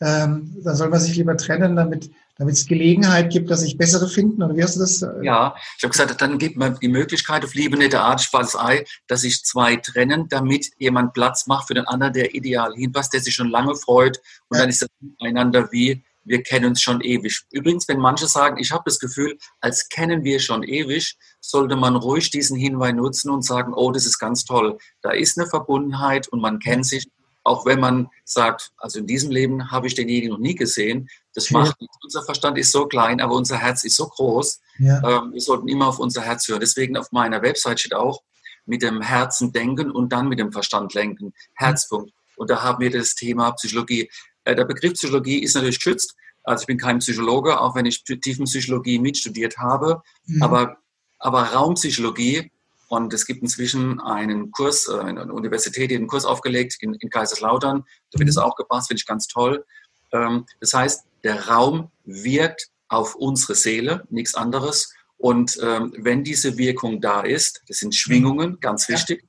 Ähm, 0.00 0.56
da 0.62 0.74
soll 0.74 0.90
man 0.90 1.00
sich 1.00 1.16
lieber 1.16 1.36
trennen, 1.36 1.76
damit 1.76 2.10
damit 2.38 2.54
es 2.54 2.66
Gelegenheit 2.66 3.32
gibt, 3.32 3.50
dass 3.50 3.60
sich 3.60 3.78
bessere 3.78 4.08
finden? 4.08 4.42
Oder 4.42 4.56
wie 4.56 4.62
hast 4.62 4.76
du 4.76 4.80
das? 4.80 5.00
Ja, 5.22 5.54
ich 5.76 5.82
habe 5.82 5.92
gesagt, 5.92 6.20
dann 6.20 6.38
gibt 6.38 6.56
man 6.56 6.78
die 6.78 6.88
Möglichkeit 6.88 7.44
auf 7.44 7.54
Liebe 7.54 7.76
nette 7.76 8.00
Art, 8.00 8.20
schwarzes 8.20 8.58
Ei, 8.58 8.84
dass 9.06 9.22
sich 9.22 9.42
zwei 9.44 9.76
trennen, 9.76 10.28
damit 10.28 10.70
jemand 10.78 11.14
Platz 11.14 11.46
macht 11.46 11.68
für 11.68 11.74
den 11.74 11.86
anderen, 11.86 12.12
der 12.12 12.34
ideal 12.34 12.74
hinpasst, 12.74 13.12
der 13.12 13.20
sich 13.20 13.34
schon 13.34 13.48
lange 13.48 13.74
freut. 13.74 14.20
Und 14.48 14.56
ja. 14.56 14.62
dann 14.62 14.68
ist 14.68 14.82
das 14.82 14.88
einander 15.20 15.72
wie, 15.72 16.04
wir 16.24 16.42
kennen 16.42 16.66
uns 16.66 16.82
schon 16.82 17.00
ewig. 17.00 17.44
Übrigens, 17.52 17.88
wenn 17.88 18.00
manche 18.00 18.26
sagen, 18.26 18.58
ich 18.58 18.72
habe 18.72 18.82
das 18.84 18.98
Gefühl, 18.98 19.38
als 19.60 19.88
kennen 19.88 20.24
wir 20.24 20.40
schon 20.40 20.62
ewig, 20.64 21.16
sollte 21.40 21.76
man 21.76 21.94
ruhig 21.96 22.30
diesen 22.30 22.56
Hinweis 22.58 22.94
nutzen 22.94 23.30
und 23.30 23.42
sagen, 23.42 23.72
oh, 23.72 23.92
das 23.92 24.04
ist 24.04 24.18
ganz 24.18 24.44
toll. 24.44 24.76
Da 25.02 25.12
ist 25.12 25.38
eine 25.38 25.48
Verbundenheit 25.48 26.26
und 26.28 26.40
man 26.40 26.58
kennt 26.58 26.84
sich 26.84 27.06
auch 27.46 27.64
wenn 27.64 27.78
man 27.78 28.08
sagt, 28.24 28.72
also 28.76 28.98
in 28.98 29.06
diesem 29.06 29.30
Leben 29.30 29.70
habe 29.70 29.86
ich 29.86 29.94
denjenigen 29.94 30.30
noch 30.30 30.38
nie 30.38 30.56
gesehen, 30.56 31.08
das 31.32 31.50
macht 31.50 31.76
ja. 31.80 31.86
Unser 32.02 32.24
Verstand 32.24 32.58
ist 32.58 32.72
so 32.72 32.86
klein, 32.86 33.20
aber 33.20 33.34
unser 33.34 33.56
Herz 33.56 33.84
ist 33.84 33.96
so 33.96 34.08
groß. 34.08 34.60
Ja. 34.78 35.22
Ähm, 35.22 35.32
wir 35.32 35.40
sollten 35.40 35.68
immer 35.68 35.88
auf 35.88 35.98
unser 35.98 36.22
Herz 36.22 36.48
hören. 36.48 36.60
Deswegen 36.60 36.96
auf 36.96 37.12
meiner 37.12 37.42
Website 37.42 37.80
steht 37.80 37.94
auch, 37.94 38.22
mit 38.64 38.82
dem 38.82 39.00
Herzen 39.00 39.52
denken 39.52 39.92
und 39.92 40.12
dann 40.12 40.28
mit 40.28 40.40
dem 40.40 40.50
Verstand 40.50 40.94
lenken. 40.94 41.32
Herzpunkt. 41.54 42.12
Und 42.36 42.50
da 42.50 42.64
haben 42.64 42.80
wir 42.80 42.90
das 42.90 43.14
Thema 43.14 43.52
Psychologie. 43.52 44.10
Äh, 44.44 44.56
der 44.56 44.64
Begriff 44.64 44.94
Psychologie 44.94 45.38
ist 45.42 45.54
natürlich 45.54 45.78
geschützt. 45.78 46.16
Also 46.42 46.62
ich 46.62 46.66
bin 46.66 46.78
kein 46.78 46.98
Psychologe, 46.98 47.60
auch 47.60 47.76
wenn 47.76 47.86
ich 47.86 48.02
Tiefenpsychologie 48.02 48.98
mitstudiert 48.98 49.58
habe. 49.58 50.02
Mhm. 50.26 50.42
Aber, 50.42 50.78
aber 51.18 51.42
Raumpsychologie 51.42 52.50
und 52.88 53.12
es 53.12 53.26
gibt 53.26 53.42
inzwischen 53.42 54.00
einen 54.00 54.50
Kurs, 54.52 54.88
äh, 54.88 54.98
eine 54.98 55.32
Universität, 55.32 55.90
die 55.90 55.96
einen 55.96 56.06
Kurs 56.06 56.24
aufgelegt 56.24 56.76
in, 56.80 56.94
in 56.94 57.10
Kaiserslautern. 57.10 57.84
Da 58.12 58.18
wird 58.18 58.28
es 58.28 58.36
mhm. 58.36 58.42
auch 58.42 58.56
gepasst, 58.56 58.88
finde 58.88 59.00
ich 59.00 59.06
ganz 59.06 59.26
toll. 59.26 59.64
Ähm, 60.12 60.46
das 60.60 60.72
heißt, 60.72 61.04
der 61.24 61.48
Raum 61.48 61.90
wirkt 62.04 62.68
auf 62.88 63.16
unsere 63.16 63.54
Seele, 63.54 64.06
nichts 64.10 64.34
anderes. 64.34 64.94
Und 65.18 65.58
ähm, 65.62 65.92
wenn 65.98 66.22
diese 66.22 66.58
Wirkung 66.58 67.00
da 67.00 67.22
ist, 67.22 67.62
das 67.68 67.78
sind 67.78 67.94
Schwingungen, 67.94 68.60
ganz 68.60 68.88
wichtig. 68.88 69.24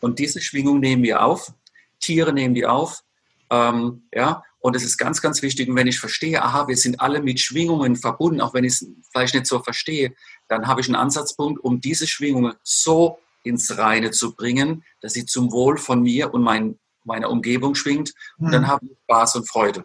Und 0.00 0.18
diese 0.18 0.40
Schwingung 0.40 0.80
nehmen 0.80 1.02
wir 1.02 1.24
auf. 1.24 1.52
Tiere 2.00 2.32
nehmen 2.32 2.54
die 2.54 2.64
auf. 2.64 3.02
Ähm, 3.50 4.04
ja, 4.14 4.42
und 4.58 4.74
es 4.74 4.84
ist 4.84 4.96
ganz, 4.96 5.20
ganz 5.20 5.42
wichtig. 5.42 5.68
Und 5.68 5.76
wenn 5.76 5.86
ich 5.86 5.98
verstehe, 5.98 6.42
aha, 6.42 6.68
wir 6.68 6.76
sind 6.76 7.00
alle 7.00 7.20
mit 7.20 7.40
Schwingungen 7.40 7.96
verbunden, 7.96 8.40
auch 8.40 8.54
wenn 8.54 8.64
ich 8.64 8.74
es 8.74 8.86
vielleicht 9.12 9.34
nicht 9.34 9.46
so 9.46 9.62
verstehe, 9.62 10.14
dann 10.48 10.66
habe 10.66 10.80
ich 10.80 10.88
einen 10.88 10.96
Ansatzpunkt, 10.96 11.62
um 11.62 11.80
diese 11.80 12.06
Schwingungen 12.06 12.54
so 12.62 13.18
ins 13.42 13.78
Reine 13.78 14.10
zu 14.10 14.34
bringen, 14.34 14.84
dass 15.00 15.12
sie 15.12 15.24
zum 15.24 15.52
Wohl 15.52 15.76
von 15.78 16.02
mir 16.02 16.34
und 16.34 16.42
mein, 16.42 16.78
meiner 17.04 17.30
Umgebung 17.30 17.74
schwingt. 17.74 18.14
Und 18.38 18.48
mhm. 18.48 18.52
dann 18.52 18.66
habe 18.66 18.86
ich 18.86 18.96
Spaß 19.04 19.36
und 19.36 19.48
Freude. 19.48 19.84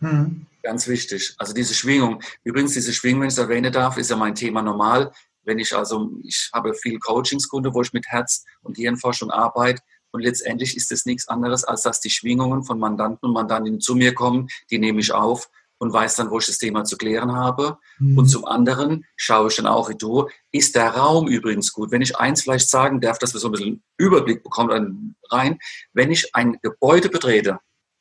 Mhm. 0.00 0.46
Ganz 0.62 0.88
wichtig. 0.88 1.34
Also 1.38 1.52
diese 1.52 1.74
Schwingung. 1.74 2.20
Übrigens, 2.42 2.72
diese 2.72 2.92
Schwingung, 2.92 3.22
wenn 3.22 3.28
ich 3.28 3.34
es 3.34 3.38
erwähnen 3.38 3.72
darf, 3.72 3.96
ist 3.96 4.10
ja 4.10 4.16
mein 4.16 4.34
Thema 4.34 4.62
normal. 4.62 5.12
Wenn 5.44 5.60
ich 5.60 5.74
also, 5.76 6.10
ich 6.24 6.50
habe 6.52 6.74
viel 6.74 6.98
Coachingskunde, 6.98 7.72
wo 7.72 7.82
ich 7.82 7.92
mit 7.92 8.06
Herz- 8.08 8.44
und 8.62 8.76
Hirnforschung 8.76 9.30
arbeite. 9.30 9.82
Und 10.10 10.22
letztendlich 10.22 10.76
ist 10.76 10.90
es 10.90 11.06
nichts 11.06 11.28
anderes, 11.28 11.62
als 11.62 11.82
dass 11.82 12.00
die 12.00 12.10
Schwingungen 12.10 12.64
von 12.64 12.78
Mandanten 12.78 13.28
und 13.28 13.34
Mandantinnen 13.34 13.80
zu 13.80 13.94
mir 13.94 14.14
kommen. 14.14 14.48
Die 14.70 14.78
nehme 14.78 15.00
ich 15.00 15.12
auf 15.12 15.50
und 15.78 15.92
weiß 15.92 16.16
dann, 16.16 16.30
wo 16.30 16.38
ich 16.38 16.46
das 16.46 16.58
Thema 16.58 16.84
zu 16.84 16.96
klären 16.96 17.32
habe. 17.32 17.78
Mhm. 17.98 18.18
Und 18.18 18.26
zum 18.28 18.44
anderen 18.44 19.04
schaue 19.16 19.48
ich 19.48 19.56
dann 19.56 19.66
auch, 19.66 19.88
wie 19.88 19.96
du, 19.96 20.28
ist 20.52 20.74
der 20.74 20.90
Raum 20.90 21.28
übrigens 21.28 21.72
gut? 21.72 21.90
Wenn 21.90 22.02
ich 22.02 22.16
eins 22.16 22.42
vielleicht 22.42 22.68
sagen 22.68 23.00
darf, 23.00 23.18
dass 23.18 23.34
wir 23.34 23.40
so 23.40 23.48
ein 23.48 23.52
bisschen 23.52 23.82
Überblick 23.98 24.42
bekommen 24.42 25.16
rein, 25.30 25.58
wenn 25.92 26.10
ich 26.10 26.34
ein 26.34 26.58
Gebäude 26.62 27.08
betrete 27.08 27.58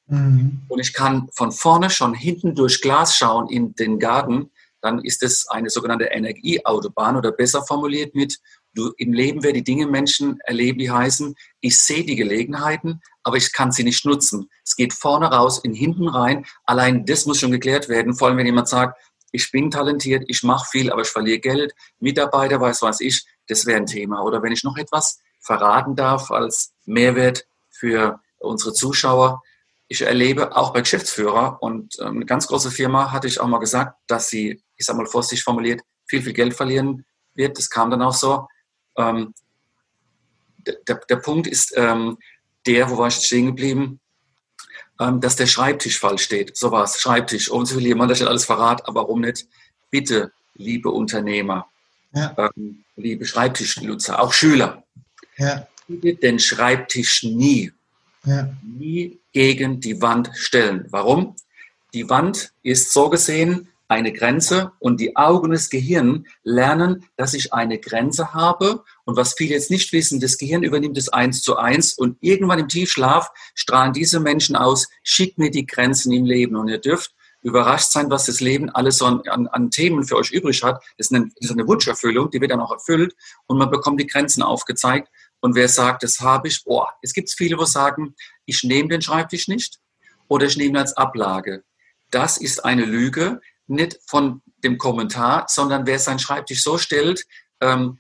mhm. 0.08 0.62
und 0.68 0.80
ich 0.80 0.94
kann 0.94 1.30
von 1.34 1.52
vorne 1.52 1.90
schon 1.90 2.14
hinten 2.14 2.56
durch 2.56 2.82
Glas 2.82 3.16
schauen 3.16 3.50
in 3.50 3.76
den 3.76 4.00
Garten, 4.00 4.52
dann 4.82 5.00
ist 5.00 5.24
es 5.24 5.48
eine 5.48 5.70
sogenannte 5.70 6.06
Energieautobahn 6.06 7.16
oder 7.16 7.32
besser 7.32 7.64
formuliert 7.64 8.14
mit, 8.14 8.40
du, 8.76 8.94
im 8.98 9.14
Leben 9.14 9.44
werden 9.44 9.56
die 9.56 9.64
Dinge 9.64 9.88
Menschen 9.88 10.40
erleben, 10.42 10.80
die 10.80 10.92
heißen, 10.92 11.36
ich 11.62 11.78
sehe 11.78 12.06
die 12.06 12.16
Gelegenheiten, 12.16 13.02
aber 13.24 13.38
ich 13.38 13.52
kann 13.52 13.72
sie 13.72 13.84
nicht 13.84 14.06
nutzen. 14.06 14.50
Es 14.64 14.76
geht 14.76 14.94
vorne 14.94 15.28
raus, 15.28 15.60
in 15.64 15.74
hinten 15.74 16.08
rein. 16.08 16.46
Allein 16.66 17.06
das 17.06 17.26
muss 17.26 17.40
schon 17.40 17.52
geklärt 17.52 17.90
werden. 17.90 18.14
Vor 18.14 18.28
allem, 18.28 18.38
wenn 18.38 18.46
jemand 18.46 18.68
sagt, 18.68 19.02
ich 19.32 19.52
bin 19.52 19.72
talentiert, 19.72 20.24
ich 20.28 20.44
mache 20.44 20.70
viel, 20.70 20.92
aber 20.92 21.02
ich 21.02 21.08
verliere 21.08 21.40
Geld, 21.40 21.74
Mitarbeiter, 22.00 22.62
weiß 22.62 22.82
was 22.84 23.02
ich, 23.02 23.26
das 23.48 23.66
wäre 23.66 23.78
ein 23.78 23.86
Thema. 23.86 24.22
Oder 24.22 24.44
wenn 24.44 24.52
ich 24.52 24.64
noch 24.64 24.78
etwas 24.78 25.20
verraten 25.42 25.96
darf 25.96 26.32
als 26.32 26.74
Mehrwert 26.86 27.46
für 27.70 28.20
unsere 28.40 28.74
Zuschauer. 28.74 29.42
Ich 29.88 30.02
erlebe 30.02 30.56
auch 30.56 30.74
bei 30.74 30.82
Geschäftsführer 30.82 31.62
und 31.62 31.98
ähm, 32.00 32.16
eine 32.16 32.26
ganz 32.26 32.48
große 32.48 32.72
Firma 32.72 33.12
hatte 33.12 33.28
ich 33.28 33.40
auch 33.40 33.48
mal 33.48 33.60
gesagt, 33.60 33.98
dass 34.08 34.30
sie, 34.30 34.64
ich 34.76 34.86
sage 34.86 34.98
mal 34.98 35.06
vorsichtig 35.06 35.44
formuliert, 35.44 35.82
viel, 36.08 36.22
viel 36.22 36.34
Geld 36.34 36.56
verlieren 36.56 37.06
wird. 37.36 37.58
Das 37.58 37.70
kam 37.70 37.92
dann 37.92 38.02
auch 38.02 38.14
so. 38.14 38.48
Ähm, 38.98 39.34
der, 40.88 40.96
der 40.96 41.16
Punkt 41.18 41.48
ist, 41.48 41.74
ähm, 41.76 42.18
der, 42.66 42.90
wo 42.90 42.98
war 42.98 43.08
ich 43.08 43.16
stehen 43.16 43.48
geblieben, 43.48 44.00
ähm, 45.00 45.22
dass 45.22 45.36
der 45.36 45.48
Schreibtisch 45.48 46.00
falsch 46.00 46.24
steht. 46.24 46.56
So 46.58 46.72
war 46.72 46.84
es, 46.84 47.00
Schreibtisch. 47.00 47.50
Und 47.50 47.66
so 47.66 47.76
will 47.76 47.86
jemand 47.86 48.12
das 48.12 48.22
alles 48.22 48.46
verrat, 48.46 48.88
aber 48.88 49.02
warum 49.02 49.22
nicht? 49.22 49.48
Bitte, 49.90 50.32
liebe 50.56 50.90
Unternehmer, 50.90 51.68
ja. 52.14 52.36
ähm, 52.38 52.84
liebe 52.96 53.26
Schreibtischnutzer, 53.26 54.22
auch 54.22 54.34
Schüler, 54.34 54.84
ja. 55.38 55.68
den 55.88 56.40
Schreibtisch 56.40 57.24
nie, 57.24 57.72
ja. 58.24 58.50
nie 58.64 59.20
gegen 59.34 59.80
die 59.80 60.02
Wand 60.02 60.32
stellen. 60.36 60.88
Warum? 60.90 61.36
Die 61.94 62.10
Wand 62.10 62.52
ist 62.64 62.92
so 62.92 63.10
gesehen 63.10 63.68
eine 63.88 64.12
Grenze 64.12 64.72
und 64.80 65.00
die 65.00 65.16
Augen 65.16 65.52
des 65.52 65.70
Gehirns 65.70 66.28
lernen, 66.44 67.06
dass 67.18 67.34
ich 67.34 67.54
eine 67.54 67.80
Grenze 67.80 68.34
habe. 68.34 68.84
Und 69.04 69.16
was 69.16 69.34
viele 69.34 69.54
jetzt 69.54 69.70
nicht 69.70 69.94
wissen, 69.94 70.20
das 70.20 70.38
Gehirn 70.38 70.64
übernimmt 70.64 70.98
es 70.98 71.10
eins 71.10 71.42
zu 71.42 71.58
eins 71.58 71.94
und 71.94 72.18
irgendwann 72.22 72.60
im 72.60 72.68
Tiefschlaf 72.68 73.30
strahlen 73.54 73.94
diese 73.94 74.20
Menschen 74.20 74.56
aus, 74.56 74.88
schickt 75.04 75.38
mir 75.38 75.52
die 75.52 75.66
Grenzen 75.66 76.12
im 76.12 76.26
Leben. 76.26 76.56
Und 76.56 76.68
ihr 76.68 76.80
dürft 76.80 77.14
überrascht 77.46 77.92
sein, 77.92 78.10
was 78.10 78.26
das 78.26 78.42
Leben 78.42 78.72
alles 78.72 78.98
so 78.98 79.06
an, 79.06 79.48
an 79.48 79.70
Themen 79.70 80.04
für 80.04 80.16
euch 80.16 80.32
übrig 80.32 80.64
hat. 80.64 80.84
Das 80.98 81.08
ist, 81.08 81.14
eine, 81.14 81.26
das 81.40 81.52
ist 81.52 81.52
eine 81.52 81.68
Wunscherfüllung, 81.68 82.32
die 82.32 82.42
wird 82.42 82.50
dann 82.50 82.60
auch 82.60 82.72
erfüllt 82.72 83.16
und 83.46 83.60
man 83.60 83.70
bekommt 83.70 84.02
die 84.02 84.08
Grenzen 84.08 84.42
aufgezeigt. 84.42 85.10
Und 85.42 85.54
wer 85.54 85.70
sagt, 85.70 86.02
das 86.02 86.22
habe 86.22 86.48
ich, 86.48 86.64
boah, 86.64 86.90
es 87.04 87.14
gibt 87.14 87.30
viele, 87.30 87.60
wo 87.60 87.66
sagen, 87.66 88.16
ich 88.48 88.64
nehme 88.64 88.90
den 88.90 89.04
Schreibtisch 89.04 89.48
nicht 89.48 89.78
oder 90.28 90.48
ich 90.48 90.58
nehme 90.58 90.70
ihn 90.72 90.78
als 90.78 90.98
Ablage. 90.98 91.64
Das 92.10 92.38
ist 92.38 92.66
eine 92.66 92.84
Lüge 92.84 93.42
nicht 93.68 94.00
von 94.06 94.42
dem 94.64 94.78
Kommentar, 94.78 95.46
sondern 95.50 95.86
wer 95.86 96.00
seinen 96.00 96.20
Schreibtisch 96.20 96.64
so 96.64 96.78
stellt, 96.78 97.26
ähm, 97.62 98.00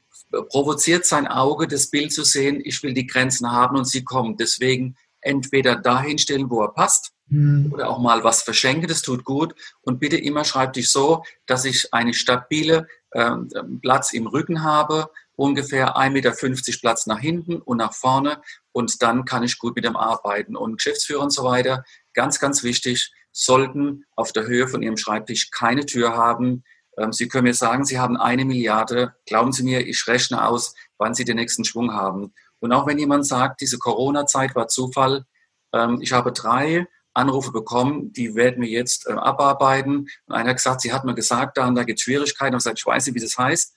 provoziert 0.49 1.05
sein 1.05 1.27
Auge, 1.27 1.67
das 1.67 1.89
Bild 1.89 2.11
zu 2.11 2.23
sehen, 2.23 2.61
ich 2.63 2.81
will 2.83 2.93
die 2.93 3.07
Grenzen 3.07 3.51
haben 3.51 3.77
und 3.77 3.85
sie 3.85 4.03
kommen. 4.03 4.37
Deswegen 4.37 4.95
entweder 5.21 5.75
dahin 5.75 6.17
stellen, 6.17 6.49
wo 6.49 6.61
er 6.61 6.73
passt, 6.73 7.11
mhm. 7.27 7.71
oder 7.73 7.89
auch 7.89 7.99
mal 7.99 8.23
was 8.23 8.43
verschenken, 8.43 8.87
das 8.87 9.01
tut 9.01 9.23
gut. 9.23 9.55
Und 9.81 9.99
bitte 9.99 10.17
immer 10.17 10.43
Schreibtisch 10.43 10.89
so, 10.89 11.23
dass 11.45 11.65
ich 11.65 11.93
eine 11.93 12.13
stabile 12.13 12.87
ähm, 13.13 13.49
Platz 13.81 14.13
im 14.13 14.27
Rücken 14.27 14.63
habe, 14.63 15.09
ungefähr 15.35 15.97
1,50 15.97 16.09
Meter 16.11 16.79
Platz 16.81 17.07
nach 17.07 17.19
hinten 17.19 17.57
und 17.57 17.77
nach 17.77 17.93
vorne. 17.93 18.41
Und 18.71 19.01
dann 19.01 19.25
kann 19.25 19.43
ich 19.43 19.57
gut 19.57 19.75
mit 19.75 19.85
dem 19.85 19.95
arbeiten. 19.95 20.55
Und 20.55 20.77
Geschäftsführer 20.77 21.23
und 21.23 21.31
so 21.31 21.43
weiter, 21.43 21.83
ganz, 22.13 22.39
ganz 22.39 22.63
wichtig, 22.63 23.11
sollten 23.35 24.05
auf 24.15 24.31
der 24.31 24.45
Höhe 24.45 24.67
von 24.67 24.81
Ihrem 24.81 24.97
Schreibtisch 24.97 25.51
keine 25.51 25.85
Tür 25.85 26.15
haben. 26.15 26.63
Ähm, 26.97 27.11
Sie 27.11 27.27
können 27.27 27.45
mir 27.45 27.53
sagen, 27.53 27.85
Sie 27.85 27.99
haben 27.99 28.17
eine 28.17 28.45
Milliarde. 28.45 29.13
Glauben 29.25 29.51
Sie 29.51 29.63
mir, 29.63 29.85
ich 29.87 30.07
rechne 30.07 30.47
aus, 30.47 30.73
wann 30.97 31.13
Sie 31.13 31.25
den 31.25 31.37
nächsten 31.37 31.65
Schwung 31.65 31.93
haben. 31.93 32.33
Und 32.59 32.71
auch 32.71 32.87
wenn 32.87 32.97
jemand 32.97 33.27
sagt, 33.27 33.61
diese 33.61 33.77
Corona-Zeit 33.77 34.55
war 34.55 34.67
Zufall, 34.67 35.25
ähm, 35.73 35.99
ich 36.01 36.13
habe 36.13 36.31
drei 36.31 36.87
Anrufe 37.13 37.51
bekommen, 37.51 38.13
die 38.13 38.35
werden 38.35 38.61
wir 38.61 38.69
jetzt 38.69 39.07
äh, 39.07 39.13
abarbeiten. 39.13 40.07
Und 40.27 40.35
einer 40.35 40.49
hat 40.49 40.57
gesagt, 40.57 40.81
sie 40.81 40.93
hat 40.93 41.05
mir 41.05 41.15
gesagt, 41.15 41.57
da 41.57 41.69
da 41.71 41.83
gibt 41.83 41.99
es 41.99 42.03
Schwierigkeiten. 42.03 42.53
Und 42.53 42.59
ich 42.59 42.63
gesagt, 42.63 42.79
ich 42.79 42.85
weiß 42.85 43.05
nicht, 43.05 43.15
wie 43.15 43.19
das 43.19 43.37
heißt. 43.37 43.73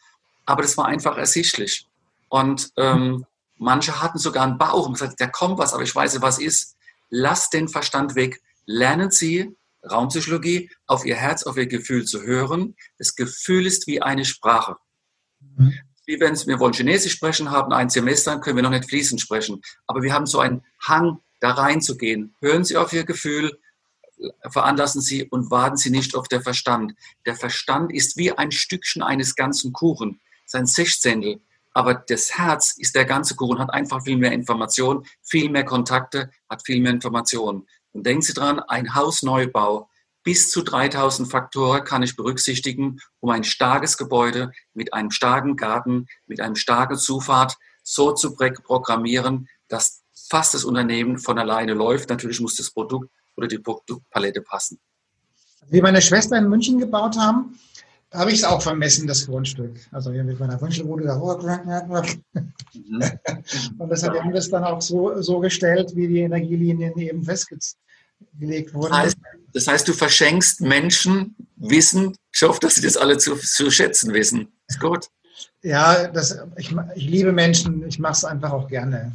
Aber 0.47 0.63
das 0.63 0.77
war 0.77 0.87
einfach 0.87 1.19
ersichtlich. 1.19 1.87
Und 2.29 2.71
ähm, 2.77 3.27
Manche 3.59 4.01
hatten 4.01 4.19
sogar 4.19 4.45
einen 4.45 4.59
Bauch 4.59 4.87
und 4.87 4.95
gesagt, 4.95 5.21
da 5.21 5.27
kommt 5.27 5.59
was, 5.59 5.75
aber 5.75 5.83
ich 5.83 5.95
weiß 5.95 6.15
nicht, 6.15 6.23
was 6.23 6.39
ist. 6.39 6.77
Lasst 7.11 7.53
den 7.53 7.69
Verstand 7.69 8.15
weg. 8.15 8.41
Lernen 8.69 9.11
Sie 9.11 9.57
Raumpsychologie 9.91 10.71
auf 10.87 11.07
Ihr 11.07 11.16
Herz, 11.16 11.45
auf 11.45 11.57
Ihr 11.57 11.66
Gefühl 11.66 12.05
zu 12.05 12.23
hören. 12.23 12.77
Das 12.99 13.14
Gefühl 13.14 13.64
ist 13.64 13.87
wie 13.87 14.03
eine 14.03 14.27
Sprache. 14.27 14.77
Mhm. 15.41 15.73
Wie 16.05 16.21
wenn 16.21 16.35
wir 16.35 16.61
wollen 16.61 16.75
Chinesisch 16.75 17.14
sprechen, 17.14 17.51
haben 17.51 17.73
ein 17.73 17.89
Semester, 17.89 18.39
können 18.41 18.57
wir 18.57 18.62
noch 18.62 18.71
nicht 18.71 18.87
fließend 18.89 19.23
sprechen. 19.23 19.62
Aber 19.87 20.03
wir 20.03 20.12
haben 20.12 20.27
so 20.27 20.41
einen 20.41 20.62
Hang, 20.87 21.19
da 21.41 21.53
reinzugehen. 21.53 22.35
Hören 22.43 22.64
Sie 22.64 22.77
auf 22.77 22.93
Ihr 22.93 23.05
Gefühl, 23.05 23.59
veranlassen 24.51 25.01
Sie 25.01 25.25
und 25.25 25.51
warten 25.51 25.79
Sie 25.79 25.91
nicht 25.91 26.14
auf 26.14 26.29
der 26.29 26.43
Verstand. 26.43 26.93
Der 27.25 27.37
Verstand 27.37 27.91
ist 27.91 28.19
wie 28.19 28.33
ein 28.33 28.53
Stückchen 28.53 29.03
eines 29.03 29.35
ganzen 29.35 29.73
Kuchen, 29.73 30.21
sein 30.45 30.66
Sechzehntel. 30.66 31.41
Aber 31.73 31.95
das 31.95 32.37
Herz 32.37 32.75
ist 32.77 32.97
der 32.97 33.05
ganze 33.07 33.35
Kuchen, 33.35 33.61
hat 33.61 33.73
einfach 33.73 34.03
viel 34.03 34.16
mehr 34.16 34.33
Information, 34.33 35.07
viel 35.23 35.49
mehr 35.49 35.64
Kontakte, 35.64 36.31
hat 36.51 36.66
viel 36.66 36.81
mehr 36.81 36.93
Informationen. 36.93 37.66
Und 37.99 38.05
denken 38.05 38.23
Sie 38.23 38.33
dran, 38.33 38.61
ein 38.61 38.95
Hausneubau, 38.95 39.91
bis 40.23 40.51
zu 40.51 40.63
3000 40.63 41.29
Faktoren 41.29 41.83
kann 41.83 42.05
ich 42.05 42.15
berücksichtigen, 42.15 43.01
um 43.19 43.31
ein 43.31 43.43
starkes 43.43 43.97
Gebäude 43.97 44.53
mit 44.73 44.95
einem 44.95 45.11
starken 45.11 45.57
Garten, 45.57 46.07
mit 46.29 46.41
einem 46.41 46.55
starken 46.55 46.97
Zufahrt 46.97 47.57
so 47.83 48.13
zu 48.13 48.37
programmieren, 48.37 49.49
dass 49.67 50.03
fast 50.31 50.55
das 50.55 50.65
Unternehmen 50.65 51.19
von 51.19 51.41
alleine 51.41 51.75
läuft. 51.75 52.09
Natürlich 52.09 52.41
muss 52.41 52.55
das 52.55 52.71
Produkt 52.71 53.11
oder 53.37 53.49
die 53.49 53.59
Produktpalette 53.59 54.43
passen. 54.43 54.79
Wie 55.69 55.83
meine 55.83 56.01
Schwester 56.01 56.39
in 56.39 56.49
München 56.49 56.79
gebaut 56.79 57.17
haben, 57.19 57.59
da 58.11 58.21
habe 58.21 58.31
ich 58.31 58.39
es 58.39 58.45
auch 58.45 58.63
vermessen, 58.63 59.09
das 59.09 59.27
Grundstück. 59.27 59.77
Also 59.91 60.13
hier 60.13 60.23
mit 60.23 60.39
meiner 60.39 60.61
Wünschelrute 60.61 61.03
da 61.03 61.19
hoch. 61.19 61.43
Mhm. 61.43 63.03
Und 63.79 63.89
das 63.91 64.05
hat 64.05 64.15
ja. 64.15 64.31
das 64.31 64.49
dann 64.51 64.63
auch 64.63 64.81
so, 64.81 65.21
so 65.21 65.41
gestellt, 65.41 65.97
wie 65.97 66.07
die 66.07 66.21
Energielinien 66.21 66.97
eben 66.97 67.27
festgelegt 68.39 68.74
wurden. 68.74 68.91
Das 68.91 69.01
heißt, 69.01 69.18
das 69.55 69.66
heißt, 69.66 69.89
du 69.89 69.93
verschenkst 69.93 70.61
Menschen 70.61 71.36
Wissen. 71.57 72.16
Ich 72.32 72.43
hoffe, 72.43 72.61
dass 72.61 72.76
sie 72.76 72.82
das 72.82 72.97
alle 72.97 73.18
zu, 73.18 73.34
zu 73.36 73.70
schätzen 73.70 74.12
wissen. 74.12 74.53
Ist 74.68 74.80
gut. 74.80 75.09
Ja, 75.62 76.09
das, 76.09 76.39
ich, 76.57 76.74
ich 76.95 77.05
liebe 77.05 77.32
Menschen. 77.32 77.86
Ich 77.86 77.99
mache 77.99 78.12
es 78.12 78.24
einfach 78.24 78.53
auch 78.53 78.68
gerne. 78.68 79.12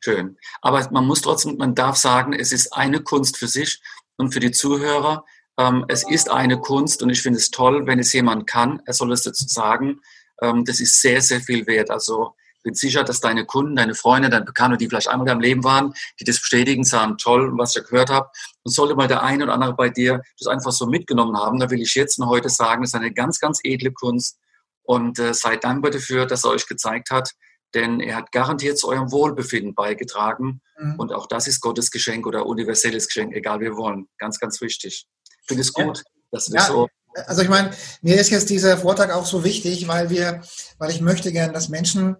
Schön. 0.00 0.36
Aber 0.60 0.88
man 0.90 1.06
muss 1.06 1.22
trotzdem, 1.22 1.56
man 1.56 1.74
darf 1.74 1.96
sagen, 1.96 2.32
es 2.32 2.52
ist 2.52 2.72
eine 2.72 3.00
Kunst 3.00 3.36
für 3.36 3.48
sich 3.48 3.80
und 4.16 4.32
für 4.32 4.40
die 4.40 4.52
Zuhörer. 4.52 5.24
Ähm, 5.58 5.84
es 5.88 6.08
ist 6.08 6.30
eine 6.30 6.58
Kunst 6.58 7.02
und 7.02 7.10
ich 7.10 7.22
finde 7.22 7.38
es 7.38 7.50
toll, 7.50 7.86
wenn 7.86 7.98
es 7.98 8.12
jemand 8.12 8.46
kann, 8.46 8.80
er 8.86 8.94
soll 8.94 9.12
es 9.12 9.22
dazu 9.22 9.46
sagen. 9.46 10.00
Ähm, 10.40 10.64
das 10.64 10.80
ist 10.80 11.00
sehr, 11.00 11.20
sehr 11.20 11.40
viel 11.40 11.66
wert. 11.66 11.90
Also 11.90 12.34
bin 12.62 12.74
sicher, 12.74 13.04
dass 13.04 13.20
deine 13.20 13.44
Kunden, 13.44 13.76
deine 13.76 13.94
Freunde, 13.94 14.28
deine 14.30 14.44
Bekannte, 14.44 14.76
die 14.76 14.88
vielleicht 14.88 15.08
einmal 15.08 15.26
in 15.26 15.32
deinem 15.32 15.40
Leben 15.40 15.64
waren, 15.64 15.94
die 16.20 16.24
das 16.24 16.40
bestätigen, 16.40 16.84
sagen, 16.84 17.18
toll, 17.18 17.52
was 17.56 17.76
ich 17.76 17.84
gehört 17.84 18.10
habe. 18.10 18.30
Und 18.62 18.72
sollte 18.72 18.94
mal 18.94 19.08
der 19.08 19.22
eine 19.22 19.44
oder 19.44 19.54
andere 19.54 19.74
bei 19.74 19.88
dir 19.88 20.22
das 20.38 20.48
einfach 20.48 20.72
so 20.72 20.86
mitgenommen 20.86 21.36
haben, 21.36 21.58
da 21.58 21.70
will 21.70 21.80
ich 21.80 21.94
jetzt 21.94 22.18
und 22.18 22.28
heute 22.28 22.48
sagen, 22.48 22.84
es 22.84 22.90
ist 22.90 22.94
eine 22.94 23.12
ganz, 23.12 23.40
ganz 23.40 23.60
edle 23.62 23.92
Kunst. 23.92 24.38
Und 24.84 25.18
äh, 25.18 25.32
seid 25.32 25.64
dankbar 25.64 25.92
dafür, 25.92 26.26
dass 26.26 26.44
er 26.44 26.50
euch 26.50 26.66
gezeigt 26.66 27.10
hat, 27.10 27.30
denn 27.74 28.00
er 28.00 28.16
hat 28.16 28.32
garantiert 28.32 28.78
zu 28.78 28.88
eurem 28.88 29.10
Wohlbefinden 29.12 29.74
beigetragen. 29.74 30.60
Mhm. 30.78 30.96
Und 30.98 31.12
auch 31.12 31.26
das 31.26 31.46
ist 31.46 31.60
Gottes 31.60 31.90
Geschenk 31.90 32.26
oder 32.26 32.46
universelles 32.46 33.06
Geschenk, 33.06 33.34
egal 33.34 33.60
wie 33.60 33.64
wir 33.64 33.76
wollen. 33.76 34.08
Ganz, 34.18 34.38
ganz 34.38 34.60
wichtig. 34.60 35.06
Ich 35.24 35.46
finde 35.46 35.62
es 35.62 35.72
gut, 35.72 35.98
ja. 35.98 36.04
dass 36.32 36.46
du 36.46 36.56
ja. 36.56 36.62
so. 36.62 36.88
Also 37.26 37.42
ich 37.42 37.48
meine, 37.48 37.70
mir 38.00 38.16
ist 38.16 38.30
jetzt 38.30 38.50
dieser 38.50 38.78
Vortrag 38.78 39.10
auch 39.10 39.26
so 39.26 39.44
wichtig, 39.44 39.86
weil 39.86 40.10
wir, 40.10 40.42
weil 40.78 40.90
ich 40.90 41.00
möchte 41.00 41.30
gerne, 41.30 41.52
dass 41.52 41.68
Menschen 41.68 42.16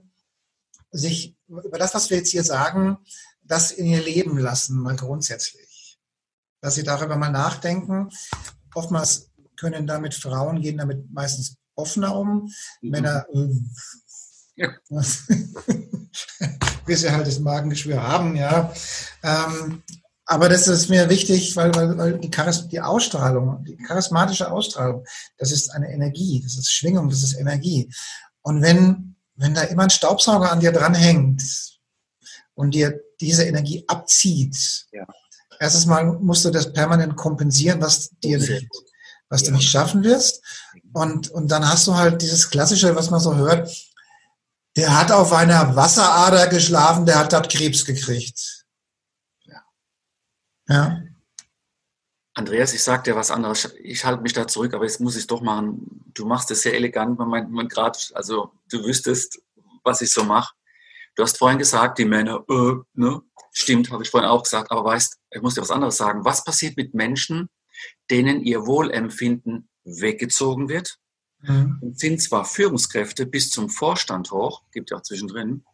sich 0.92 1.36
über 1.48 1.78
das, 1.78 1.94
was 1.94 2.10
wir 2.10 2.18
jetzt 2.18 2.30
hier 2.30 2.44
sagen, 2.44 2.98
das 3.42 3.72
in 3.72 3.86
ihr 3.86 4.02
Leben 4.02 4.38
lassen, 4.38 4.78
mal 4.78 4.96
grundsätzlich. 4.96 5.98
Dass 6.60 6.76
sie 6.76 6.84
darüber 6.84 7.16
mal 7.16 7.30
nachdenken. 7.30 8.10
Oftmals 8.74 9.30
können 9.56 9.86
damit 9.86 10.14
Frauen 10.14 10.60
gehen 10.60 10.78
damit 10.78 11.10
meistens 11.12 11.56
offener 11.74 12.16
um. 12.16 12.52
Mhm. 12.80 12.90
Männer, 12.90 13.26
äh, 13.32 13.48
ja. 14.56 14.68
Bis 16.86 17.00
sie 17.00 17.10
halt 17.10 17.26
das 17.26 17.38
Magengeschwür 17.40 18.02
haben, 18.02 18.36
ja. 18.36 18.72
Ähm, 19.22 19.82
aber 20.24 20.48
das 20.48 20.68
ist 20.68 20.88
mir 20.88 21.08
wichtig, 21.08 21.54
weil, 21.56 21.74
weil, 21.74 21.98
weil 21.98 22.18
die, 22.18 22.30
Charis 22.30 22.68
die 22.68 22.80
Ausstrahlung, 22.80 23.64
die 23.64 23.76
charismatische 23.76 24.50
Ausstrahlung, 24.50 25.04
das 25.36 25.52
ist 25.52 25.70
eine 25.70 25.92
Energie, 25.92 26.40
das 26.42 26.56
ist 26.56 26.72
Schwingung, 26.72 27.08
das 27.08 27.22
ist 27.22 27.34
Energie. 27.34 27.92
Und 28.42 28.62
wenn, 28.62 29.11
wenn 29.42 29.54
da 29.54 29.62
immer 29.62 29.82
ein 29.84 29.90
Staubsauger 29.90 30.52
an 30.52 30.60
dir 30.60 30.72
dranhängt 30.72 31.42
und 32.54 32.74
dir 32.74 33.00
diese 33.20 33.44
Energie 33.44 33.84
abzieht, 33.88 34.86
ja. 34.92 35.06
erstes 35.58 35.86
Mal 35.86 36.04
musst 36.04 36.44
du 36.44 36.50
das 36.50 36.72
permanent 36.72 37.16
kompensieren, 37.16 37.80
was 37.80 38.10
dir 38.22 38.38
nicht, 38.38 38.68
was 39.28 39.42
ja. 39.42 39.48
du 39.48 39.54
nicht 39.54 39.68
schaffen 39.68 40.04
wirst. 40.04 40.42
Und, 40.92 41.30
und 41.30 41.50
dann 41.50 41.68
hast 41.68 41.86
du 41.86 41.94
halt 41.94 42.22
dieses 42.22 42.50
Klassische, 42.50 42.94
was 42.94 43.10
man 43.10 43.20
so 43.20 43.34
hört, 43.36 43.70
der 44.76 44.98
hat 44.98 45.10
auf 45.12 45.32
einer 45.32 45.76
Wasserader 45.76 46.46
geschlafen, 46.46 47.04
der 47.04 47.18
hat 47.18 47.32
dort 47.32 47.50
Krebs 47.50 47.84
gekriegt. 47.84 48.64
Ja. 49.44 49.62
ja. 50.68 51.02
Andreas, 52.34 52.72
ich 52.72 52.82
sag 52.82 53.04
dir 53.04 53.14
was 53.14 53.30
anderes. 53.30 53.74
Ich 53.82 54.04
halte 54.04 54.22
mich 54.22 54.32
da 54.32 54.46
zurück, 54.46 54.72
aber 54.72 54.84
jetzt 54.84 55.00
muss 55.00 55.16
ich 55.16 55.22
es 55.22 55.26
doch 55.26 55.42
machen. 55.42 56.02
Du 56.14 56.24
machst 56.26 56.50
es 56.50 56.62
sehr 56.62 56.74
elegant. 56.74 57.18
Man 57.18 57.28
meint, 57.28 57.50
man 57.50 57.68
gerade, 57.68 57.98
also 58.14 58.52
du 58.70 58.84
wüsstest, 58.84 59.42
was 59.84 60.00
ich 60.00 60.10
so 60.10 60.24
mache. 60.24 60.54
Du 61.14 61.22
hast 61.22 61.36
vorhin 61.36 61.58
gesagt, 61.58 61.98
die 61.98 62.06
Männer, 62.06 62.42
äh, 62.48 62.74
ne? 62.94 63.22
Stimmt, 63.54 63.90
habe 63.90 64.02
ich 64.02 64.08
vorhin 64.08 64.30
auch 64.30 64.42
gesagt. 64.44 64.70
Aber 64.70 64.82
weißt, 64.82 65.18
ich 65.30 65.42
muss 65.42 65.54
dir 65.54 65.60
was 65.60 65.70
anderes 65.70 65.98
sagen. 65.98 66.24
Was 66.24 66.42
passiert 66.42 66.78
mit 66.78 66.94
Menschen, 66.94 67.50
denen 68.10 68.42
ihr 68.42 68.66
Wohlempfinden 68.66 69.68
weggezogen 69.84 70.70
wird? 70.70 70.98
Mhm. 71.40 71.78
Und 71.82 71.98
sind 71.98 72.22
zwar 72.22 72.46
Führungskräfte 72.46 73.26
bis 73.26 73.50
zum 73.50 73.68
Vorstand 73.68 74.30
hoch, 74.30 74.62
gibt 74.72 74.90
ja 74.90 74.96
auch 74.96 75.02
zwischendrin. 75.02 75.64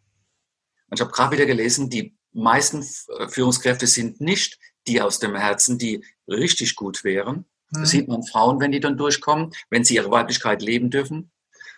Und 0.89 0.97
ich 0.97 1.01
habe 1.01 1.11
gerade 1.11 1.37
wieder 1.37 1.45
gelesen, 1.45 1.89
die 1.89 2.17
meisten 2.33 2.83
Führungskräfte 3.29 3.87
sind 3.87 4.19
nicht 4.19 4.59
die 4.89 5.01
aus 5.01 5.19
dem 5.19 5.35
Herzen, 5.35 5.77
die 5.77 6.03
richtig 6.27 6.75
gut 6.75 7.03
wären. 7.03 7.45
Mhm. 7.71 7.81
Das 7.81 7.91
sieht 7.91 8.07
man 8.07 8.23
Frauen, 8.23 8.59
wenn 8.59 8.71
die 8.71 8.79
dann 8.79 8.97
durchkommen, 8.97 9.53
wenn 9.69 9.83
sie 9.83 9.95
ihre 9.95 10.11
Weiblichkeit 10.11 10.61
leben 10.61 10.89
dürfen, 10.89 11.31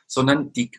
sondern 0.07 0.51
die, 0.53 0.71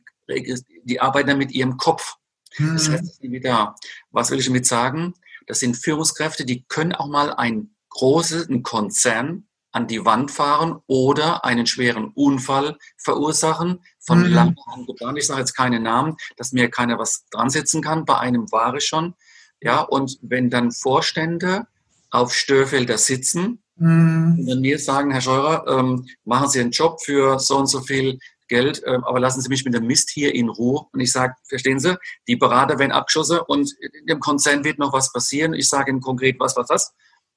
die 0.85 1.01
arbeiten 1.01 1.28
dann 1.28 1.39
mit 1.39 1.53
ihrem 1.53 1.76
Kopf. 1.76 2.16
Mhm. 2.59 2.74
Das 2.74 2.89
heißt, 2.89 3.22
wieder, 3.22 3.76
was 4.11 4.30
will 4.30 4.41
ich 4.41 4.47
damit 4.47 4.66
sagen? 4.66 5.14
Das 5.47 5.61
sind 5.61 5.76
Führungskräfte, 5.76 6.45
die 6.45 6.64
können 6.64 6.95
auch 6.95 7.09
mal 7.09 7.33
ein 7.35 7.74
großen 7.91 8.62
Konzern 8.62 9.47
an 9.72 9.87
die 9.87 10.05
Wand 10.05 10.30
fahren 10.30 10.80
oder 10.87 11.45
einen 11.45 11.66
schweren 11.66 12.12
Unfall 12.14 12.78
verursachen, 12.99 13.80
von 14.01 14.20
mhm. 14.20 14.35
lang 14.35 14.57
an 14.66 14.87
geplant. 14.87 15.18
Ich 15.18 15.26
sage 15.26 15.41
jetzt 15.41 15.57
keine 15.57 15.80
Namen, 15.80 16.16
dass 16.37 16.53
mir 16.53 16.70
keiner 16.70 16.99
was 16.99 17.24
dran 17.30 17.51
setzen 17.51 17.83
kann. 17.83 18.05
Bei 18.05 18.18
einem 18.18 18.51
war 18.53 18.74
ich 18.74 18.85
schon. 18.85 19.14
Ja, 19.62 19.80
und 19.80 20.18
wenn 20.22 20.51
dann 20.51 20.72
Vorstände 20.72 21.66
auf 22.12 22.34
Störfelder 22.34 22.98
sitzen 22.98 23.62
mhm. 23.76 24.36
und 24.38 24.46
dann 24.46 24.60
mir 24.60 24.78
sagen, 24.78 25.10
Herr 25.10 25.22
Scheurer, 25.22 25.66
ähm, 25.66 26.06
machen 26.24 26.48
Sie 26.48 26.60
einen 26.60 26.70
Job 26.70 27.02
für 27.02 27.38
so 27.40 27.56
und 27.56 27.66
so 27.66 27.80
viel 27.80 28.18
Geld, 28.48 28.82
ähm, 28.86 29.02
aber 29.04 29.18
lassen 29.18 29.40
Sie 29.40 29.48
mich 29.48 29.64
mit 29.64 29.74
dem 29.74 29.86
Mist 29.86 30.10
hier 30.10 30.34
in 30.34 30.50
Ruhe. 30.50 30.84
Und 30.92 31.00
ich 31.00 31.10
sage, 31.10 31.34
verstehen 31.48 31.80
Sie, 31.80 31.96
die 32.28 32.36
Berater 32.36 32.78
werden 32.78 32.92
abgeschossen 32.92 33.40
und 33.46 33.72
im 34.06 34.20
Konzern 34.20 34.62
wird 34.62 34.78
noch 34.78 34.92
was 34.92 35.10
passieren. 35.10 35.54
Ich 35.54 35.68
sage 35.68 35.90
Ihnen 35.90 36.02
konkret, 36.02 36.38
was, 36.38 36.54
was, 36.54 36.68
was. 36.68 36.92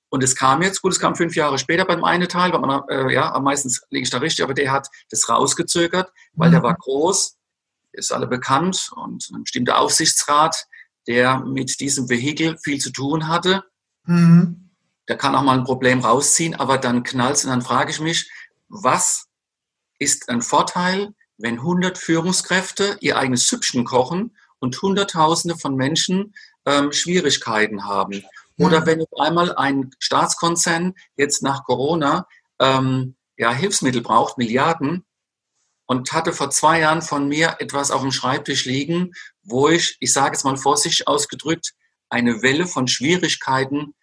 Und 0.10 0.24
es 0.24 0.36
kam 0.36 0.62
jetzt, 0.62 0.82
gut, 0.82 0.92
es 0.92 1.00
kam 1.00 1.16
fünf 1.16 1.36
Jahre 1.36 1.58
später 1.58 1.86
beim 1.86 2.04
einen 2.04 2.28
Teil, 2.28 2.52
weil 2.52 2.60
man, 2.60 2.84
äh, 2.90 3.14
ja, 3.14 3.34
am 3.34 3.46
meisten 3.46 3.74
liege 3.90 4.04
ich 4.04 4.10
da 4.10 4.18
richtig, 4.18 4.44
aber 4.44 4.54
der 4.54 4.72
hat 4.72 4.90
das 5.10 5.30
rausgezögert, 5.30 6.12
weil 6.34 6.50
mhm. 6.50 6.54
der 6.54 6.64
war 6.64 6.76
groß, 6.76 7.38
ist 7.94 8.12
alle 8.12 8.28
bekannt 8.28 8.92
und 8.96 9.30
ein 9.34 9.44
bestimmter 9.44 9.80
Aufsichtsrat, 9.80 10.68
der 11.08 11.40
mit 11.40 11.80
diesem 11.80 12.10
Vehikel 12.10 12.58
viel 12.58 12.80
zu 12.80 12.92
tun 12.92 13.30
hatte. 13.30 13.64
Mhm. 14.06 14.65
Der 15.08 15.18
kann 15.18 15.36
auch 15.36 15.44
mal 15.44 15.58
ein 15.58 15.64
Problem 15.64 16.00
rausziehen, 16.00 16.56
aber 16.56 16.78
dann 16.78 17.04
knallt 17.04 17.44
und 17.44 17.52
dann 17.52 17.62
frage 17.62 17.92
ich 17.92 18.00
mich, 18.00 18.30
was 18.68 19.28
ist 20.00 20.30
ein 20.30 20.42
Vorteil, 20.42 21.14
wenn 21.38 21.60
100 21.60 21.98
Führungskräfte 21.98 22.98
ihr 23.02 23.18
eigenes 23.18 23.48
Süppchen 23.48 23.86
kochen 23.86 24.36
und 24.60 24.82
Hunderttausende 24.82 25.58
von 25.58 25.76
Menschen 25.76 26.34
ähm, 26.66 26.92
Schwierigkeiten 26.92 27.86
haben? 27.86 28.24
Oder 28.58 28.86
wenn 28.86 29.02
auf 29.02 29.20
einmal 29.20 29.56
ein 29.56 29.92
Staatskonzern 30.00 30.96
jetzt 31.18 31.44
nach 31.44 31.66
Corona 31.66 32.28
ähm, 32.60 33.16
ja, 33.38 33.52
Hilfsmittel 33.52 34.02
braucht, 34.02 34.38
Milliarden, 34.38 35.06
und 35.88 36.14
hatte 36.14 36.34
vor 36.34 36.50
zwei 36.50 36.80
Jahren 36.80 37.02
von 37.02 37.28
mir 37.28 37.58
etwas 37.60 37.92
auf 37.92 38.02
dem 38.02 38.12
Schreibtisch 38.12 38.66
liegen, 38.66 39.12
wo 39.44 39.70
ich, 39.70 39.98
ich 40.00 40.12
sage 40.14 40.34
jetzt 40.34 40.44
mal 40.44 40.58
vorsichtig 40.58 41.08
ausgedrückt, 41.08 41.74
eine 42.10 42.42
Welle 42.42 42.66
von 42.66 42.88
Schwierigkeiten, 42.88 43.94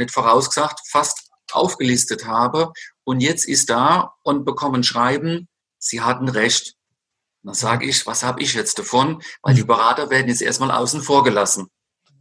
nicht 0.00 0.12
vorausgesagt, 0.12 0.80
fast 0.90 1.30
aufgelistet 1.52 2.26
habe. 2.26 2.72
Und 3.04 3.20
jetzt 3.20 3.46
ist 3.46 3.70
da 3.70 4.14
und 4.22 4.44
bekommen 4.44 4.82
Schreiben, 4.82 5.48
Sie 5.78 6.02
hatten 6.02 6.28
recht. 6.28 6.74
dann 7.42 7.54
sage 7.54 7.86
ich, 7.86 8.06
was 8.06 8.22
habe 8.22 8.42
ich 8.42 8.52
jetzt 8.54 8.78
davon? 8.78 9.22
Weil 9.42 9.54
die 9.54 9.64
Berater 9.64 10.10
werden 10.10 10.28
jetzt 10.28 10.42
erstmal 10.42 10.70
außen 10.70 11.02
vor 11.02 11.24
gelassen. 11.24 11.68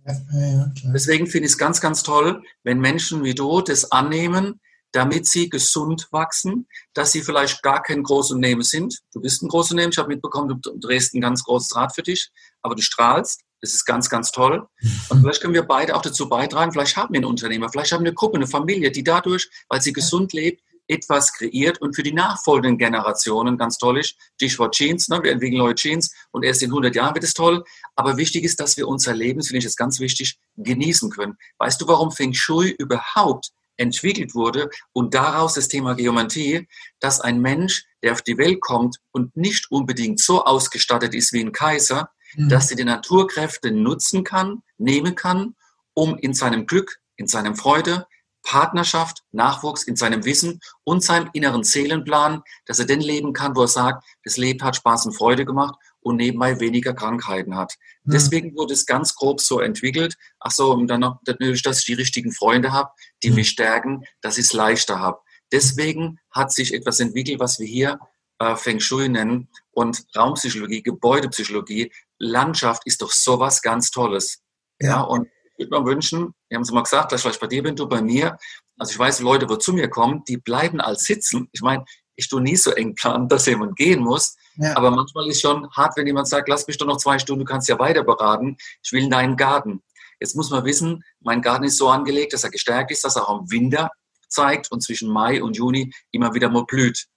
Ja, 0.05 0.13
ja, 0.31 0.71
Deswegen 0.93 1.27
finde 1.27 1.45
ich 1.45 1.51
es 1.51 1.57
ganz, 1.57 1.81
ganz 1.81 2.03
toll, 2.03 2.41
wenn 2.63 2.79
Menschen 2.79 3.23
wie 3.23 3.35
du 3.35 3.61
das 3.61 3.91
annehmen, 3.91 4.61
damit 4.91 5.27
sie 5.27 5.49
gesund 5.49 6.07
wachsen, 6.11 6.67
dass 6.93 7.11
sie 7.11 7.21
vielleicht 7.21 7.61
gar 7.61 7.83
kein 7.83 8.01
Großunternehmen 8.01 8.63
sind. 8.63 8.99
Du 9.13 9.21
bist 9.21 9.43
ein 9.43 9.49
Großunternehmen, 9.49 9.91
ich 9.91 9.97
habe 9.97 10.07
mitbekommen, 10.07 10.59
du 10.61 10.79
drehst 10.79 11.13
ein 11.13 11.21
ganz 11.21 11.43
großes 11.43 11.75
Rad 11.75 11.93
für 11.93 12.01
dich, 12.01 12.31
aber 12.61 12.75
du 12.75 12.81
strahlst. 12.81 13.41
Das 13.61 13.73
ist 13.73 13.85
ganz, 13.85 14.09
ganz 14.09 14.31
toll. 14.31 14.67
Und 15.09 15.17
mhm. 15.17 15.21
vielleicht 15.21 15.41
können 15.41 15.53
wir 15.53 15.63
beide 15.63 15.95
auch 15.95 16.01
dazu 16.01 16.29
beitragen, 16.29 16.71
vielleicht 16.71 16.95
haben 16.95 17.13
wir 17.13 17.19
einen 17.19 17.25
Unternehmer, 17.25 17.69
vielleicht 17.69 17.91
haben 17.91 18.03
wir 18.03 18.09
eine 18.09 18.15
Gruppe, 18.15 18.37
eine 18.37 18.47
Familie, 18.47 18.91
die 18.91 19.03
dadurch, 19.03 19.49
weil 19.67 19.81
sie 19.81 19.93
gesund 19.93 20.33
lebt, 20.33 20.61
etwas 20.89 21.31
kreiert 21.33 21.79
und 21.81 21.95
für 21.95 22.03
die 22.03 22.11
nachfolgenden 22.11 22.77
Generationen 22.77 23.57
ganz 23.57 23.77
toll 23.77 23.99
ist. 23.99 24.15
Stichwort 24.35 24.73
Jeans, 24.75 25.07
ne? 25.07 25.21
wir 25.21 25.31
entwickeln 25.31 25.59
neue 25.59 25.75
Jeans 25.75 26.13
und 26.31 26.43
erst 26.43 26.63
in 26.63 26.71
100 26.71 26.95
Jahren 26.95 27.13
wird 27.13 27.23
es 27.23 27.33
toll. 27.33 27.63
Aber 27.95 28.17
wichtig 28.17 28.43
ist, 28.43 28.59
dass 28.59 28.75
wir 28.75 28.87
unser 28.87 29.13
Leben, 29.13 29.41
finde 29.43 29.59
ich 29.59 29.65
jetzt 29.65 29.77
ganz 29.77 29.99
wichtig, 29.99 30.39
genießen 30.57 31.11
können. 31.11 31.37
Weißt 31.59 31.79
du, 31.79 31.87
warum 31.87 32.11
Feng 32.11 32.33
Shui 32.33 32.75
überhaupt 32.79 33.51
entwickelt 33.77 34.35
wurde 34.35 34.69
und 34.91 35.13
daraus 35.13 35.53
das 35.53 35.69
Thema 35.69 35.93
Geomantie, 35.93 36.67
dass 36.99 37.21
ein 37.21 37.39
Mensch, 37.39 37.85
der 38.03 38.11
auf 38.11 38.21
die 38.21 38.37
Welt 38.37 38.59
kommt 38.59 38.97
und 39.11 39.35
nicht 39.37 39.71
unbedingt 39.71 40.19
so 40.19 40.43
ausgestattet 40.43 41.13
ist 41.13 41.31
wie 41.33 41.41
ein 41.41 41.53
Kaiser, 41.53 42.09
mhm. 42.35 42.49
dass 42.49 42.71
er 42.71 42.77
die 42.77 42.83
Naturkräfte 42.83 43.71
nutzen 43.71 44.23
kann, 44.23 44.63
nehmen 44.77 45.15
kann, 45.15 45.55
um 45.93 46.17
in 46.17 46.33
seinem 46.33 46.65
Glück, 46.65 46.99
in 47.15 47.27
seinem 47.27 47.55
Freude, 47.55 48.05
Partnerschaft, 48.41 49.23
Nachwuchs 49.31 49.83
in 49.83 49.95
seinem 49.95 50.25
Wissen 50.25 50.59
und 50.83 51.03
seinem 51.03 51.29
inneren 51.33 51.63
Seelenplan, 51.63 52.41
dass 52.65 52.79
er 52.79 52.85
denn 52.85 53.01
leben 53.01 53.33
kann, 53.33 53.55
wo 53.55 53.61
er 53.61 53.67
sagt, 53.67 54.03
das 54.23 54.37
Leben 54.37 54.63
hat 54.63 54.77
Spaß 54.77 55.07
und 55.07 55.13
Freude 55.13 55.45
gemacht 55.45 55.75
und 56.01 56.15
nebenbei 56.15 56.59
weniger 56.59 56.93
Krankheiten 56.93 57.55
hat. 57.55 57.75
Mhm. 58.03 58.11
Deswegen 58.11 58.55
wurde 58.55 58.73
es 58.73 58.85
ganz 58.85 59.15
grob 59.15 59.41
so 59.41 59.59
entwickelt. 59.59 60.15
Ach 60.39 60.51
so, 60.51 60.71
und 60.71 60.87
dann 60.87 61.01
noch 61.01 61.19
natürlich, 61.27 61.61
dass 61.61 61.79
ich 61.79 61.85
die 61.85 61.93
richtigen 61.93 62.31
Freunde 62.31 62.71
habe, 62.71 62.89
die 63.23 63.29
mhm. 63.29 63.35
mich 63.35 63.49
stärken, 63.49 64.05
dass 64.21 64.37
ich 64.37 64.45
es 64.45 64.53
leichter 64.53 64.99
habe. 64.99 65.19
Deswegen 65.51 66.19
hat 66.31 66.51
sich 66.51 66.73
etwas 66.73 66.99
entwickelt, 66.99 67.39
was 67.39 67.59
wir 67.59 67.67
hier 67.67 67.99
äh, 68.39 68.55
Feng 68.55 68.79
Shui 68.79 69.09
nennen 69.09 69.49
und 69.71 70.05
Raumpsychologie, 70.15 70.83
Gebäudepsychologie. 70.83 71.91
Landschaft 72.19 72.83
ist 72.85 73.01
doch 73.01 73.11
sowas 73.11 73.61
ganz 73.61 73.91
Tolles. 73.91 74.39
Ja, 74.79 74.89
ja 74.89 75.01
und 75.01 75.27
ich 75.57 75.69
würde 75.69 75.81
mir 75.81 75.85
wünschen, 75.85 76.33
wir 76.47 76.55
haben 76.55 76.63
es 76.63 76.71
mal 76.71 76.83
gesagt, 76.83 77.11
dass 77.11 77.25
ich 77.25 77.39
bei 77.39 77.47
dir 77.47 77.63
bin, 77.63 77.75
du 77.75 77.87
bei 77.87 78.01
mir. 78.01 78.37
Also 78.77 78.93
ich 78.93 78.99
weiß, 78.99 79.19
Leute, 79.21 79.49
wo 79.49 79.57
zu 79.57 79.73
mir 79.73 79.89
kommen, 79.89 80.23
die 80.27 80.37
bleiben 80.37 80.79
als 80.79 81.03
sitzen. 81.03 81.49
Ich 81.51 81.61
meine, 81.61 81.83
ich 82.15 82.29
tue 82.29 82.41
nie 82.41 82.55
so 82.55 82.71
eng 82.71 82.95
planen, 82.95 83.27
dass 83.27 83.45
jemand 83.45 83.75
gehen 83.75 84.01
muss. 84.01 84.35
Ja. 84.55 84.75
Aber 84.75 84.91
manchmal 84.91 85.27
ist 85.27 85.41
schon 85.41 85.69
hart, 85.71 85.97
wenn 85.97 86.07
jemand 86.07 86.27
sagt, 86.27 86.47
lass 86.49 86.67
mich 86.67 86.77
doch 86.77 86.85
noch 86.85 86.97
zwei 86.97 87.19
Stunden, 87.19 87.45
du 87.45 87.51
kannst 87.51 87.67
ja 87.67 87.79
weiter 87.79 88.03
beraten. 88.03 88.57
Ich 88.83 88.91
will 88.91 89.03
in 89.03 89.09
deinen 89.09 89.37
Garten. 89.37 89.81
Jetzt 90.19 90.35
muss 90.35 90.49
man 90.49 90.65
wissen, 90.65 91.03
mein 91.21 91.41
Garten 91.41 91.63
ist 91.63 91.77
so 91.77 91.89
angelegt, 91.89 92.33
dass 92.33 92.43
er 92.43 92.49
gestärkt 92.49 92.91
ist, 92.91 93.03
dass 93.03 93.15
er 93.15 93.29
auch 93.29 93.41
im 93.41 93.51
Winter 93.51 93.89
zeigt 94.27 94.71
und 94.71 94.81
zwischen 94.81 95.09
Mai 95.09 95.41
und 95.41 95.57
Juni 95.57 95.93
immer 96.11 96.33
wieder 96.33 96.49
mal 96.49 96.65
blüht. 96.65 97.07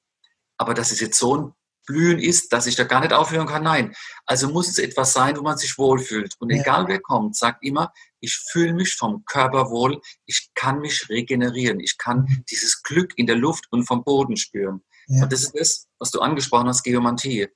Aber 0.57 0.74
das 0.74 0.92
ist 0.92 1.00
jetzt 1.00 1.18
so 1.18 1.36
ein 1.36 1.53
Blühen 1.87 2.18
ist, 2.18 2.53
dass 2.53 2.66
ich 2.66 2.76
da 2.76 2.85
gar 2.85 3.01
nicht 3.01 3.12
aufhören 3.12 3.47
kann. 3.47 3.62
Nein. 3.62 3.95
Also 4.26 4.49
muss 4.49 4.68
es 4.68 4.78
etwas 4.78 5.12
sein, 5.12 5.37
wo 5.37 5.43
man 5.43 5.59
sich 5.59 5.78
wohlfühlt. 5.78 6.35
Und 6.39 6.51
egal 6.51 6.89
wer 6.89 7.01
kommt, 7.01 7.37
sagt 7.37 7.64
immer, 7.64 7.93
ich 8.20 8.37
fühle 8.51 8.72
mich 8.72 8.95
vom 8.95 9.24
Körper 9.24 9.70
wohl, 9.70 10.01
ich 10.26 10.51
kann 10.55 10.80
mich 10.80 11.09
regenerieren, 11.09 11.80
ich 11.80 11.99
kann 11.99 12.20
mhm. 12.20 12.45
dieses 12.51 12.83
Glück 12.83 13.12
in 13.16 13.26
der 13.26 13.37
Luft 13.37 13.66
und 13.70 13.85
vom 13.85 14.05
Boden 14.05 14.37
spüren. 14.37 14.83
Ja. 15.09 15.24
Und 15.24 15.33
das 15.33 15.43
ist 15.43 15.55
das, 15.55 15.89
was 15.99 16.11
du 16.11 16.20
angesprochen 16.20 16.68
hast, 16.68 16.85
Geomantie. 16.85 17.49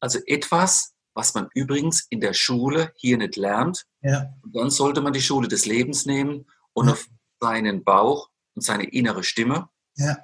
Also 0.00 0.18
etwas, 0.26 0.92
was 1.14 1.34
man 1.34 1.48
übrigens 1.54 2.06
in 2.10 2.20
der 2.20 2.32
Schule 2.32 2.92
hier 2.96 3.18
nicht 3.18 3.36
lernt. 3.36 3.86
Ja. 4.02 4.32
Und 4.42 4.56
dann 4.56 4.70
sollte 4.70 5.00
man 5.00 5.12
die 5.12 5.22
Schule 5.22 5.48
des 5.48 5.66
Lebens 5.66 6.06
nehmen 6.06 6.46
und 6.72 6.86
ja. 6.86 6.92
auf 6.92 7.06
seinen 7.40 7.84
Bauch 7.84 8.28
und 8.54 8.62
seine 8.62 8.84
innere 8.84 9.22
Stimme 9.22 9.68
ja. 9.96 10.16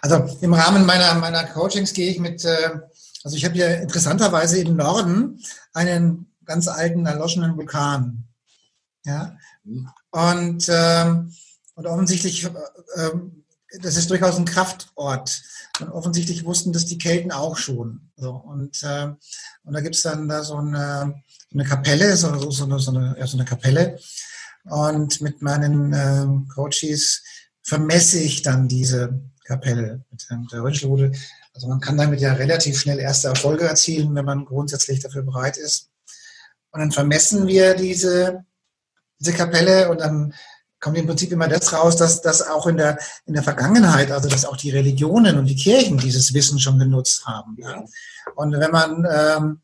Also 0.00 0.38
im 0.40 0.54
Rahmen 0.54 0.86
meiner, 0.86 1.14
meiner 1.14 1.44
Coachings 1.44 1.92
gehe 1.92 2.10
ich 2.10 2.18
mit, 2.18 2.44
äh, 2.44 2.80
also 3.24 3.36
ich 3.36 3.44
habe 3.44 3.54
hier 3.54 3.80
interessanterweise 3.80 4.60
im 4.60 4.76
Norden 4.76 5.42
einen 5.72 6.26
ganz 6.44 6.68
alten, 6.68 7.06
erloschenen 7.06 7.56
Vulkan. 7.56 8.24
Ja. 9.04 9.36
Und, 10.10 10.66
ähm, 10.68 11.32
und 11.74 11.86
offensichtlich, 11.86 12.44
äh, 12.44 12.50
ähm, 12.96 13.44
das 13.82 13.96
ist 13.96 14.10
durchaus 14.10 14.36
ein 14.36 14.44
Kraftort. 14.44 15.42
Und 15.80 15.90
offensichtlich 15.90 16.44
wussten 16.44 16.72
das 16.72 16.86
die 16.86 16.98
Kelten 16.98 17.30
auch 17.30 17.56
schon. 17.56 18.10
Und, 18.16 18.82
äh, 18.82 19.08
und 19.64 19.72
da 19.72 19.80
gibt's 19.80 20.02
dann 20.02 20.28
da 20.28 20.42
so 20.42 20.56
eine, 20.56 21.22
eine 21.52 21.64
Kapelle, 21.64 22.16
so, 22.16 22.50
so, 22.50 22.64
eine, 22.64 22.78
so, 22.78 22.90
eine, 22.90 23.16
ja, 23.18 23.26
so 23.26 23.36
eine 23.36 23.44
Kapelle. 23.44 23.98
Und 24.64 25.20
mit 25.20 25.40
meinen 25.42 25.92
äh, 25.92 26.52
Coaches 26.52 27.22
vermesse 27.62 28.18
ich 28.18 28.42
dann 28.42 28.68
diese 28.68 29.20
Kapelle 29.48 30.04
mit 30.10 30.52
der 30.52 30.62
Röntgenrute. 30.62 31.12
Also 31.54 31.68
man 31.68 31.80
kann 31.80 31.96
damit 31.96 32.20
ja 32.20 32.34
relativ 32.34 32.78
schnell 32.78 32.98
erste 32.98 33.28
Erfolge 33.28 33.64
erzielen, 33.64 34.14
wenn 34.14 34.24
man 34.24 34.44
grundsätzlich 34.44 35.00
dafür 35.00 35.22
bereit 35.22 35.56
ist. 35.56 35.88
Und 36.70 36.80
dann 36.80 36.92
vermessen 36.92 37.46
wir 37.46 37.74
diese, 37.74 38.44
diese 39.18 39.32
Kapelle 39.32 39.90
und 39.90 40.00
dann 40.00 40.34
kommt 40.80 40.98
im 40.98 41.06
Prinzip 41.06 41.32
immer 41.32 41.48
das 41.48 41.72
raus, 41.72 41.96
dass 41.96 42.20
das 42.20 42.46
auch 42.46 42.66
in 42.66 42.76
der, 42.76 42.98
in 43.26 43.34
der 43.34 43.42
Vergangenheit, 43.42 44.12
also 44.12 44.28
dass 44.28 44.44
auch 44.44 44.56
die 44.56 44.70
Religionen 44.70 45.38
und 45.38 45.46
die 45.46 45.56
Kirchen 45.56 45.98
dieses 45.98 46.34
Wissen 46.34 46.60
schon 46.60 46.78
genutzt 46.78 47.26
haben. 47.26 47.56
Ja. 47.58 47.84
Und 48.36 48.52
wenn 48.52 48.70
man, 48.70 49.06
ähm, 49.10 49.60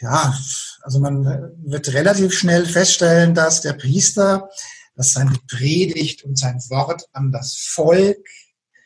ja, 0.00 0.32
also 0.80 1.00
man 1.00 1.52
wird 1.64 1.92
relativ 1.92 2.32
schnell 2.32 2.64
feststellen, 2.64 3.34
dass 3.34 3.60
der 3.60 3.74
Priester, 3.74 4.48
dass 4.94 5.12
seine 5.12 5.38
Predigt 5.50 6.24
und 6.24 6.38
sein 6.38 6.62
Wort 6.70 7.08
an 7.12 7.32
das 7.32 7.56
Volk 7.56 8.24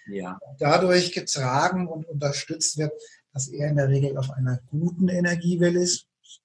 ja. 0.06 0.38
dadurch 0.58 1.12
getragen 1.12 1.88
und 1.88 2.06
unterstützt 2.06 2.78
wird, 2.78 2.92
dass 3.32 3.48
er 3.48 3.68
in 3.68 3.76
der 3.76 3.88
Regel 3.88 4.16
auf 4.16 4.30
einer 4.30 4.58
guten 4.70 5.08
Energiewelle 5.08 5.86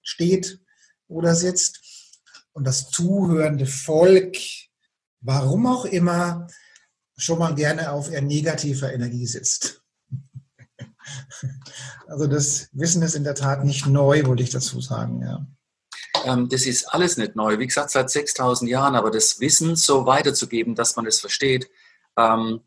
steht 0.01 0.59
oder 1.07 1.35
sitzt 1.35 1.79
und 2.53 2.65
das 2.65 2.89
zuhörende 2.89 3.65
Volk, 3.65 4.37
warum 5.21 5.67
auch 5.67 5.85
immer, 5.85 6.47
schon 7.17 7.39
mal 7.39 7.55
gerne 7.55 7.91
auf 7.91 8.11
eher 8.11 8.21
negativer 8.21 8.93
Energie 8.93 9.27
sitzt. 9.27 9.81
Also 12.07 12.27
das 12.27 12.69
Wissen 12.73 13.01
ist 13.01 13.15
in 13.15 13.23
der 13.23 13.35
Tat 13.35 13.63
nicht 13.63 13.87
neu, 13.87 14.25
wollte 14.25 14.43
ich 14.43 14.49
dazu 14.49 14.81
sagen. 14.81 15.21
Ja. 15.21 15.47
Ähm, 16.25 16.49
das 16.49 16.65
ist 16.65 16.85
alles 16.85 17.17
nicht 17.17 17.35
neu. 17.35 17.57
Wie 17.57 17.67
gesagt, 17.67 17.89
seit 17.89 18.09
6000 18.09 18.69
Jahren, 18.69 18.95
aber 18.95 19.11
das 19.11 19.39
Wissen 19.39 19.75
so 19.75 20.05
weiterzugeben, 20.05 20.75
dass 20.75 20.95
man 20.95 21.05
es 21.05 21.19
versteht, 21.19 21.69
ähm, 22.17 22.61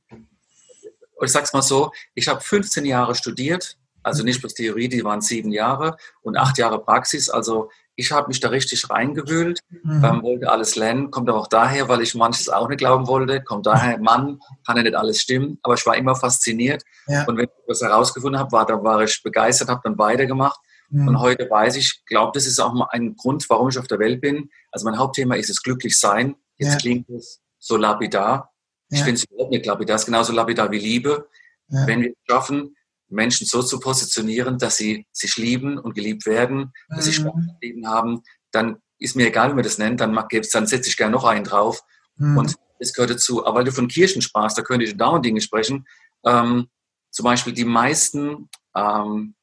ich 1.25 1.33
sag's 1.33 1.53
mal 1.53 1.62
so, 1.62 1.93
ich 2.14 2.29
habe 2.29 2.41
15 2.41 2.85
Jahre 2.85 3.14
studiert, 3.14 3.77
also 4.03 4.22
nicht 4.22 4.41
bloß 4.41 4.55
Theorie, 4.55 4.89
die 4.89 5.05
waren 5.05 5.20
sieben 5.20 5.51
Jahre 5.51 5.97
und 6.22 6.37
acht 6.37 6.59
Jahre 6.59 6.83
Praxis. 6.83 7.31
Also 7.31 7.70
ich 7.97 8.12
habe 8.12 8.29
mich 8.29 8.41
da 8.41 8.49
richtig 8.49 8.91
reingewühlt, 8.91 9.61
mhm. 9.70 10.05
ähm, 10.05 10.22
wollte 10.22 10.51
alles 10.51 10.77
lernen, 10.77 11.11
kommt 11.11 11.29
aber 11.29 11.39
auch 11.39 11.47
daher, 11.47 11.89
weil 11.89 12.03
ich 12.03 12.14
manches 12.14 12.49
auch 12.49 12.68
nicht 12.68 12.79
glauben 12.79 13.07
wollte, 13.07 13.43
kommt 13.43 13.66
daher, 13.66 13.99
Mann, 13.99 14.41
kann 14.66 14.77
ja 14.77 14.83
nicht 14.83 14.97
alles 14.97 15.20
stimmen, 15.20 15.59
aber 15.62 15.75
ich 15.75 15.87
war 15.87 15.97
immer 15.97 16.16
fasziniert 16.16 16.83
ja. 17.07 17.25
und 17.25 17.37
wenn 17.37 17.45
ich 17.45 17.51
was 17.66 17.83
herausgefunden 17.83 18.39
habe, 18.39 18.53
war, 18.53 18.66
dann 18.66 18.83
war 18.83 19.03
ich 19.03 19.22
begeistert, 19.22 19.68
habe 19.68 19.81
dann 19.85 19.97
weitergemacht 19.97 20.59
mhm. 20.91 21.09
und 21.09 21.20
heute 21.20 21.49
weiß 21.49 21.77
ich, 21.77 22.05
glaube, 22.07 22.33
das 22.35 22.47
ist 22.47 22.61
auch 22.61 22.75
mal 22.75 22.89
ein 22.91 23.14
Grund, 23.16 23.49
warum 23.49 23.68
ich 23.68 23.79
auf 23.79 23.87
der 23.87 23.99
Welt 23.99 24.20
bin. 24.20 24.51
Also 24.72 24.85
mein 24.85 24.99
Hauptthema 24.99 25.37
ist 25.37 25.51
es 25.51 25.62
glücklich 25.62 25.99
sein. 25.99 26.35
Jetzt 26.57 26.72
ja. 26.72 26.79
klingt 26.79 27.09
es 27.11 27.41
so 27.59 27.77
lapidar, 27.77 28.53
ich 28.95 29.01
ja. 29.01 29.07
finde 29.07 29.18
es 29.18 29.24
überhaupt 29.24 29.51
nicht 29.51 29.66
lapidar. 29.66 29.95
Das 29.95 30.03
ist 30.03 30.07
genauso 30.07 30.32
lapidar 30.32 30.70
wie 30.70 30.78
Liebe. 30.78 31.28
Ja. 31.68 31.86
Wenn 31.86 32.01
wir 32.03 32.11
es 32.11 32.16
schaffen, 32.30 32.76
Menschen 33.09 33.47
so 33.47 33.61
zu 33.62 33.80
positionieren, 33.80 34.59
dass 34.59 34.76
sie 34.76 35.07
sich 35.12 35.36
lieben 35.36 35.78
und 35.78 35.95
geliebt 35.95 36.26
werden, 36.26 36.72
dass 36.88 36.99
mhm. 36.99 37.03
sie 37.03 37.12
Spaß 37.12 37.34
im 37.34 37.57
Leben 37.61 37.88
haben, 37.88 38.22
dann 38.53 38.76
ist 38.99 39.16
mir 39.16 39.26
egal, 39.26 39.51
wie 39.51 39.55
man 39.55 39.64
das 39.64 39.78
nennt, 39.78 40.01
dann, 40.01 40.14
dann 40.14 40.66
setze 40.66 40.88
ich 40.88 40.97
gerne 40.97 41.12
noch 41.12 41.24
einen 41.24 41.45
drauf. 41.45 41.82
Mhm. 42.16 42.38
Und 42.38 42.55
das 42.78 42.92
gehört 42.92 43.11
dazu. 43.11 43.45
Aber 43.45 43.59
weil 43.59 43.64
du 43.64 43.72
von 43.72 43.88
Kirchen 43.88 44.22
sprachst, 44.22 44.57
da 44.57 44.62
könnte 44.62 44.84
ich 44.84 44.97
dauernd 44.97 45.24
Dinge 45.24 45.40
sprechen. 45.40 45.86
Ähm, 46.24 46.68
zum 47.11 47.24
Beispiel 47.24 47.53
die 47.53 47.64
meisten 47.64 48.49
ähm, 48.76 49.34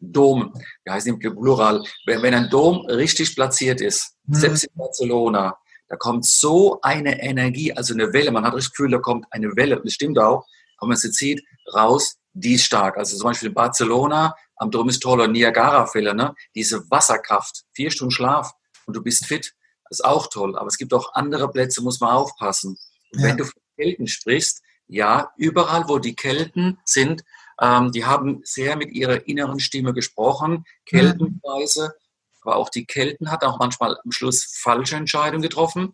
Dom, 0.00 0.52
wie 0.84 0.90
heißt 0.90 1.06
die 1.06 1.12
Plural, 1.12 1.82
wenn, 2.06 2.22
wenn 2.22 2.34
ein 2.34 2.50
Dom 2.50 2.84
richtig 2.86 3.36
platziert 3.36 3.80
ist, 3.80 4.16
mhm. 4.24 4.34
selbst 4.34 4.64
in 4.64 4.74
Barcelona, 4.74 5.56
da 5.88 5.96
kommt 5.96 6.24
so 6.24 6.80
eine 6.82 7.22
Energie, 7.22 7.72
also 7.72 7.94
eine 7.94 8.12
Welle. 8.12 8.30
Man 8.30 8.44
hat 8.44 8.54
das 8.54 8.70
Gefühl, 8.70 8.90
da 8.90 8.98
kommt 8.98 9.26
eine 9.30 9.54
Welle. 9.56 9.80
Das 9.82 9.92
stimmt 9.92 10.18
auch. 10.18 10.44
Aber 10.78 10.88
man 10.88 10.96
sieht 10.96 11.42
raus, 11.74 12.16
die 12.32 12.54
ist 12.54 12.64
stark. 12.64 12.96
Also 12.96 13.16
zum 13.16 13.28
Beispiel 13.28 13.48
in 13.48 13.54
Barcelona, 13.54 14.34
am 14.56 14.70
Dom 14.70 14.88
ist 14.88 15.00
toller 15.00 15.28
Niagara-Fälle, 15.28 16.14
ne? 16.14 16.34
Diese 16.54 16.90
Wasserkraft, 16.90 17.64
vier 17.72 17.90
Stunden 17.90 18.10
Schlaf 18.10 18.52
und 18.86 18.96
du 18.96 19.02
bist 19.02 19.26
fit. 19.26 19.54
Das 19.88 20.00
ist 20.00 20.04
auch 20.04 20.26
toll. 20.28 20.56
Aber 20.58 20.66
es 20.66 20.78
gibt 20.78 20.92
auch 20.92 21.14
andere 21.14 21.50
Plätze, 21.50 21.82
muss 21.82 22.00
man 22.00 22.10
aufpassen. 22.10 22.76
Und 23.12 23.20
ja. 23.20 23.28
wenn 23.28 23.36
du 23.36 23.44
von 23.44 23.62
Kelten 23.76 24.06
sprichst, 24.06 24.62
ja, 24.88 25.30
überall, 25.36 25.84
wo 25.88 25.98
die 25.98 26.14
Kelten 26.14 26.78
sind, 26.84 27.22
Ähm, 27.58 27.90
die 27.90 28.04
haben 28.04 28.42
sehr 28.44 28.76
mit 28.76 28.90
ihrer 28.92 29.26
inneren 29.26 29.60
Stimme 29.60 29.94
gesprochen, 29.94 30.66
Keltenweise. 30.84 31.94
Aber 32.46 32.56
auch 32.56 32.68
die 32.70 32.86
Kelten 32.86 33.32
hat 33.32 33.42
auch 33.42 33.58
manchmal 33.58 33.98
am 34.04 34.12
Schluss 34.12 34.44
falsche 34.44 34.94
Entscheidungen 34.94 35.42
getroffen. 35.42 35.92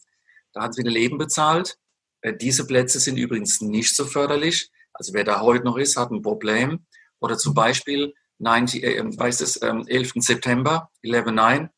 Da 0.52 0.62
hat 0.62 0.74
sie 0.74 0.82
ein 0.82 0.86
Leben 0.86 1.16
bezahlt. 1.16 1.78
Äh, 2.20 2.34
diese 2.36 2.66
Plätze 2.66 3.00
sind 3.00 3.16
übrigens 3.16 3.62
nicht 3.62 3.96
so 3.96 4.04
förderlich. 4.04 4.70
Also 4.92 5.14
wer 5.14 5.24
da 5.24 5.40
heute 5.40 5.64
noch 5.64 5.78
ist, 5.78 5.96
hat 5.96 6.10
ein 6.10 6.20
Problem. 6.20 6.84
Oder 7.20 7.38
zum 7.38 7.54
Beispiel 7.54 8.12
90, 8.38 8.84
äh, 8.84 9.02
weiß 9.02 9.40
es, 9.40 9.62
ähm, 9.62 9.86
11. 9.86 10.20
September, 10.20 10.90
11.9. 11.02 11.70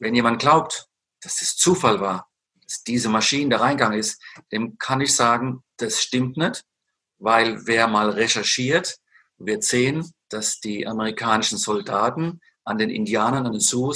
Wenn 0.00 0.16
jemand 0.16 0.40
glaubt, 0.40 0.88
dass 1.20 1.40
es 1.40 1.56
Zufall 1.56 2.00
war, 2.00 2.28
dass 2.60 2.82
diese 2.82 3.08
Maschine 3.08 3.50
da 3.50 3.58
reingegangen 3.58 4.00
ist, 4.00 4.20
dem 4.50 4.78
kann 4.78 5.00
ich 5.00 5.14
sagen, 5.14 5.62
das 5.76 6.02
stimmt 6.02 6.36
nicht, 6.36 6.64
weil 7.18 7.68
wer 7.68 7.86
mal 7.86 8.10
recherchiert, 8.10 8.96
wird 9.36 9.62
sehen, 9.62 10.12
dass 10.28 10.58
die 10.58 10.88
amerikanischen 10.88 11.56
Soldaten 11.56 12.40
an 12.68 12.78
den 12.78 12.90
Indianern, 12.90 13.46
an 13.46 13.52
den 13.52 13.60
Sioux, 13.60 13.92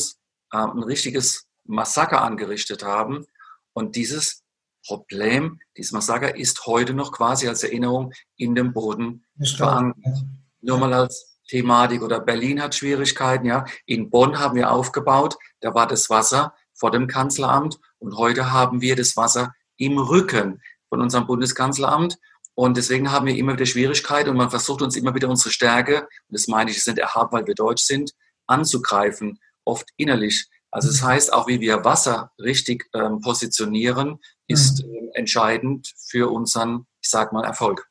äh, 0.52 0.56
ein 0.56 0.82
richtiges 0.82 1.46
Massaker 1.64 2.22
angerichtet 2.22 2.82
haben. 2.82 3.26
Und 3.74 3.96
dieses 3.96 4.42
Problem, 4.86 5.60
dieses 5.76 5.92
Massaker 5.92 6.36
ist 6.36 6.66
heute 6.66 6.94
noch 6.94 7.12
quasi 7.12 7.46
als 7.48 7.62
Erinnerung 7.62 8.12
in 8.36 8.54
dem 8.54 8.72
Boden 8.72 9.24
verankert. 9.56 10.24
Nur 10.60 10.78
mal 10.78 10.92
als 10.92 11.38
Thematik 11.48 12.02
oder 12.02 12.20
Berlin 12.20 12.62
hat 12.62 12.74
Schwierigkeiten, 12.74 13.46
ja. 13.46 13.64
In 13.86 14.10
Bonn 14.10 14.38
haben 14.38 14.56
wir 14.56 14.70
aufgebaut, 14.70 15.36
da 15.60 15.74
war 15.74 15.86
das 15.86 16.08
Wasser 16.08 16.54
vor 16.72 16.90
dem 16.90 17.06
Kanzleramt 17.06 17.78
und 17.98 18.16
heute 18.16 18.52
haben 18.52 18.80
wir 18.80 18.96
das 18.96 19.16
Wasser 19.16 19.54
im 19.76 19.98
Rücken 19.98 20.62
von 20.88 21.00
unserem 21.00 21.26
Bundeskanzleramt 21.26 22.18
und 22.54 22.76
deswegen 22.76 23.12
haben 23.12 23.26
wir 23.26 23.36
immer 23.36 23.54
wieder 23.54 23.66
Schwierigkeiten 23.66 24.30
und 24.30 24.36
man 24.36 24.50
versucht 24.50 24.82
uns 24.82 24.96
immer 24.96 25.14
wieder 25.14 25.28
unsere 25.28 25.50
Stärke, 25.50 26.02
und 26.02 26.08
das 26.30 26.48
meine 26.48 26.70
ich, 26.70 26.82
sind 26.82 26.98
erhaben, 26.98 27.32
weil 27.32 27.46
wir 27.46 27.54
deutsch 27.54 27.82
sind, 27.82 28.12
anzugreifen, 28.47 29.38
oft 29.64 29.88
innerlich. 29.97 30.49
Also 30.70 30.88
das 30.88 31.03
mhm. 31.03 31.07
heißt, 31.07 31.32
auch 31.32 31.47
wie 31.47 31.61
wir 31.61 31.84
Wasser 31.84 32.32
richtig 32.38 32.86
ähm, 32.95 33.20
positionieren, 33.20 34.18
ist 34.47 34.84
mhm. 34.84 34.95
äh, 34.95 35.18
entscheidend 35.18 35.93
für 36.09 36.30
unseren, 36.30 36.86
ich 37.01 37.11
sag 37.11 37.32
mal, 37.32 37.45
Erfolg. 37.45 37.88